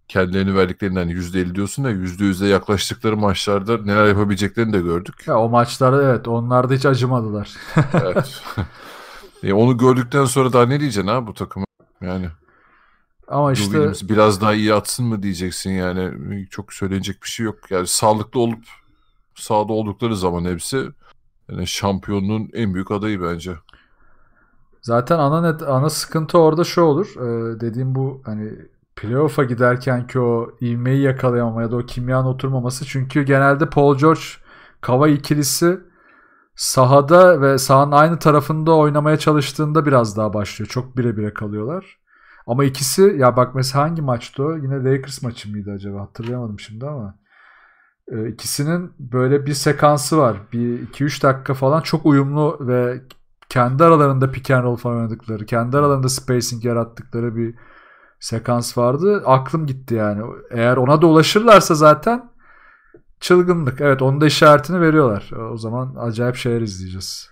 [0.08, 5.24] kendilerini verdiklerinden %50 diyorsun da %100'e yaklaştıkları maçlarda neler yapabileceklerini de gördük.
[5.26, 7.50] Ya o maçlarda evet onlar da hiç acımadılar.
[7.92, 8.42] evet.
[9.44, 11.66] E, onu gördükten sonra daha ne diyeceksin ha bu takıma?
[12.00, 12.28] Yani
[13.28, 16.46] Ama işte işte biraz daha iyi atsın mı diyeceksin yani.
[16.50, 17.70] Çok söylenecek bir şey yok.
[17.70, 18.64] Yani sağlıklı olup
[19.34, 20.88] sahada oldukları zaman hepsi
[21.50, 23.54] yani şampiyonluğun en büyük adayı bence.
[24.82, 27.14] zaten ana net ana sıkıntı orada şu olur.
[27.16, 28.52] Ee, dediğim bu hani
[28.96, 32.84] playoff'a giderken ki o ivmeyi yakalayamama ya da o kimyanın oturmaması.
[32.86, 34.20] Çünkü genelde Paul George
[34.80, 35.80] Kava ikilisi
[36.56, 40.68] sahada ve sahanın aynı tarafında oynamaya çalıştığında biraz daha başlıyor.
[40.68, 41.98] Çok bire bire kalıyorlar.
[42.46, 44.56] Ama ikisi ya bak mesela hangi maçtı o?
[44.56, 46.00] Yine Lakers maçı mıydı acaba?
[46.00, 47.18] Hatırlayamadım şimdi ama.
[48.08, 50.36] Ee, ikisinin böyle bir sekansı var.
[50.52, 53.02] Bir 2-3 dakika falan çok uyumlu ve
[53.48, 57.54] kendi aralarında pick and roll falan oynadıkları, kendi aralarında spacing yarattıkları bir
[58.20, 59.22] sekans vardı.
[59.26, 60.22] Aklım gitti yani.
[60.50, 62.30] Eğer ona da ulaşırlarsa zaten
[63.24, 63.80] çılgınlık.
[63.80, 65.30] Evet onun da işaretini veriyorlar.
[65.52, 67.30] O zaman acayip şeyler izleyeceğiz.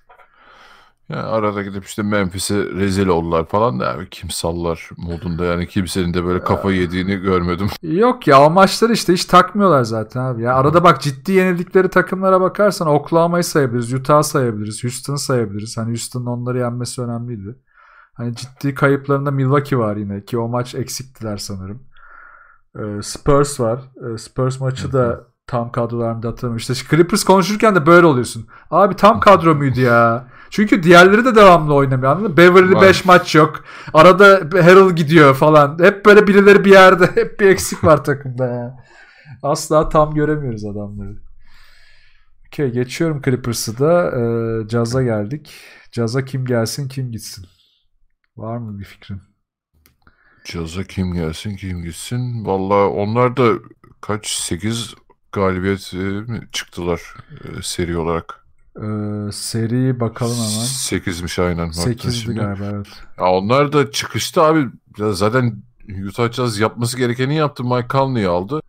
[1.09, 6.15] Yani arada gidip işte Memphis'e rezil oldular falan da abi kim sallar modunda yani kimsenin
[6.15, 7.67] de böyle kafa yediğini görmedim.
[7.83, 10.43] Yok ya o maçları işte hiç takmıyorlar zaten abi.
[10.43, 15.77] Ya arada bak ciddi yenildikleri takımlara bakarsan Oklahoma'yı sayabiliriz, Utah'ı sayabiliriz, Houston'ı sayabiliriz.
[15.77, 17.57] Hani Houston'ın onları yenmesi önemliydi.
[18.15, 21.83] Hani ciddi kayıplarında Milwaukee var yine ki o maç eksiktiler sanırım.
[22.79, 23.81] Ee, Spurs var.
[23.97, 26.73] Ee, Spurs maçı da tam kadrolarında hatırlamıyorum.
[26.73, 28.47] İşte Clippers konuşurken de böyle oluyorsun.
[28.71, 30.29] Abi tam kadro muydu ya?
[30.51, 32.37] Çünkü diğerleri de devamlı oynamıyor anladın mı?
[32.37, 32.83] Beverly Var.
[32.83, 33.65] 5 maç yok.
[33.95, 34.25] Arada
[34.65, 35.79] Harrell gidiyor falan.
[35.79, 37.07] Hep böyle birileri bir yerde.
[37.15, 38.77] Hep bir eksik var takımda ya.
[39.43, 41.17] Asla tam göremiyoruz adamları.
[42.47, 44.11] Okey geçiyorum Clippers'ı da.
[44.11, 45.55] Ee, Caz'a geldik.
[45.93, 47.45] Caz'a kim gelsin kim gitsin?
[48.37, 49.21] Var mı bir fikrin?
[50.45, 52.45] Caza kim gelsin kim gitsin.
[52.45, 53.53] Valla onlar da
[54.01, 54.95] kaç 8
[55.33, 55.93] galibiyet
[56.53, 57.01] çıktılar
[57.31, 58.43] e, seri olarak.
[58.77, 60.67] Ee, seri bakalım hemen.
[60.67, 61.69] 8'miş aynen.
[61.69, 62.41] baktım 8'di şimdi.
[62.41, 62.87] galiba evet.
[63.19, 64.69] Ya onlar da çıkışta abi
[64.99, 65.63] ya zaten
[66.09, 67.65] Utah Jazz yapması gerekeni yaptı.
[67.65, 68.63] Mike Conley'i aldı.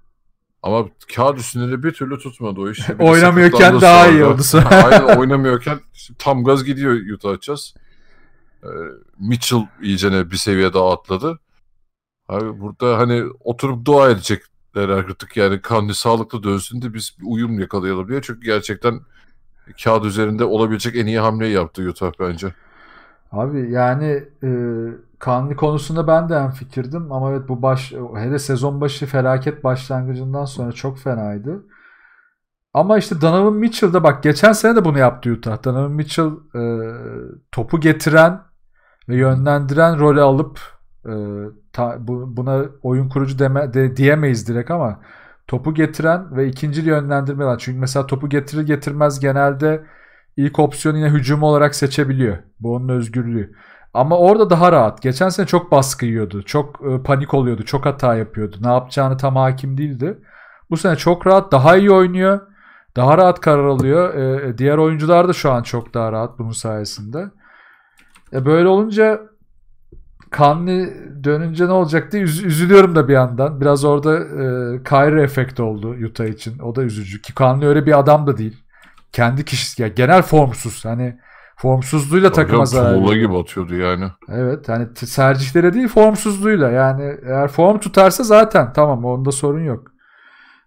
[0.64, 0.86] Ama
[1.16, 2.90] kağıt üstünde de bir türlü tutmadı o iş.
[3.00, 4.16] Oynamıyorken daha sonra.
[4.16, 4.42] iyi oldu.
[4.70, 5.80] Aynen oynamıyorken
[6.18, 7.74] tam gaz gidiyor Utah Jazz.
[8.64, 8.68] Ee,
[9.20, 11.40] Mitchell iyicene bir seviye daha atladı.
[12.28, 17.60] Abi burada hani oturup dua edecekler artık yani Conley sağlıklı dönsün de biz bir uyum
[17.60, 18.22] yakalayalım diye.
[18.22, 19.00] Çünkü gerçekten
[19.84, 22.54] kağıt üzerinde olabilecek en iyi hamleyi yaptı Utah bence.
[23.32, 24.50] Abi yani e,
[25.20, 30.46] Kanlı konusunda ben de en fikirdim ama evet bu baş hele sezon başı felaket başlangıcından
[30.46, 31.64] sonra çok fenaydı.
[32.74, 35.64] Ama işte Donovan Mitchell da bak geçen sene de bunu yaptı Utah.
[35.64, 36.62] Donovan Mitchell e,
[37.52, 38.42] topu getiren
[39.10, 40.60] ve yönlendiren rolü alıp
[41.06, 41.14] e,
[41.74, 45.00] ta- bu- buna oyun kurucu deme, de, diyemeyiz direkt ama
[45.48, 47.58] topu getiren ve ikincil yönlendirme alan.
[47.58, 49.84] Çünkü mesela topu getirir getirmez genelde
[50.38, 52.38] ilk opsiyonu yine hücum olarak seçebiliyor.
[52.60, 53.54] Bu onun özgürlüğü.
[53.94, 55.02] Ama orada daha rahat.
[55.02, 56.44] Geçen sene çok baskı yiyordu.
[56.44, 57.64] Çok e, panik oluyordu.
[57.64, 58.58] Çok hata yapıyordu.
[58.62, 60.18] Ne yapacağını tam hakim değildi.
[60.70, 61.52] Bu sene çok rahat.
[61.52, 62.40] Daha iyi oynuyor.
[62.96, 64.16] Daha rahat karar alıyor.
[64.16, 67.32] E, diğer oyuncular da şu an çok daha rahat bunun sayesinde.
[68.34, 69.22] E, böyle olunca
[70.34, 70.94] Kanli
[71.24, 73.62] dönünce ne olacak diye üz- üzülüyorum da bir yandan.
[73.62, 76.60] Biraz orada e, Kyrie efekt oldu Utah için.
[76.60, 77.22] O da üzücü.
[77.22, 78.58] Ki Kanli öyle bir adam da değil.
[79.12, 80.86] Kendi kişisi ya genel formsuz.
[80.86, 81.20] Hani
[81.58, 84.06] formsuzluğuyla takıma zarar tuğla gibi atıyordu yani.
[84.30, 86.72] Evet hani tercihlere değil formsuzluğuyla.
[86.72, 89.92] Yani eğer form tutarsa zaten tamam onda sorun yok.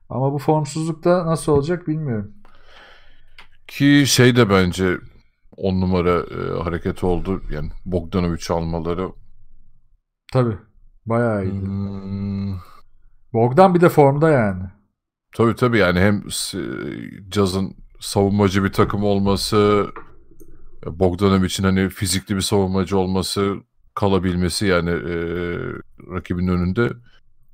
[0.09, 2.32] Ama bu formsuzlukta nasıl olacak bilmiyorum.
[3.68, 4.97] Ki şey de bence
[5.56, 7.43] on numara e, hareket oldu.
[7.51, 9.09] Yani Bogdanovic almaları.
[10.37, 10.57] Tabii.
[11.07, 11.67] Bayağı iyiydi.
[11.67, 12.55] Hmm,
[13.33, 14.63] Bogdan bir de formda yani.
[15.37, 16.25] tabii tabii yani hem
[17.33, 19.87] Jazz'ın savunmacı bir takım olması,
[20.87, 23.55] Bogdanovic'in hani fizikli bir savunmacı olması,
[23.95, 25.17] kalabilmesi yani e,
[26.15, 26.93] rakibin önünde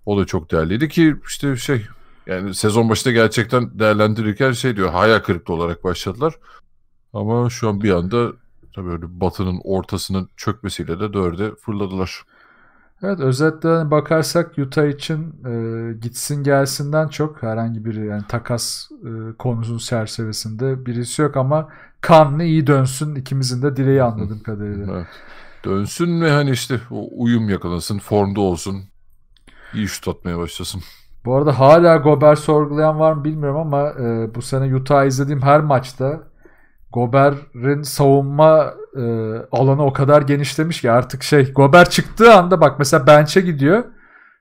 [0.06, 1.86] o da çok değerliydi ki işte şey
[2.26, 6.34] yani sezon başında gerçekten değerlendirirken şey diyor hayal kırıklığı olarak başladılar.
[7.12, 8.32] Ama şu an bir anda
[8.74, 12.22] tabii öyle batının ortasının çökmesiyle de dörde fırladılar.
[13.02, 19.36] Evet özetle hani bakarsak Utah için e, gitsin gelsinden çok herhangi bir yani takas e,
[19.38, 21.68] konusunun çerçevesinde birisi yok ama
[22.02, 24.92] Kanlı iyi dönsün ikimizin de dileği anladığım kadarıyla.
[24.92, 25.06] Evet.
[25.64, 28.82] Dönsün ve hani işte uyum yakalasın, formda olsun,
[29.74, 30.82] iyi şut atmaya başlasın.
[31.24, 35.60] Bu arada hala Gober sorgulayan var mı bilmiyorum ama e, bu sene Utah izlediğim her
[35.60, 36.20] maçta
[36.92, 39.02] Gober'in savunma e,
[39.52, 43.84] alanı o kadar genişlemiş ki artık şey Gober çıktığı anda bak mesela bench'e gidiyor.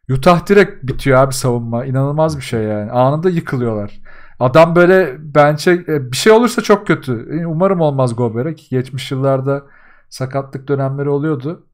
[0.10, 1.86] Utah direkt bitiyor abi savunma.
[1.86, 2.92] İnanılmaz bir şey yani.
[2.92, 4.00] Anında yıkılıyorlar.
[4.40, 7.40] Adam böyle bench'e e, bir şey olursa çok kötü.
[7.42, 9.64] E, Umarım olmaz Gober'e ki geçmiş yıllarda
[10.10, 11.68] sakatlık dönemleri oluyordu.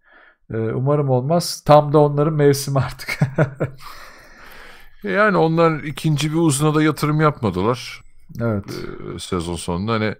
[0.53, 1.63] E, umarım olmaz.
[1.65, 3.19] Tam da onların mevsimi artık.
[5.03, 8.01] yani onlar ikinci bir uzuna da yatırım yapmadılar.
[8.41, 8.65] Evet.
[9.19, 10.15] Sezon sonunda hani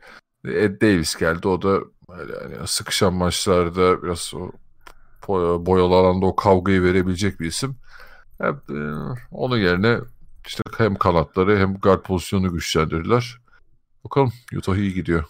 [0.46, 1.48] Ed Davis geldi.
[1.48, 1.80] O da
[2.10, 4.34] yani sıkışan maçlarda biraz
[5.28, 7.76] o boyalı alanda o kavgayı verebilecek bir isim.
[8.42, 8.80] Hep, e,
[9.32, 10.00] onun yerine
[10.48, 13.42] işte hem kanatları hem guard pozisyonu güçlendirdiler.
[14.06, 15.24] Bakalım Utah iyi gidiyor.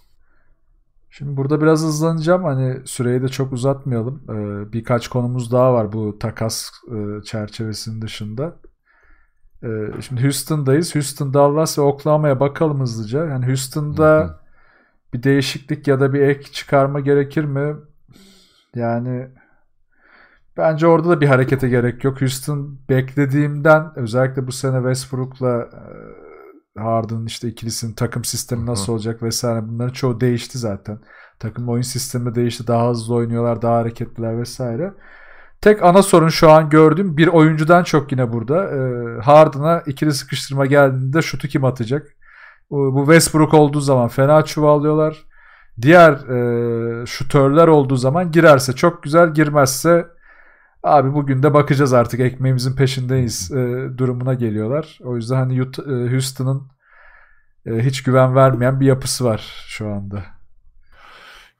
[1.09, 2.43] Şimdi burada biraz hızlanacağım.
[2.43, 4.23] Hani süreyi de çok uzatmayalım.
[4.29, 8.55] Ee, birkaç konumuz daha var bu takas e, çerçevesinin dışında.
[9.63, 9.67] Ee,
[10.01, 10.95] şimdi Houston'dayız.
[10.95, 13.25] Houston, Dallas ve Oklahoma'ya bakalım hızlıca.
[13.25, 14.46] Yani Houston'da hı hı.
[15.13, 17.75] Bir değişiklik ya da bir ek çıkarma gerekir mi?
[18.75, 19.27] Yani
[20.57, 22.21] bence orada da bir harekete gerek yok.
[22.21, 25.69] Houston beklediğimden özellikle bu sene Westbrook'la
[26.75, 30.99] e, Harden'ın işte ikilisinin takım sistemi nasıl olacak vesaire bunların çoğu değişti zaten.
[31.39, 32.67] Takım oyun sistemi değişti.
[32.67, 34.93] Daha hızlı oynuyorlar, daha hareketliler vesaire.
[35.61, 38.65] Tek ana sorun şu an gördüğüm bir oyuncudan çok yine burada.
[38.65, 42.15] Ee, Harden'a ikili sıkıştırma geldiğinde şutu kim atacak?
[42.69, 45.25] Bu Westbrook olduğu zaman fena çuvallıyorlar.
[45.81, 50.07] Diğer e, şutörler olduğu zaman girerse çok güzel, girmezse
[50.83, 53.55] abi bugün de bakacağız artık ekmeğimizin peşindeyiz e,
[53.97, 54.99] durumuna geliyorlar.
[55.03, 56.67] O yüzden hani e, Houston'ın
[57.65, 60.23] e, hiç güven vermeyen bir yapısı var şu anda.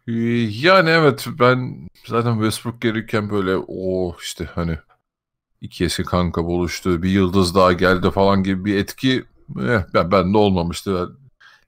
[0.08, 0.14] Ee,
[0.50, 4.78] yani evet ben zaten Westbrook gelirken böyle o işte hani
[5.62, 10.38] iki eski kanka buluştu bir yıldız daha geldi falan gibi bir etki ben, ben de
[10.38, 11.18] olmamıştı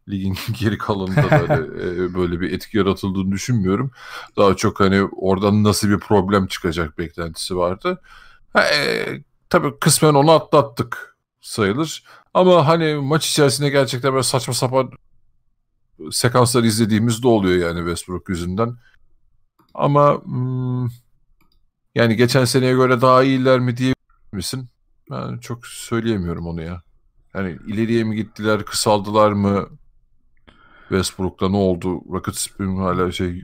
[0.10, 3.92] ligin geri kalanında da e, böyle bir etki yaratıldığını düşünmüyorum.
[4.38, 8.02] Daha çok hani oradan nasıl bir problem çıkacak beklentisi vardı.
[8.58, 9.06] E,
[9.50, 12.04] tabii kısmen onu atlattık sayılır.
[12.34, 14.92] Ama hani maç içerisinde gerçekten böyle saçma sapan
[16.12, 18.78] sekanslar izlediğimiz de oluyor yani Westbrook yüzünden.
[19.74, 20.88] Ama hmm,
[21.96, 23.94] yani geçen seneye göre daha iyiler mi diye
[24.32, 24.70] misin?
[25.12, 26.82] Ben çok söyleyemiyorum onu ya.
[27.36, 29.70] Yani ileriye mi gittiler, kısaldılar mı?
[30.90, 32.02] Westbrook'ta ne oldu?
[32.12, 33.44] Rockets hala şey e,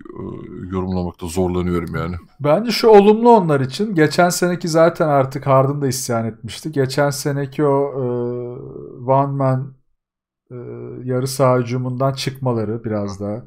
[0.72, 2.16] yorumlamakta zorlanıyorum yani.
[2.40, 3.96] Bence şu olumlu onlar için.
[3.96, 6.72] Geçen seneki zaten artık Harden da isyan etmişti.
[6.72, 8.06] Geçen seneki o e,
[9.12, 9.76] one man
[10.52, 10.56] e,
[11.04, 13.46] yarı saha hücumundan çıkmaları biraz daha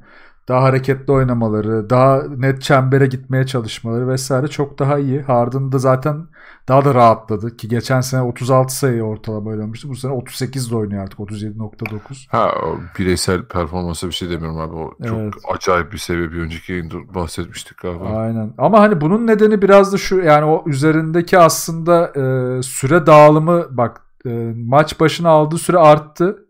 [0.49, 5.23] daha hareketli oynamaları, daha net çembere gitmeye çalışmaları vesaire çok daha iyi.
[5.23, 6.27] Harden da zaten
[6.69, 9.89] daha da rahatladı ki geçen sene 36 sayı ortalama oynamıştı.
[9.89, 12.27] Bu sene 38 de oynuyor artık 37.9.
[12.29, 12.55] Ha
[12.99, 14.75] bireysel performansa bir şey demiyorum abi.
[14.75, 15.35] O çok evet.
[15.55, 18.05] acayip bir seviye bir önceki yayında bahsetmiştik galiba.
[18.05, 18.55] Aynen.
[18.59, 24.01] Ama hani bunun nedeni biraz da şu yani o üzerindeki aslında e, süre dağılımı bak
[24.27, 26.48] e, maç başına aldığı süre arttı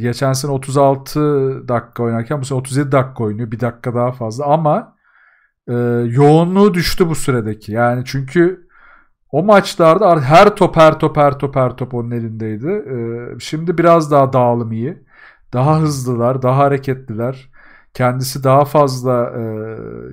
[0.00, 3.50] Geçen sene 36 dakika oynarken bu sene 37 dakika oynuyor.
[3.50, 4.96] Bir dakika daha fazla ama
[5.68, 5.72] e,
[6.08, 7.72] yoğunluğu düştü bu süredeki.
[7.72, 8.66] Yani çünkü
[9.32, 12.68] o maçlarda her top her top her top her top onun elindeydi.
[12.68, 12.96] E,
[13.40, 15.02] şimdi biraz daha dağılım iyi.
[15.52, 17.50] Daha hızlılar, daha hareketliler.
[17.94, 19.42] Kendisi daha fazla e,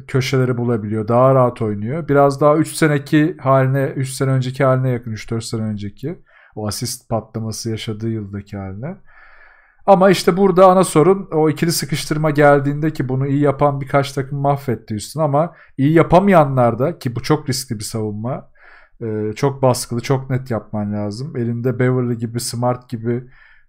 [0.08, 1.08] köşeleri bulabiliyor.
[1.08, 2.08] Daha rahat oynuyor.
[2.08, 5.12] Biraz daha 3 seneki haline, 3 sene önceki haline yakın.
[5.12, 6.20] 3-4 sene önceki.
[6.56, 8.98] O asist patlaması yaşadığı yıldaki haline.
[9.90, 14.40] Ama işte burada ana sorun o ikili sıkıştırma geldiğinde ki bunu iyi yapan birkaç takım
[14.40, 18.50] mahvetti üstün ama iyi yapamayanlar da ki bu çok riskli bir savunma.
[19.36, 21.38] Çok baskılı, çok net yapman lazım.
[21.38, 23.24] Elinde Beverly gibi, Smart gibi,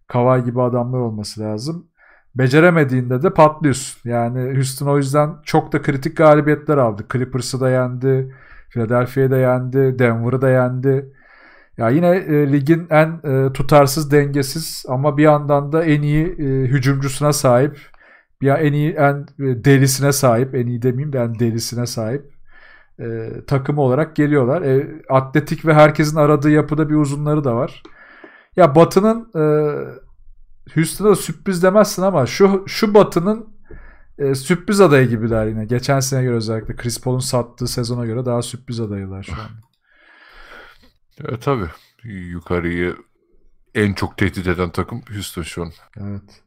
[0.07, 1.87] Kawhi gibi adamlar olması lazım.
[2.35, 4.11] Beceremediğinde de patlıyorsun.
[4.11, 7.07] Yani Houston o yüzden çok da kritik galibiyetler aldı.
[7.13, 8.35] Clippers'ı da yendi,
[8.69, 11.13] Philadelphia'yı da yendi, Denver'ı da yendi.
[11.81, 16.45] Ya yine e, ligin en e, tutarsız, dengesiz ama bir yandan da en iyi e,
[16.45, 17.79] hücumcusuna sahip,
[18.41, 22.33] bir en iyi en e, delisine sahip, en iyi demeyeyim de en delisine sahip
[23.01, 24.63] e, takımı olarak geliyorlar.
[24.63, 27.83] E, atletik ve herkesin aradığı yapıda bir uzunları da var.
[28.57, 29.43] Ya Batı'nın e,
[30.75, 33.49] Houston'a sürpriz demezsin ama şu şu Batı'nın
[34.19, 35.65] e, sürpriz adayı gibiler yine.
[35.65, 39.70] Geçen sene göre özellikle Chris Paul'un sattığı sezona göre daha sürpriz adayılar şu an.
[41.29, 41.69] E, tabii.
[42.05, 42.97] Yukarıyı
[43.75, 45.71] en çok tehdit eden takım Houston şu an.
[46.01, 46.43] Evet.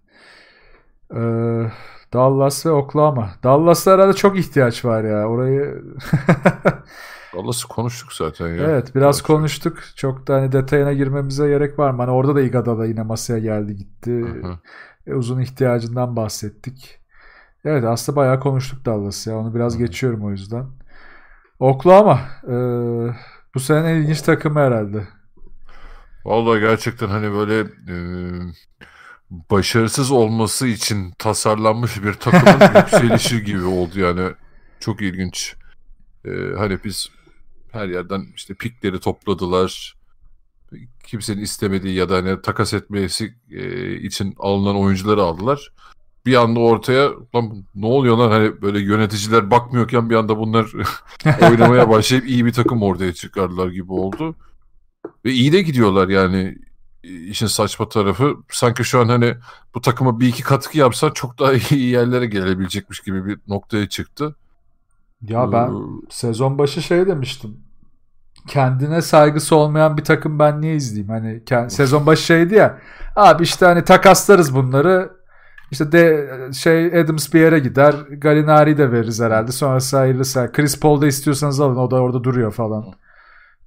[1.15, 1.71] Ee,
[2.13, 3.31] Dallas ve Oklahoma.
[3.43, 5.27] Dallas'ta herhalde çok ihtiyaç var ya.
[5.27, 5.83] Orayı
[7.35, 8.53] Dallas'ı konuştuk zaten ya.
[8.55, 9.21] Evet biraz Dallas.
[9.21, 9.79] konuştuk.
[9.95, 11.97] Çok da hani detayına girmemize gerek var mı?
[11.97, 14.25] Hani orada da Igada'da yine masaya geldi gitti.
[15.07, 16.99] E, uzun ihtiyacından bahsettik.
[17.65, 19.37] Evet aslında bayağı konuştuk Dallas ya.
[19.37, 19.77] Onu biraz Hı.
[19.77, 20.65] geçiyorum o yüzden.
[21.59, 22.19] Oklahoma.
[22.47, 22.53] Ee,
[23.55, 25.07] bu sene en ilginç takımı herhalde.
[26.25, 27.95] Vallahi gerçekten hani böyle e,
[29.29, 34.31] başarısız olması için tasarlanmış bir takımın yükselişi gibi oldu yani.
[34.79, 35.55] çok ilginç.
[36.25, 37.09] Ee, hani biz
[37.71, 39.95] her yerden işte pikleri topladılar.
[41.03, 45.71] Kimsenin istemediği ya da hani takas etmesi e, için alınan oyuncuları aldılar.
[46.25, 50.65] Bir anda ortaya lan ne oluyor lan hani böyle yöneticiler bakmıyorken bir anda bunlar
[51.51, 54.35] oynamaya başlayıp iyi bir takım ortaya çıkardılar gibi oldu.
[55.25, 56.57] Ve iyi de gidiyorlar yani
[57.03, 59.35] işin saçma tarafı sanki şu an hani
[59.75, 64.35] bu takıma bir iki katkı yapsa çok daha iyi yerlere gelebilecekmiş gibi bir noktaya çıktı.
[65.21, 65.71] Ya ben ee,
[66.09, 67.57] sezon başı şey demiştim.
[68.47, 71.09] Kendine saygısı olmayan bir takım ben niye izleyeyim?
[71.09, 72.79] Hani sezon başı şeydi ya.
[73.15, 75.22] Abi işte hani takaslarız bunları.
[75.73, 77.95] İşte de şey Adams bir yere gider.
[78.17, 79.51] Galinari de veririz herhalde.
[79.51, 80.49] Sonrası hayırlısı.
[80.53, 81.75] Chris Paul da istiyorsanız alın.
[81.75, 82.85] O da orada duruyor falan.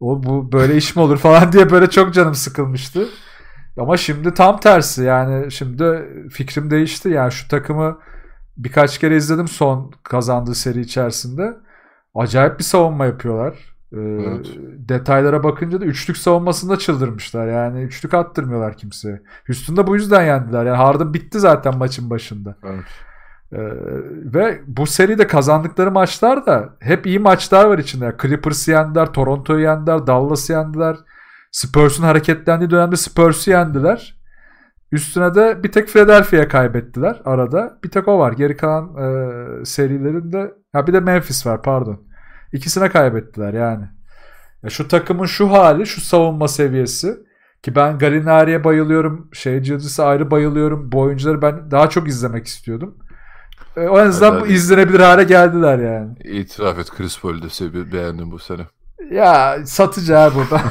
[0.01, 3.09] O bu böyle iş mi olur falan diye böyle çok canım sıkılmıştı.
[3.79, 7.09] Ama şimdi tam tersi yani şimdi fikrim değişti.
[7.09, 7.99] Yani şu takımı
[8.57, 11.57] birkaç kere izledim son kazandığı seri içerisinde.
[12.15, 13.76] Acayip bir savunma yapıyorlar.
[13.97, 14.47] Ee, evet.
[14.89, 17.47] Detaylara bakınca da üçlük savunmasında çıldırmışlar.
[17.47, 19.23] Yani üçlük attırmıyorlar kimseye.
[19.47, 20.67] Houston'da bu yüzden yendiler.
[20.67, 22.57] Yani Harden bitti zaten maçın başında.
[22.65, 22.85] Evet.
[23.53, 23.59] Ee,
[24.35, 28.17] ve bu seride kazandıkları maçlar da hep iyi maçlar var içinde.
[28.23, 30.97] Clippers'ı yendiler, Toronto'yu yendiler, Dallas'ı yendiler.
[31.53, 34.17] Spurs'un hareketlendiği dönemde Spurs'u yendiler.
[34.93, 37.79] Üstüne de bir tek Philadelphia'ya kaybettiler arada.
[37.85, 38.33] Bir tek o var.
[38.33, 42.06] Geri kalan e, serilerinde ha bir de Memphis var pardon.
[42.53, 43.85] İkisine kaybettiler yani.
[44.63, 47.17] Ya şu takımın şu hali, şu savunma seviyesi
[47.63, 49.29] ki ben Galinari'ye bayılıyorum.
[49.33, 50.93] Şey Cildis'e ayrı bayılıyorum.
[50.93, 52.99] Bu oyuncuları ben daha çok izlemek istiyordum.
[53.77, 56.19] E, o yüzden evet, bu izlenebilir hale geldiler yani.
[56.25, 58.63] İtiraf et Chris Paul'u da beğendim bu sene.
[59.11, 60.63] Ya satıcı ha burada.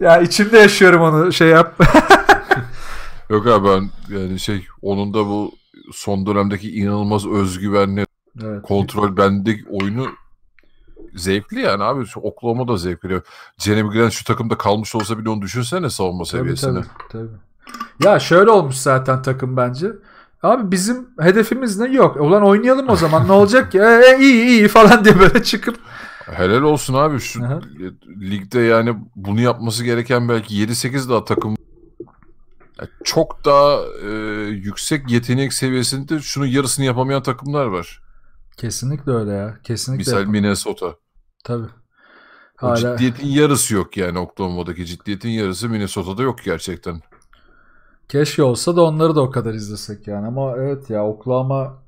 [0.00, 1.80] ya içimde yaşıyorum onu şey yap.
[3.30, 5.52] Yok abi ben yani şey onun da bu
[5.92, 8.04] son dönemdeki inanılmaz özgüvenli
[8.44, 8.62] evet.
[8.62, 10.06] kontrol bendeki oyunu
[11.18, 12.06] zevkli yani abi.
[12.06, 13.22] Şu Oklahoma da zevk veriyor.
[13.58, 16.72] Jeremy Grant şu takımda kalmış olsa bile onu düşünsene savunma tabii, seviyesine.
[16.72, 18.04] Tabii, tabii.
[18.04, 19.92] Ya şöyle olmuş zaten takım bence.
[20.42, 21.92] Abi bizim hedefimiz ne?
[21.92, 22.16] Yok.
[22.16, 23.78] Ulan oynayalım o zaman ne olacak ki?
[23.78, 25.78] E, e, iyi iyi falan diye böyle çıkıp
[26.32, 27.60] Helal olsun abi şu Aha.
[28.20, 31.56] ligde yani bunu yapması gereken belki 7-8 daha takım
[33.04, 34.10] çok daha e,
[34.48, 38.02] yüksek yetenek seviyesinde şunun yarısını yapamayan takımlar var.
[38.56, 39.58] Kesinlikle öyle ya.
[39.64, 40.00] Kesinlikle.
[40.00, 40.42] Misal yapamayan.
[40.42, 40.94] Minnesota.
[41.44, 41.68] Tabii.
[42.56, 42.72] Hala...
[42.72, 47.00] O ciddiyetin yarısı yok yani Oklahoma'daki ciddiyetin yarısı Minnesota'da yok gerçekten.
[48.08, 51.78] Keşke olsa da onları da o kadar izlesek yani ama evet ya Oklahoma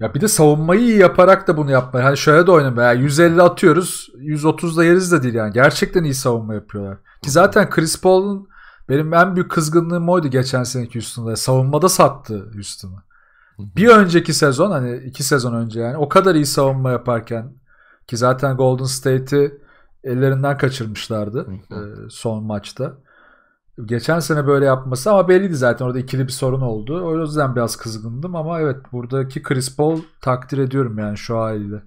[0.00, 2.04] ya bir de savunmayı iyi yaparak da bunu yapmaya.
[2.04, 2.84] Hani şöyle de oynamıyor.
[2.84, 4.08] Yani 150 atıyoruz.
[4.18, 5.52] 130 da yeriz de değil yani.
[5.52, 6.98] Gerçekten iyi savunma yapıyorlar.
[7.22, 8.48] Ki zaten Chris Paul'un
[8.88, 11.36] benim en büyük kızgınlığım oydu geçen seneki Houston'da.
[11.36, 13.02] Savunmada sattı Houston'ı.
[13.58, 17.52] Bir önceki sezon hani iki sezon önce yani o kadar iyi savunma yaparken
[18.06, 19.60] ki zaten Golden State'i
[20.04, 21.78] ellerinden kaçırmışlardı e,
[22.10, 22.98] son maçta.
[23.84, 27.06] Geçen sene böyle yapması ama belliydi zaten orada ikili bir sorun oldu.
[27.06, 31.82] O yüzden biraz kızgındım ama evet buradaki Chris Paul takdir ediyorum yani şu haliyle.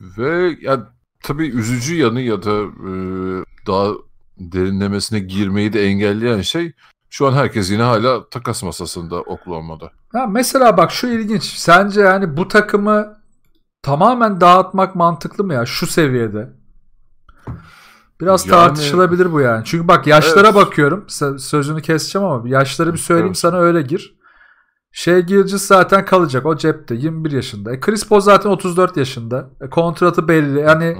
[0.00, 0.92] Ve ya
[1.22, 2.92] tabii üzücü yanı ya da e,
[3.66, 3.88] daha
[4.38, 6.72] derinlemesine girmeyi de engelleyen şey
[7.10, 9.90] şu an herkes yine hala takas masasında Oklahoma'da.
[10.12, 11.42] Ha, mesela bak şu ilginç.
[11.42, 13.16] Sence yani bu takımı
[13.86, 16.52] tamamen dağıtmak mantıklı mı ya şu seviyede?
[18.20, 19.64] Biraz yani, tartışılabilir bu yani.
[19.64, 20.54] Çünkü bak yaşlara evet.
[20.54, 21.06] bakıyorum.
[21.38, 23.38] Sözünü keseceğim ama yaşları bir söyleyeyim evet.
[23.38, 24.16] sana öyle gir.
[24.92, 26.46] Şey Gilgis zaten kalacak.
[26.46, 26.94] O cepte.
[26.94, 27.72] 21 yaşında.
[27.72, 29.50] E Chris Paul zaten 34 yaşında.
[29.60, 30.58] E, kontratı belli.
[30.58, 30.96] Yani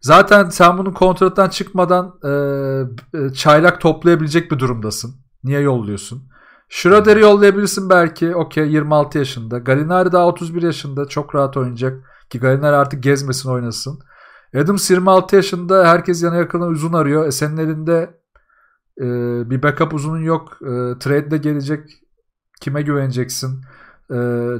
[0.00, 2.30] zaten sen bunun kontrattan çıkmadan e,
[3.18, 5.14] e, çaylak toplayabilecek bir durumdasın.
[5.44, 6.22] Niye yolluyorsun?
[6.68, 8.34] Schroeder'i yollayabilirsin belki.
[8.34, 9.58] Okey 26 yaşında.
[9.58, 11.08] Galinari daha 31 yaşında.
[11.08, 12.09] Çok rahat oynayacak.
[12.30, 14.00] Ki Galinari artık gezmesin oynasın.
[14.56, 17.26] Adams 26 yaşında herkes yana yakına uzun arıyor.
[17.26, 18.20] E senin elinde
[19.00, 19.04] e,
[19.50, 20.58] bir backup uzunun yok.
[20.62, 21.90] E, trade de gelecek.
[22.60, 23.64] Kime güveneceksin?
[24.12, 24.16] E,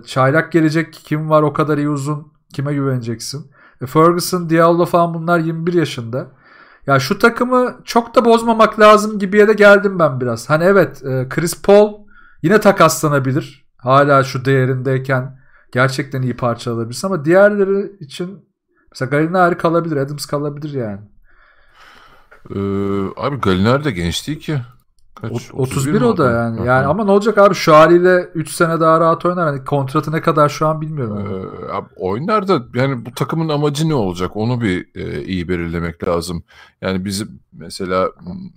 [0.06, 0.92] çaylak gelecek.
[0.92, 2.32] Kim var o kadar iyi uzun?
[2.54, 3.50] Kime güveneceksin?
[3.82, 6.30] E, Ferguson, Diallo falan bunlar 21 yaşında.
[6.86, 10.50] Ya şu takımı çok da bozmamak lazım gibiye de geldim ben biraz.
[10.50, 11.94] Hani evet e, Chris Paul
[12.42, 13.66] yine takaslanabilir.
[13.76, 15.39] Hala şu değerindeyken
[15.72, 18.50] gerçekten iyi parça alabilirsin ama diğerleri için
[18.92, 19.96] Mesela Galinari kalabilir.
[19.96, 21.00] Adams kalabilir yani.
[22.50, 22.60] Ee,
[23.16, 24.60] abi Galinari de genç değil ki.
[25.14, 25.32] Kaç?
[25.32, 26.66] 31, 31 o da yani.
[26.66, 29.46] yani ama ne olacak abi şu haliyle 3 sene daha rahat oynar.
[29.46, 31.18] Hani kontratı ne kadar şu an bilmiyorum.
[31.18, 34.36] Ee, abi oynar da yani bu takımın amacı ne olacak?
[34.36, 36.44] Onu bir e, iyi belirlemek lazım.
[36.80, 38.10] Yani bizim mesela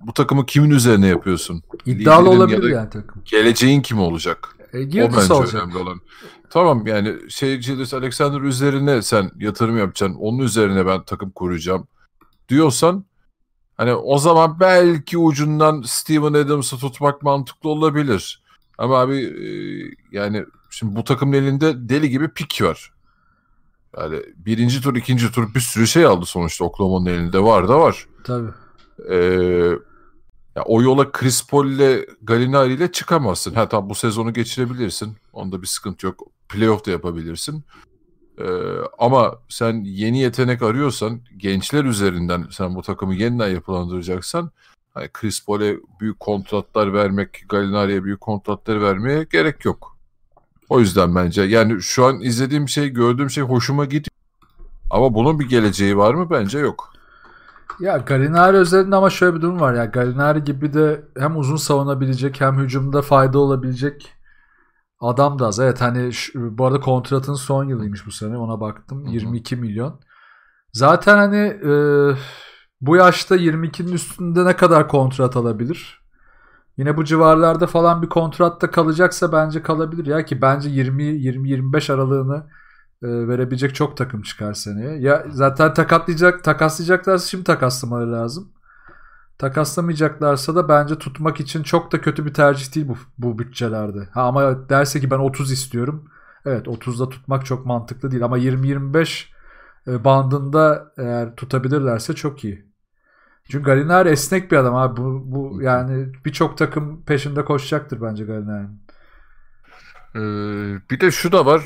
[0.07, 1.63] bu takımı kimin üzerine yapıyorsun?
[1.85, 3.21] İddialı Liderin olabilir yani takım.
[3.25, 4.49] Geleceğin kim olacak?
[4.73, 5.63] E, o bence olacak.
[5.63, 6.01] önemli olan.
[6.53, 10.17] Tamam yani şey Julius Alexander üzerine sen yatırım yapacaksın.
[10.19, 11.87] Onun üzerine ben takım kuracağım
[12.49, 13.05] diyorsan
[13.77, 18.43] hani o zaman belki ucundan Steven Adams'ı tutmak mantıklı olabilir.
[18.77, 19.47] Ama abi e,
[20.11, 22.93] yani şimdi bu takımın elinde deli gibi pik var.
[23.97, 28.07] Yani birinci tur, ikinci tur bir sürü şey aldı sonuçta Oklahoma'nın elinde var da var.
[28.23, 28.51] Tabii.
[29.09, 29.15] Ee,
[30.55, 33.53] ya o yola Chris Paul ile Gallinari ile çıkamazsın.
[33.53, 35.17] Ha tamam bu sezonu geçirebilirsin.
[35.33, 36.32] Onda bir sıkıntı yok.
[36.49, 37.63] Playoff da yapabilirsin.
[38.39, 38.45] Ee,
[38.99, 44.51] ama sen yeni yetenek arıyorsan gençler üzerinden sen bu takımı yeniden yapılandıracaksan
[44.93, 49.97] hani Chris Paul'e büyük kontratlar vermek, Gallinari'ye büyük kontratlar vermeye gerek yok.
[50.69, 54.07] O yüzden bence yani şu an izlediğim şey, gördüğüm şey hoşuma gidiyor.
[54.89, 56.29] Ama bunun bir geleceği var mı?
[56.29, 56.93] Bence yok.
[57.79, 62.41] Ya Gallinari özelinde ama şöyle bir durum var ya Gallinari gibi de hem uzun savunabilecek
[62.41, 64.12] hem hücumda fayda olabilecek
[65.03, 65.59] adam da az.
[65.59, 69.05] Evet hani şu, bu arada kontratın son yılıymış bu sene ona baktım.
[69.05, 69.13] Hı hı.
[69.13, 69.99] 22 milyon.
[70.73, 71.73] Zaten hani e,
[72.81, 76.03] bu yaşta 22'nin üstünde ne kadar kontrat alabilir?
[76.77, 81.89] Yine bu civarlarda falan bir kontratta kalacaksa bence kalabilir ya ki bence 20 20 25
[81.89, 82.47] aralığını
[83.03, 84.99] e, verebilecek çok takım çıkar seneye.
[84.99, 88.53] Ya zaten takatlayacak takaslayacaklarsa şimdi takaslamaları lazım.
[89.37, 94.09] Takaslamayacaklarsa da bence tutmak için çok da kötü bir tercih değil bu bu bütçelerde.
[94.13, 96.09] Ha ama derse ki ben 30 istiyorum.
[96.45, 99.25] Evet 30'da tutmak çok mantıklı değil ama 20-25
[99.87, 102.73] e, bandında eğer tutabilirlerse çok iyi.
[103.51, 105.01] Çünkü Galinari esnek bir adam abi.
[105.01, 108.83] Bu, bu yani birçok takım peşinde koşacaktır bence Galinari'nin.
[110.15, 111.63] Ee, bir de şu da var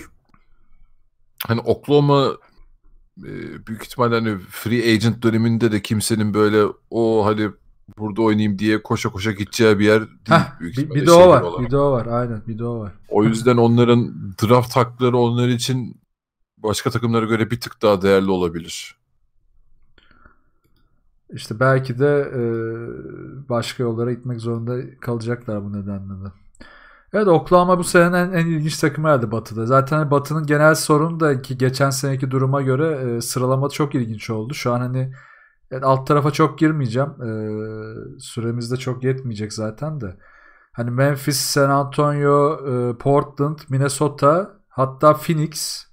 [1.47, 2.27] hani Oklahoma
[3.67, 7.49] büyük ihtimalle hani free agent döneminde de kimsenin böyle o hani
[7.97, 10.09] burada oynayayım diye koşa koşa gideceği bir yer değil.
[10.29, 11.41] Heh, büyük bir, bir de o var.
[11.41, 11.65] Olarak.
[11.65, 12.05] Bir de o var.
[12.05, 12.93] Aynen bir de o var.
[13.09, 14.13] O yüzden onların
[14.43, 16.01] draft hakları onlar için
[16.57, 18.97] başka takımlara göre bir tık daha değerli olabilir.
[21.33, 22.41] İşte belki de e,
[23.49, 26.31] başka yollara gitmek zorunda kalacaklar bu nedenle de.
[27.13, 29.65] Evet Oklahoma bu senenin en, en ilginç takımı herhalde Batı'da.
[29.65, 34.53] Zaten Batı'nın genel sorunu da ki geçen seneki duruma göre e, sıralama çok ilginç oldu.
[34.53, 35.13] Şu an hani
[35.71, 37.09] evet, alt tarafa çok girmeyeceğim.
[37.09, 37.29] E,
[38.19, 40.17] süremiz de çok yetmeyecek zaten de.
[40.71, 45.85] Hani Memphis, San Antonio, e, Portland, Minnesota, hatta Phoenix,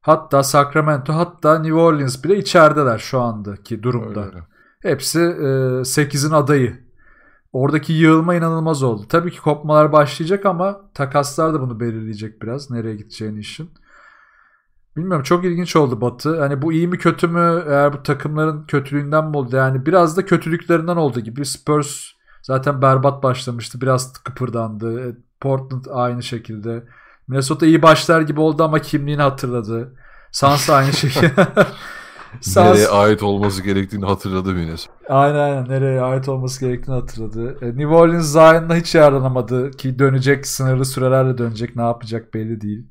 [0.00, 4.26] hatta Sacramento, hatta New Orleans bile içerideler şu andaki durumda.
[4.26, 4.38] Öyle.
[4.82, 6.85] Hepsi e, 8'in adayı
[7.56, 9.06] Oradaki yığılma inanılmaz oldu.
[9.08, 12.70] Tabii ki kopmalar başlayacak ama takaslar da bunu belirleyecek biraz.
[12.70, 13.70] Nereye gideceğini işin.
[14.96, 16.40] Bilmiyorum çok ilginç oldu Batı.
[16.40, 19.56] Hani bu iyi mi kötü mü eğer bu takımların kötülüğünden mi oldu?
[19.56, 21.44] Yani biraz da kötülüklerinden oldu gibi.
[21.46, 22.04] Spurs
[22.42, 23.80] zaten berbat başlamıştı.
[23.80, 25.08] Biraz kıpırdandı.
[25.08, 26.84] E, Portland aynı şekilde.
[27.28, 29.96] Minnesota iyi başlar gibi oldu ama kimliğini hatırladı.
[30.32, 31.46] Suns aynı şekilde.
[32.40, 34.86] Sağ nereye ait olması gerektiğini hatırladı Mines.
[35.08, 37.58] Aynen aynen nereye ait olması gerektiğini hatırladı.
[37.62, 42.86] E, New Orleans Zion'la hiç yararlanamadı ki dönecek sınırlı sürelerle dönecek ne yapacak belli değil.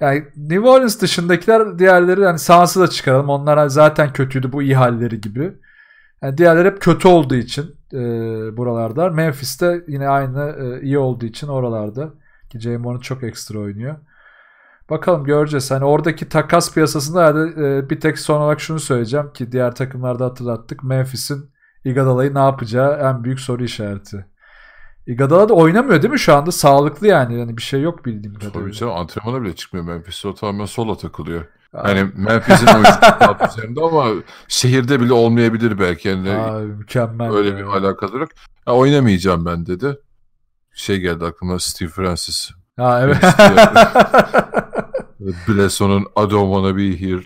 [0.00, 3.28] Yani New Orleans dışındakiler diğerleri yani Suns'ı da çıkaralım.
[3.28, 5.52] Onlar zaten kötüydü bu iyi halleri gibi.
[6.22, 7.98] Yani diğerleri hep kötü olduğu için e,
[8.56, 9.10] buralarda.
[9.10, 12.14] Memphis'te yine aynı e, iyi olduğu için oralarda.
[12.50, 12.78] Ki J.
[13.02, 13.96] çok ekstra oynuyor.
[14.90, 15.70] Bakalım göreceğiz.
[15.70, 20.84] Hani oradaki takas piyasasında e, bir tek son olarak şunu söyleyeceğim ki diğer takımlarda hatırlattık.
[20.84, 21.50] Memphis'in
[21.84, 24.26] Iguodala'yı ne yapacağı en büyük soru işareti.
[25.06, 26.52] Iguodala da oynamıyor değil mi şu anda?
[26.52, 27.38] Sağlıklı yani.
[27.38, 28.60] Yani bir şey yok bildiğim kadarıyla.
[28.60, 29.86] Tabii canım antrenmana bile çıkmıyor.
[29.86, 31.44] Memphis o tamamen sola takılıyor.
[31.72, 32.90] Hani Memphis'in oyuncu
[33.48, 34.06] üzerinde ama
[34.48, 36.08] şehirde bile olmayabilir belki.
[36.08, 37.32] Yani Abi, mükemmel.
[37.32, 37.56] Öyle ya.
[37.56, 38.28] bir alakalı yok.
[38.66, 39.98] Ya, oynamayacağım ben dedi.
[40.74, 42.50] Şey geldi aklıma Steve Francis.
[42.76, 43.24] Ha evet.
[45.48, 47.22] Blesson'un I don't wanna be here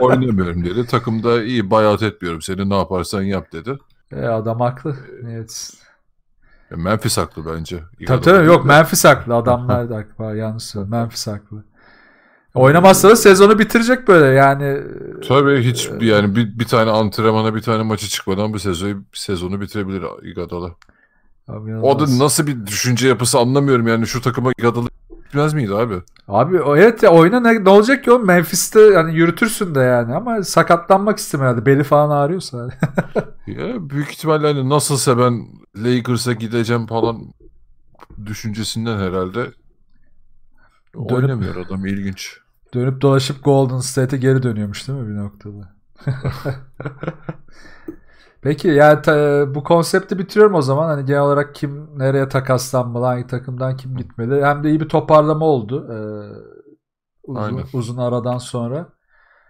[0.00, 0.86] oynamıyorum dedi.
[0.86, 3.78] Takımda iyi bayat etmiyorum seni ne yaparsan yap dedi.
[4.12, 4.96] E, adam haklı.
[5.22, 5.70] Evet.
[6.70, 7.80] E, Memphis haklı bence.
[8.06, 9.34] Tabii tabii yok Memphis haklı.
[9.34, 10.36] Adamlar da haklı.
[10.36, 10.98] Yanlış söylüyorum.
[10.98, 11.64] Memphis haklı.
[12.54, 14.82] Oynamazsa da sezonu bitirecek böyle yani.
[15.28, 19.60] Tabii hiç e, yani bir, bir tane antrenmana bir tane maçı çıkmadan bir sezonu, sezonu
[19.60, 20.74] bitirebilir Iguodala.
[21.82, 26.02] O da nasıl bir düşünce yapısı anlamıyorum yani şu takıma Iguodala Bitmez miydi abi?
[26.28, 30.42] Abi evet ya oyuna ne, ne olacak ki o Memphis'te yani yürütürsün de yani ama
[30.42, 31.66] sakatlanmak istemiyordu.
[31.66, 32.68] Beli falan ağrıyorsa.
[33.46, 35.46] ya büyük ihtimalle hani nasılsa ben
[35.76, 37.22] Lakers'a gideceğim falan
[38.26, 39.40] düşüncesinden herhalde
[40.94, 42.38] dönüp, oynamıyor adam ilginç.
[42.74, 45.74] Dönüp dolaşıp Golden State'e geri dönüyormuş değil mi bir noktada?
[48.42, 50.88] Peki yani ta- bu konsepti bitiriyorum o zaman.
[50.88, 54.44] Hani genel olarak kim nereye takaslanmalı, hangi takımdan kim gitmeli.
[54.44, 55.86] Hem de iyi bir toparlama oldu.
[55.92, 55.98] Ee,
[57.22, 57.64] uzun, Aynen.
[57.72, 58.88] uzun aradan sonra.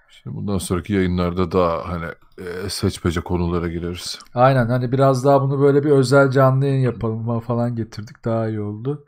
[0.09, 2.05] Şimdi bundan sonraki yayınlarda daha hani
[2.39, 4.19] e, seçmece konulara gireriz.
[4.35, 8.25] Aynen hani biraz daha bunu böyle bir özel canlı yayın yapalım falan getirdik.
[8.25, 9.05] Daha iyi oldu.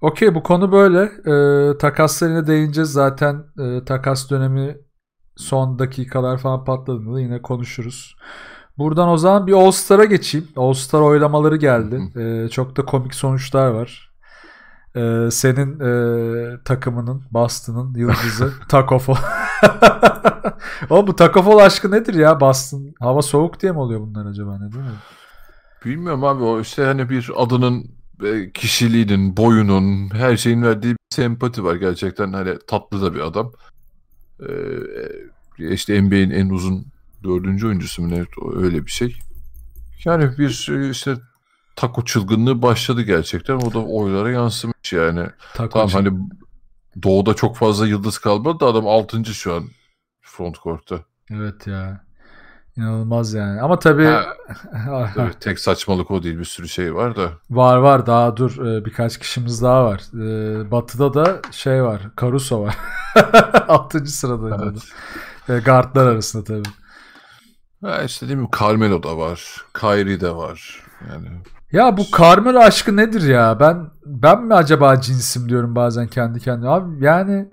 [0.00, 1.02] Okey bu konu böyle.
[1.02, 2.92] Ee, takaslarına değineceğiz.
[2.92, 4.78] Zaten e, takas dönemi
[5.36, 8.16] son dakikalar falan patladığında yine konuşuruz.
[8.78, 10.48] Buradan o zaman bir All Star'a geçeyim.
[10.56, 12.12] All Star oylamaları geldi.
[12.16, 14.10] Ee, çok da komik sonuçlar var.
[14.96, 19.16] Ee, senin e, takımının, Boston'ın yıldızı Takofol.
[20.90, 22.94] o bu Takofol aşkı nedir ya Boston?
[23.00, 24.90] Hava soğuk diye mi oluyor bunlar acaba ne değil mi?
[25.84, 27.90] Bilmiyorum abi o işte hani bir adının
[28.24, 31.74] e, kişiliğinin, boyunun, her şeyin verdiği bir sempati var.
[31.74, 33.52] Gerçekten hani tatlı da bir adam.
[34.40, 34.48] Ee,
[35.58, 36.86] işte NBA'in en uzun
[37.26, 38.24] dördüncü oyuncusu mu ne
[38.56, 39.16] öyle bir şey.
[40.04, 41.14] Yani bir e, işte
[41.76, 43.56] taco çılgınlığı başladı gerçekten.
[43.56, 45.26] O da oylara yansımış yani.
[45.54, 46.18] Tako Tamam hani
[47.02, 49.24] doğuda çok fazla yıldız kalmadı da adam 6.
[49.24, 49.64] şu an
[50.20, 51.00] front court'ta.
[51.30, 52.06] Evet ya.
[52.76, 53.60] İnanılmaz yani.
[53.60, 54.26] Ama tabii Ha,
[55.14, 57.30] Tabii tek saçmalık o değil bir sürü şey var da.
[57.50, 60.02] var var daha dur Ee, birkaç kişimiz daha var.
[60.14, 62.02] Ee, Batı'da da şey var.
[62.20, 62.76] Caruso var.
[63.68, 64.06] 6.
[64.06, 64.72] sırada.
[65.48, 65.64] Evet.
[65.64, 66.68] Guardlar arasında tabii.
[67.84, 69.64] Ha işte değil mi Carmelo da var.
[69.80, 70.84] Kyrie de var.
[71.10, 71.28] Yani
[71.72, 73.60] Ya bu Carmelo aşkı nedir ya?
[73.60, 76.70] Ben ben mi acaba cinsim diyorum bazen kendi kendime.
[76.70, 77.48] Abi yani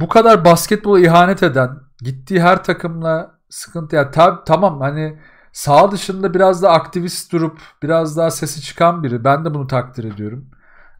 [0.00, 1.70] bu kadar basketbola ihanet eden,
[2.00, 5.18] gittiği her takımla sıkıntı ya tab- tamam hani
[5.52, 9.24] sağ dışında biraz da aktivist durup biraz daha sesi çıkan biri.
[9.24, 10.46] Ben de bunu takdir ediyorum.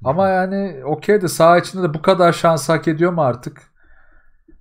[0.05, 3.63] Ama yani okey de sağ içinde de bu kadar şans hak ediyor mu artık?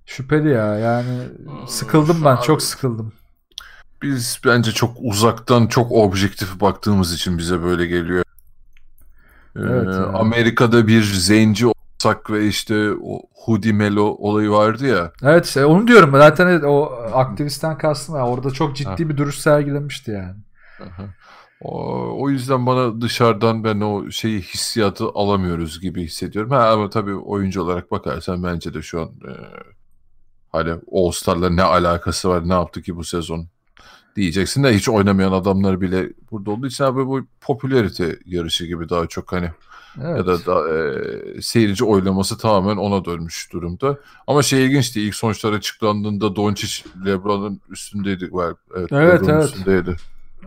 [0.06, 0.78] Şüpheli ya.
[0.78, 1.18] Yani
[1.66, 2.36] sıkıldım ben.
[2.36, 2.42] Abi.
[2.42, 3.12] Çok sıkıldım.
[4.02, 8.24] Biz bence çok uzaktan çok objektif baktığımız için bize böyle geliyor.
[9.56, 10.06] Ee, Evet ya.
[10.06, 15.12] Amerika'da bir zenci olsak ve işte o Hudi Melo olayı vardı ya.
[15.22, 16.10] Evet onu diyorum.
[16.12, 18.26] Zaten evet, o aktivistten kastım ya.
[18.26, 20.36] Orada çok ciddi bir duruş sergilemişti yani.
[20.80, 21.02] Aha.
[21.60, 26.50] O, o yüzden bana dışarıdan ben o şeyi hissiyatı alamıyoruz gibi hissediyorum.
[26.50, 29.32] Ha, ama tabii oyuncu olarak bakarsan bence de şu an e,
[30.52, 33.48] hani All Star'la ne alakası var ne yaptı ki bu sezon
[34.16, 39.06] diyeceksin de hiç oynamayan adamlar bile burada olduğu için abi bu popülarite yarışı gibi daha
[39.06, 39.50] çok hani
[40.00, 40.16] Evet.
[40.18, 43.98] ya da, da e, seyirci oylaması tamamen ona dönmüş durumda.
[44.26, 48.20] Ama şey ilginçti ilk sonuçlar açıklandığında Doncic LeBron'un üstündeydi.
[48.24, 49.44] Well, evet, Evet, evet.
[49.44, 49.96] üstündeydi.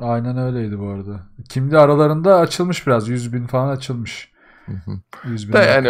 [0.02, 1.20] Aynen öyleydi bu arada.
[1.50, 3.10] Kimdi aralarında açılmış biraz.
[3.10, 4.32] 100 bin falan açılmış.
[4.66, 4.92] Hı hı.
[5.30, 5.88] 100 bin De yani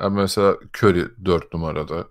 [0.00, 2.04] yani mesela Curry 4 numarada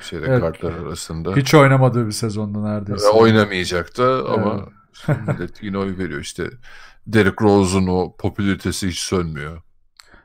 [0.00, 0.40] şeyde Evet.
[0.40, 1.36] kartlar arasında.
[1.36, 3.08] Hiç oynamadığı bir sezonda neredeyse.
[3.08, 4.66] Oynamayacaktı ama
[5.08, 5.18] Evet.
[5.28, 6.50] millet yine oy veriyor işte.
[7.06, 9.60] Derrick Rose'un o popülaritesi hiç sönmüyor.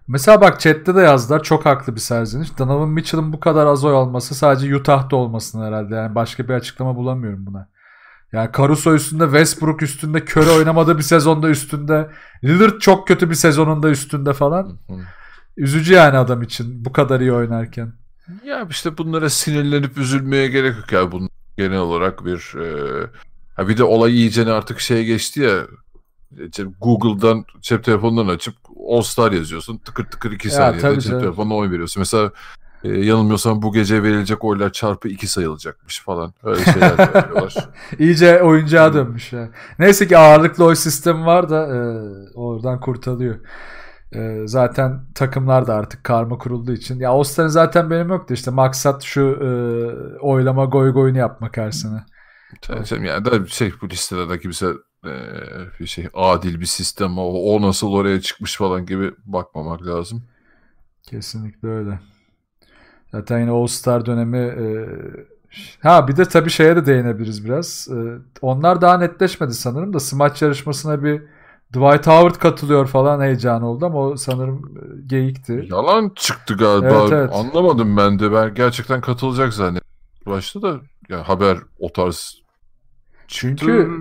[0.08, 1.44] Mesela bak chatte de yazdılar.
[1.44, 2.58] Çok haklı bir serzeniş.
[2.58, 5.96] Donovan Mitchell'ın bu kadar az oy alması sadece Utah'ta olmasın herhalde.
[5.96, 7.70] Yani başka bir açıklama bulamıyorum buna.
[8.32, 12.10] Yani Caruso üstünde, Westbrook üstünde, Curry oynamadığı bir sezonda üstünde,
[12.44, 14.80] Lillard çok kötü bir sezonunda üstünde falan.
[15.58, 17.94] Üzücü yani adam için bu kadar iyi oynarken.
[18.46, 21.12] Ya işte bunlara sinirlenip üzülmeye gerek yok ya.
[21.12, 23.08] Bunun genel olarak bir e,
[23.56, 25.68] ha bir de olay iyicene artık şeye geçti ya.
[26.82, 28.56] Google'dan cep telefonundan açıp
[28.90, 29.78] All Star yazıyorsun.
[29.78, 31.22] Tıkır tıkır 2 Ya, saniyede tabii cep canım.
[31.24, 32.02] telefonuna oy veriyorsun.
[32.02, 32.32] Mesela
[32.84, 36.34] e, yanılmıyorsam bu gece verilecek oylar çarpı 2 sayılacakmış falan.
[36.44, 37.56] Öyle şeyler de yapıyorlar.
[38.00, 39.50] İyice oyuncağa dönmüş ya.
[39.80, 41.80] Neyse ki ağırlıklı oy sistemi var da e,
[42.36, 43.36] oradan kurtarıyor.
[44.16, 47.00] E, zaten takımlar da artık karma kurulduğu için.
[47.00, 48.52] Ya All-Star'ın zaten benim yoktu işte.
[48.52, 49.50] Maksat şu e,
[50.20, 52.04] oylama goy goyunu yapmak her sene.
[52.62, 54.68] Tabii canım yani da şey bu listede de kimse
[55.06, 55.14] e,
[55.80, 60.24] bir şey adil bir sistem o, o nasıl oraya çıkmış falan gibi bakmamak lazım.
[61.04, 62.00] Kesinlikle öyle.
[63.12, 64.88] Zaten yine All-Star dönemi e,
[65.80, 67.88] ha bir de tabii şeye de değinebiliriz biraz.
[67.92, 67.98] E,
[68.42, 71.22] onlar daha netleşmedi sanırım da smaç yarışmasına bir
[71.74, 75.66] Dwight Howard katılıyor falan heyecan oldu ama o sanırım e, geyikti.
[75.72, 76.88] Yalan çıktı galiba.
[76.90, 77.30] Evet, evet.
[77.34, 78.32] Anlamadım ben de.
[78.32, 79.90] Ben gerçekten katılacak zannettim.
[80.26, 80.76] Başta da
[81.10, 82.36] ya haber o tarz
[83.28, 83.92] Çünkü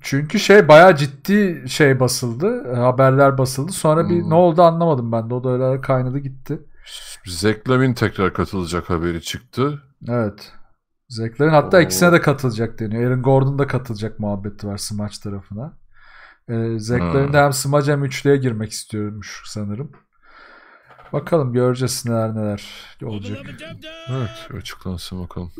[0.00, 2.74] çünkü şey bayağı ciddi şey basıldı.
[2.74, 3.72] Haberler basıldı.
[3.72, 4.30] Sonra bir Hmm.
[4.30, 5.34] ne oldu anlamadım ben de.
[5.34, 6.58] O da öyle kaynadı gitti.
[7.26, 9.82] Zach Lavin tekrar katılacak haberi çıktı.
[10.08, 10.52] Evet.
[11.08, 11.80] Zeklerin hatta Oo.
[11.80, 13.10] ikisine de katılacak deniyor.
[13.10, 15.72] Aaron Gordon da katılacak muhabbeti var Smaç tarafına.
[16.50, 17.34] Ee, Zeklerin Hmm.
[17.34, 19.92] hem Smaç hem üçlüye girmek istiyormuş sanırım.
[21.12, 22.70] Bakalım göreceğiz neler neler
[23.04, 23.38] olacak.
[24.10, 25.52] Evet açıklansın bakalım.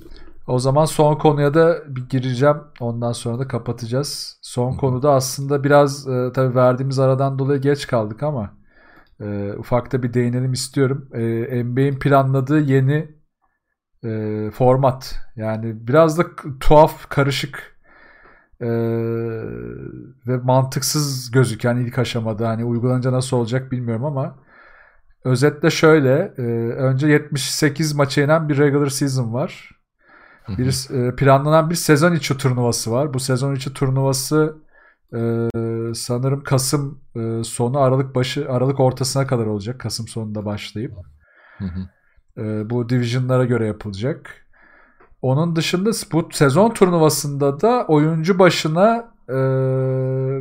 [0.47, 2.57] O zaman son konuya da bir gireceğim.
[2.81, 4.39] Ondan sonra da kapatacağız.
[4.43, 8.57] Son konuda aslında biraz e, tabii verdiğimiz aradan dolayı geç kaldık ama
[9.21, 11.09] e, ufakta bir değinelim istiyorum.
[11.15, 13.09] E, NBA'in planladığı yeni
[14.05, 15.17] e, format.
[15.37, 16.25] Yani biraz da
[16.61, 17.80] tuhaf, karışık
[18.61, 18.71] e,
[20.27, 22.49] ve mantıksız gözüken ilk aşamada.
[22.49, 24.37] Hani uygulanınca nasıl olacak bilmiyorum ama
[25.25, 26.35] özetle şöyle.
[26.39, 26.43] E,
[26.73, 29.71] önce 78 maça inen bir regular season var.
[30.49, 33.15] Bir e, planlanan bir sezon içi turnuvası var.
[33.15, 34.57] Bu sezon içi turnuvası
[35.15, 35.49] e,
[35.95, 39.81] sanırım Kasım e, sonu Aralık başı Aralık ortasına kadar olacak.
[39.81, 40.93] Kasım sonunda başlayıp.
[41.59, 41.89] Hı hı.
[42.43, 44.47] E, bu divisionlara göre yapılacak.
[45.23, 49.37] Onun dışında bu sezon turnuvasında da oyuncu başına e,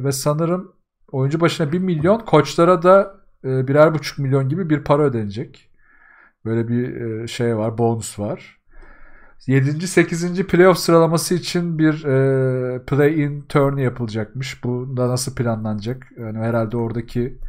[0.04, 0.72] ve sanırım
[1.12, 5.70] oyuncu başına 1 milyon koçlara da e, birer buçuk milyon gibi bir para ödenecek.
[6.46, 8.60] Böyle bir e, şey var, bonus var.
[9.48, 9.88] 7.
[9.88, 10.48] 8.
[10.48, 14.64] playoff sıralaması için bir e, play-in turn yapılacakmış.
[14.64, 16.08] Bu da nasıl planlanacak?
[16.20, 17.40] Yani herhalde oradaki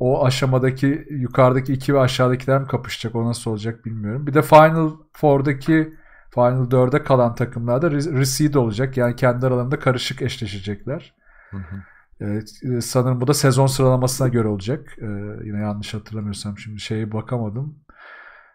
[0.00, 3.14] o aşamadaki yukarıdaki iki ve aşağıdakiler mi kapışacak?
[3.14, 4.26] O nasıl olacak bilmiyorum.
[4.26, 5.94] Bir de Final Four'daki
[6.34, 8.96] Final 4'e kalan takımlarda reseed olacak.
[8.96, 11.14] Yani kendi aralarında karışık eşleşecekler.
[11.50, 11.76] Hı hı.
[12.20, 12.50] Evet,
[12.80, 14.96] sanırım bu da sezon sıralamasına göre olacak.
[14.98, 15.06] Ee,
[15.44, 17.78] yine yanlış hatırlamıyorsam şimdi şeye bakamadım.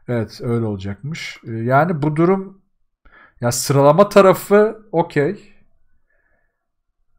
[0.07, 1.37] Evet öyle olacakmış.
[1.47, 2.61] Ee, yani bu durum
[3.41, 5.53] ya sıralama tarafı okey.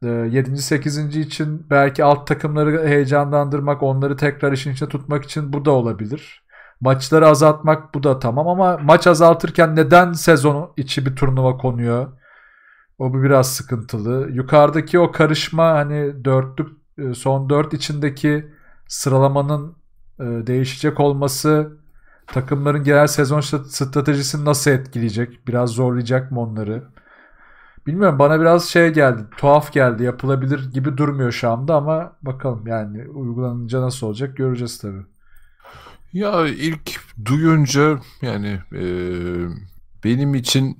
[0.01, 0.57] 7.
[0.57, 1.15] 8.
[1.15, 6.44] için belki alt takımları heyecanlandırmak, onları tekrar işin içine tutmak için bu da olabilir.
[6.81, 12.07] Maçları azaltmak bu da tamam ama maç azaltırken neden sezon içi bir turnuva konuyor?
[12.99, 14.29] O bu biraz sıkıntılı.
[14.31, 18.51] Yukarıdaki o karışma hani dörtlük e, son dört içindeki
[18.87, 19.75] sıralamanın
[20.19, 21.77] e, değişecek olması
[22.27, 25.47] takımların genel sezon stratejisini nasıl etkileyecek?
[25.47, 26.83] Biraz zorlayacak mı onları?
[27.87, 30.03] Bilmiyorum bana biraz şey geldi, tuhaf geldi.
[30.03, 35.14] Yapılabilir gibi durmuyor şu anda ama bakalım yani uygulanınca nasıl olacak göreceğiz tabii.
[36.15, 38.83] Ya ilk duyunca yani e,
[40.03, 40.77] benim için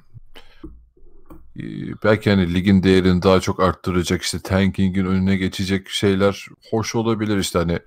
[1.57, 1.63] e,
[2.03, 7.59] belki hani ligin değerini daha çok arttıracak işte tankingin önüne geçecek şeyler hoş olabilir işte
[7.59, 7.79] hani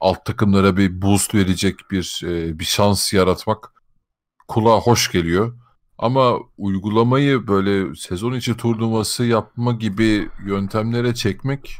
[0.00, 3.72] alt takımlara bir boost verecek bir e, bir şans yaratmak
[4.48, 5.58] kulağa hoş geliyor.
[5.98, 11.76] Ama uygulamayı böyle sezon içi turnuvası yapma gibi yöntemlere çekmek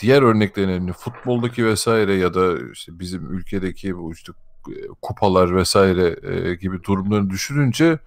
[0.00, 4.32] diğer örneklerin hani futboldaki vesaire ya da işte bizim ülkedeki bu işte
[4.68, 4.72] e,
[5.02, 7.98] kupalar vesaire e, gibi durumları düşününce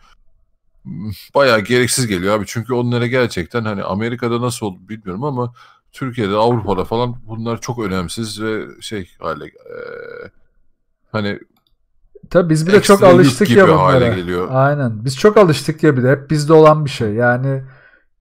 [1.36, 2.46] bayağı gereksiz geliyor abi.
[2.48, 5.54] Çünkü onlara gerçekten hani Amerika'da nasıl oldu bilmiyorum ama
[5.92, 9.78] Türkiye'de, Avrupa'da falan bunlar çok önemsiz ve şey hale e,
[11.12, 11.40] hani
[12.30, 14.48] Tabii biz bir de çok alıştık ya bunlara.
[14.50, 15.06] Aynen.
[15.06, 16.12] Biz çok alıştık ya bir de.
[16.12, 17.14] Hep bizde olan bir şey.
[17.14, 17.64] Yani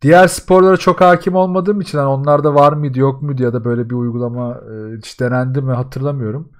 [0.02, 3.90] diğer sporlara çok hakim olmadığım için yani onlarda var mıydı yok muydu ya da böyle
[3.90, 6.52] bir uygulama e, hiç denendi mi hatırlamıyorum.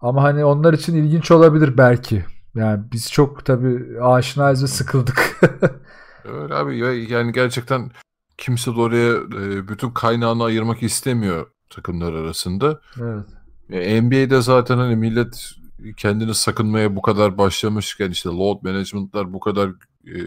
[0.00, 2.24] Ama hani onlar için ilginç olabilir belki.
[2.54, 5.40] Yani biz çok tabii aşinayız ve sıkıldık.
[6.24, 6.78] Öyle abi
[7.12, 7.90] yani gerçekten
[8.38, 12.80] kimse de oraya e, bütün kaynağını ayırmak istemiyor takımlar arasında.
[13.00, 13.26] Evet.
[13.70, 15.59] E, NBA'de zaten hani millet
[15.96, 19.68] kendini sakınmaya bu kadar başlamışken işte load management'lar bu kadar
[20.06, 20.18] e,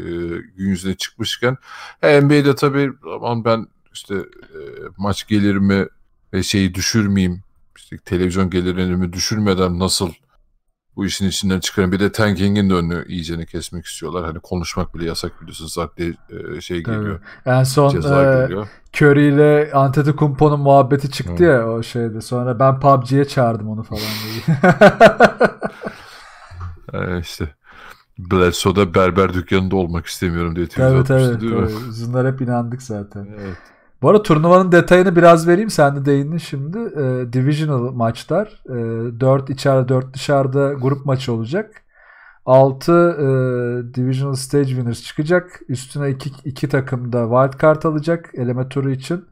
[0.56, 1.58] gün yüzüne çıkmışken
[2.02, 4.60] e, NBA'de tabii aman ben işte e,
[4.98, 5.88] maç gelirimi
[6.34, 7.42] ve şeyi düşürmeyeyim
[7.78, 10.12] işte televizyon gelirlerimi düşürmeden nasıl
[10.96, 11.92] bu işin içinden çıkarın.
[11.92, 14.26] Bir de tanking'in de önünü iyicene kesmek istiyorlar.
[14.26, 15.74] Hani konuşmak bile yasak biliyorsunuz.
[15.74, 16.16] Zaten
[16.58, 16.96] e, şey Tabii.
[16.96, 17.20] geliyor.
[17.46, 18.50] En son e,
[18.94, 21.44] Curry ile Antetokounmpo'nun muhabbeti çıktı Hı.
[21.44, 22.22] ya o şeyde.
[22.22, 24.58] Sonra ben PUBG'ye çağırdım onu falan diye.
[27.18, 27.50] e, işte
[28.20, 31.46] Bledsoe'da berber dükkanında olmak istemiyorum diye tweet değil tabii.
[31.46, 31.70] mi?
[32.08, 33.28] Bunlar hep inandık zaten.
[33.40, 33.58] Evet.
[34.04, 35.70] Bu arada turnuvanın detayını biraz vereyim.
[35.70, 36.78] Sen de değindin şimdi.
[36.78, 38.62] E, divisional maçlar.
[38.66, 38.74] E,
[39.20, 41.84] 4 içeride 4 dışarıda grup maçı olacak.
[42.46, 43.26] 6 e,
[43.94, 45.60] Divisional Stage Winners çıkacak.
[45.70, 49.26] Üstüne 2 iki takım da wild card alacak eleme turu için.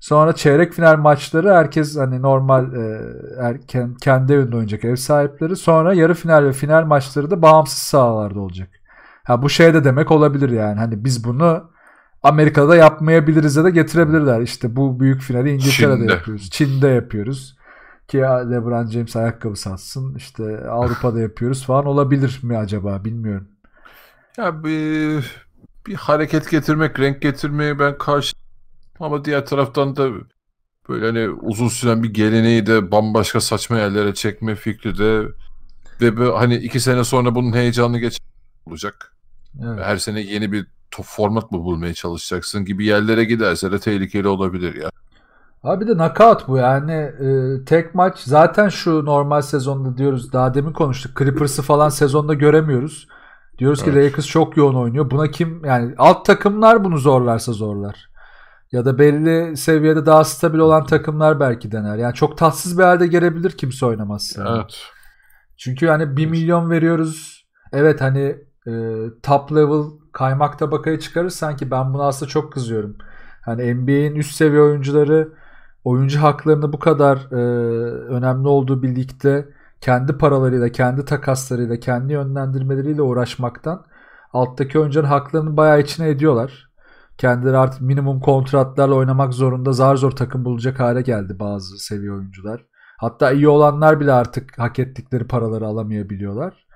[0.00, 3.00] Sonra çeyrek final maçları herkes hani normal e,
[3.40, 5.56] erken, kendi evinde oynayacak ev sahipleri.
[5.56, 8.68] Sonra yarı final ve final maçları da bağımsız sahalarda olacak.
[9.24, 10.78] Ha bu şey de demek olabilir yani.
[10.78, 11.72] Hani biz bunu
[12.22, 14.40] Amerika'da yapmayabiliriz ya da getirebilirler.
[14.40, 16.12] İşte bu büyük finali İngiltere'de Çin'de.
[16.12, 16.50] yapıyoruz.
[16.50, 17.56] Çin'de yapıyoruz.
[18.08, 20.14] Ki LeBron James ayakkabı satsın.
[20.14, 23.48] İşte Avrupa'da yapıyoruz falan olabilir mi acaba bilmiyorum.
[24.36, 25.24] Ya bir,
[25.86, 28.36] bir hareket getirmek, renk getirmeye ben karşı
[29.00, 30.10] ama diğer taraftan da
[30.88, 35.22] böyle hani uzun süren bir geleneği de bambaşka saçma yerlere çekme fikri de
[36.00, 38.20] ve böyle hani iki sene sonra bunun heyecanını geç
[38.66, 39.16] olacak.
[39.64, 39.80] Evet.
[39.84, 40.66] Her sene yeni bir
[41.02, 44.90] format mı bulmaya çalışacaksın gibi yerlere giderse de tehlikeli olabilir ya.
[45.62, 50.72] Abi de knockout bu yani e, tek maç zaten şu normal sezonda diyoruz daha demin
[50.72, 53.08] konuştuk Clippers'ı falan sezonda göremiyoruz.
[53.58, 53.94] Diyoruz evet.
[53.94, 55.10] ki Lakers çok yoğun oynuyor.
[55.10, 58.08] Buna kim yani alt takımlar bunu zorlarsa zorlar.
[58.72, 61.96] Ya da belli seviyede daha stabil olan takımlar belki dener.
[61.96, 64.56] Yani çok tatsız bir halde gelebilir kimse oynamazsa.
[64.56, 64.78] Evet.
[65.56, 67.46] Çünkü hani 1 milyon veriyoruz.
[67.72, 68.36] Evet hani
[68.66, 68.72] e,
[69.22, 72.96] top level kaymak tabakaya çıkarır sanki ben buna aslında çok kızıyorum.
[73.42, 75.28] Hani NBA'in üst seviye oyuncuları
[75.84, 77.36] oyuncu haklarını bu kadar e,
[78.08, 79.08] önemli olduğu bir
[79.80, 83.86] kendi paralarıyla, kendi takaslarıyla, kendi yönlendirmeleriyle uğraşmaktan
[84.32, 86.70] alttaki oyuncuların haklarını bayağı içine ediyorlar.
[87.18, 92.64] Kendileri artık minimum kontratlarla oynamak zorunda zar zor takım bulacak hale geldi bazı seviye oyuncular.
[92.98, 96.66] Hatta iyi olanlar bile artık hak ettikleri paraları alamayabiliyorlar.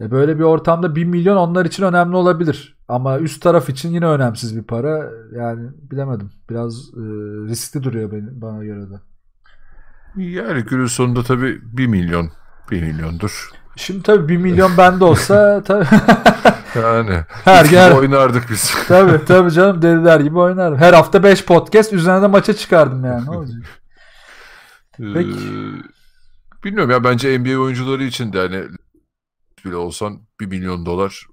[0.00, 2.76] E böyle bir ortamda 1 milyon onlar için önemli olabilir.
[2.88, 5.10] Ama üst taraf için yine önemsiz bir para.
[5.36, 6.30] Yani bilemedim.
[6.50, 7.02] Biraz e,
[7.48, 9.00] riskli duruyor benim, bana göre de.
[10.16, 12.30] Yani günün sonunda tabii 1 milyon
[12.70, 13.50] 1 milyondur.
[13.76, 15.86] Şimdi tabii 1 milyon bende olsa tabii.
[16.74, 18.74] yani her yer oynardık biz.
[18.88, 20.78] tabii tabii canım deliler gibi oynarım.
[20.78, 23.26] Her hafta 5 podcast üzerine de maça çıkardım yani.
[23.26, 23.62] Ne olacak?
[25.00, 25.30] Ee, Peki.
[25.30, 28.68] Ee, bilmiyorum ya bence NBA oyuncuları için de
[29.64, 31.26] hani bile olsan 1 milyon dolar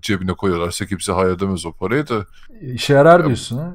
[0.00, 2.26] cebine koyuyorlarsa kimse hayal edemez o parayı da.
[2.60, 3.74] İşe yarar diyorsun ha?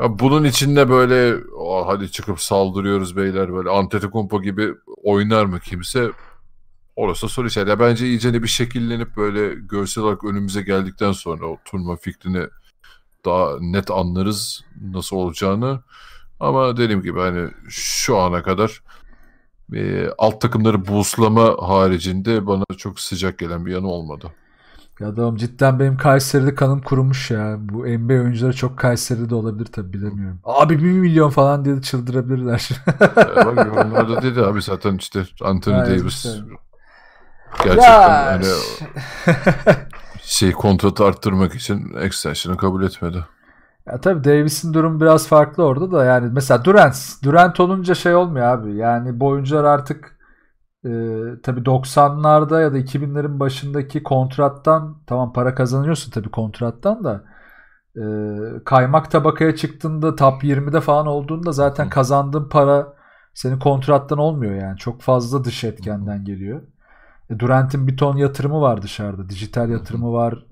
[0.00, 1.40] Ya bunun içinde böyle
[1.86, 6.10] hadi çıkıp saldırıyoruz beyler böyle Antetokounmpo gibi oynar mı kimse?
[6.96, 7.70] Orası soru işareti.
[7.70, 12.46] Ya bence iyice bir şekillenip böyle görsel olarak önümüze geldikten sonra o turnuva fikrini
[13.24, 15.82] daha net anlarız nasıl olacağını.
[16.40, 18.82] Ama dediğim gibi hani şu ana kadar
[19.74, 24.32] e, alt takımları booslama haricinde bana çok sıcak gelen bir yanı olmadı.
[25.00, 27.56] Ya adamım cidden benim Kayseri'de kanım kurumuş ya.
[27.60, 30.40] Bu NBA oyuncuları çok Kayseri'de olabilir tabi bilemiyorum.
[30.44, 32.70] Abi 1 milyon falan diye çıldırabilirler.
[33.00, 36.28] e, bak onlar da dedi abi zaten işte Anthony ha, Davis işte.
[37.64, 38.26] gerçekten ya.
[38.26, 38.44] hani
[40.22, 43.24] şey kontratı arttırmak için extension'ı kabul etmedi.
[43.88, 48.46] Ya tabii Davis'in durum biraz farklı orada da yani mesela Durant, Durant olunca şey olmuyor
[48.46, 48.76] abi.
[48.76, 50.18] Yani bu oyuncular artık
[50.84, 50.90] e,
[51.42, 57.24] tabii 90'larda ya da 2000'lerin başındaki kontrattan tamam para kazanıyorsun tabii kontrattan da
[57.96, 58.04] e,
[58.64, 62.94] kaymak tabakaya çıktığında top 20'de falan olduğunda zaten kazandığın para
[63.34, 64.78] senin kontrattan olmuyor yani.
[64.78, 66.62] Çok fazla dış etkenden geliyor.
[67.30, 69.28] E, Durant'in bir ton yatırımı var dışarıda.
[69.28, 70.44] Dijital yatırımı var.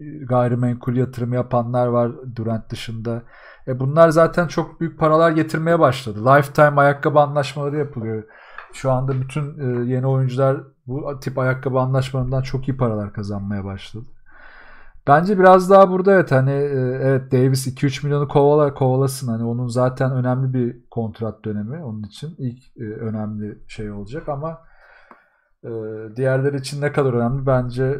[0.00, 3.22] E, gayrimenkul yatırımı yapanlar var Durant dışında.
[3.66, 6.26] E bunlar zaten çok büyük paralar getirmeye başladı.
[6.26, 8.24] Lifetime ayakkabı anlaşmaları yapılıyor.
[8.72, 14.04] Şu anda bütün e, yeni oyuncular bu tip ayakkabı anlaşmalarından çok iyi paralar kazanmaya başladı.
[15.06, 16.50] Bence biraz daha burada evet hani
[17.00, 22.34] evet Davis 2-3 milyonu kovala kovalasın hani onun zaten önemli bir kontrat dönemi onun için
[22.38, 24.58] ilk önemli şey olacak ama
[26.16, 27.98] diğerleri için ne kadar önemli bence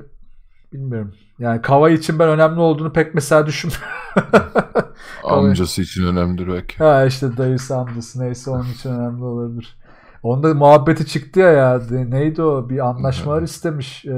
[0.73, 1.15] bilmiyorum.
[1.39, 3.87] Yani Kava için ben önemli olduğunu pek mesela düşünmüyorum.
[5.25, 6.77] Amcası için önemlidir belki.
[6.79, 9.79] Ha işte dayısı amcası neyse onun için önemli olabilir.
[10.23, 12.69] Onda muhabbeti çıktı ya ya neydi o?
[12.69, 14.11] Bir anlaşmalar istemiş e,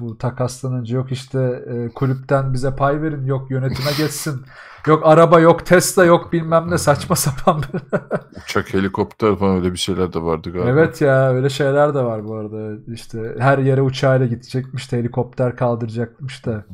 [0.00, 4.42] bu takastan önce yok işte e, kulüpten bize pay verin yok yönetime geçsin.
[4.86, 7.62] Yok araba yok Tesla yok bilmem ne saçma sapan.
[8.44, 10.70] Uçak helikopter falan öyle bir şeyler de vardı galiba.
[10.70, 12.92] Evet ya öyle şeyler de var bu arada.
[12.92, 16.64] İşte her yere uçağıyla gidecekmiş de helikopter kaldıracakmış da.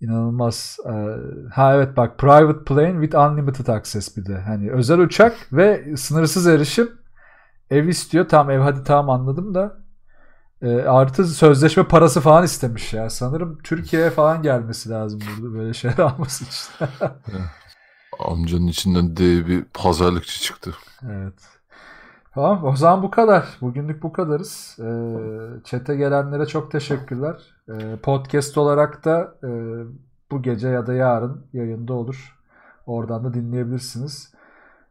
[0.00, 0.76] İnanılmaz.
[0.86, 0.92] E,
[1.52, 4.40] ha evet bak private plane with unlimited access bir de.
[4.40, 7.03] Hani özel uçak ve sınırsız erişim
[7.70, 8.28] Ev istiyor.
[8.28, 9.84] Tamam ev hadi tamam anladım da
[10.62, 13.10] e, artı sözleşme parası falan istemiş ya.
[13.10, 16.86] Sanırım Türkiye'ye falan gelmesi lazım burada böyle şeyler alması için.
[18.18, 20.74] Amcanın içinden de bir pazarlıkçı çıktı.
[21.10, 21.34] Evet.
[22.34, 23.48] Tamam o zaman bu kadar.
[23.60, 24.76] Bugünlük bu kadarız.
[24.80, 27.36] Ee, çete gelenlere çok teşekkürler.
[27.68, 29.48] Ee, podcast olarak da e,
[30.30, 32.38] bu gece ya da yarın yayında olur.
[32.86, 34.33] Oradan da dinleyebilirsiniz.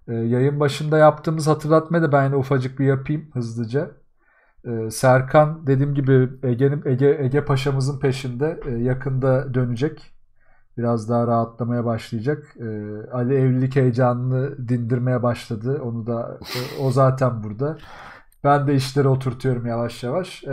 [0.08, 3.92] E, yayın başında yaptığımız hatırlatmayı da ben yine ufacık bir yapayım hızlıca.
[4.66, 10.14] E, Serkan dediğim gibi Ege'nin Ege, Ege Paşa'mızın peşinde e, yakında dönecek.
[10.78, 12.56] Biraz daha rahatlamaya başlayacak.
[12.60, 12.66] E,
[13.12, 15.82] Ali evlilik heyecanını dindirmeye başladı.
[15.84, 17.78] Onu da e, o zaten burada.
[18.44, 20.44] Ben de işleri oturtuyorum yavaş yavaş.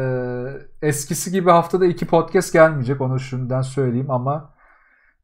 [0.83, 3.01] Eskisi gibi haftada iki podcast gelmeyecek.
[3.01, 4.60] Onu şimdiden söyleyeyim ama ee,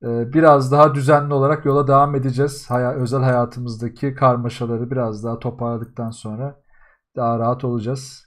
[0.02, 2.70] biraz daha düzenli olarak yola devam edeceğiz.
[2.70, 6.62] Hay özel hayatımızdaki karmaşaları biraz daha toparladıktan sonra
[7.16, 8.26] daha rahat olacağız.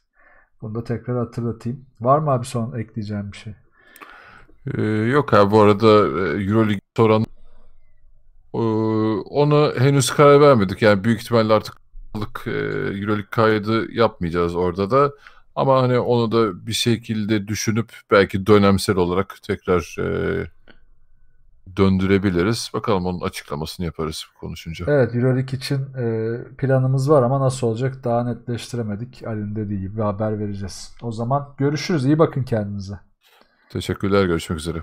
[0.61, 1.85] Bunu da tekrar hatırlatayım.
[2.01, 3.55] Var mı abi son ekleyeceğim bir şey?
[4.77, 7.25] Ee, yok abi bu arada e, Euroleague soran
[8.53, 8.57] Ee,
[9.29, 10.81] onu henüz karar vermedik.
[10.81, 11.77] Yani büyük ihtimalle artık
[12.47, 15.11] e, Euroleague kaydı yapmayacağız orada da.
[15.55, 20.47] Ama hani onu da bir şekilde düşünüp belki dönemsel olarak tekrar e,
[21.77, 22.71] döndürebiliriz.
[22.73, 24.85] Bakalım onun açıklamasını yaparız konuşunca.
[24.87, 29.27] Evet Euroleague için e, planımız var ama nasıl olacak daha netleştiremedik.
[29.27, 30.95] Ali'nin dediği gibi haber vereceğiz.
[31.01, 32.05] O zaman görüşürüz.
[32.05, 32.99] İyi bakın kendinize.
[33.69, 34.25] Teşekkürler.
[34.25, 34.81] Görüşmek üzere.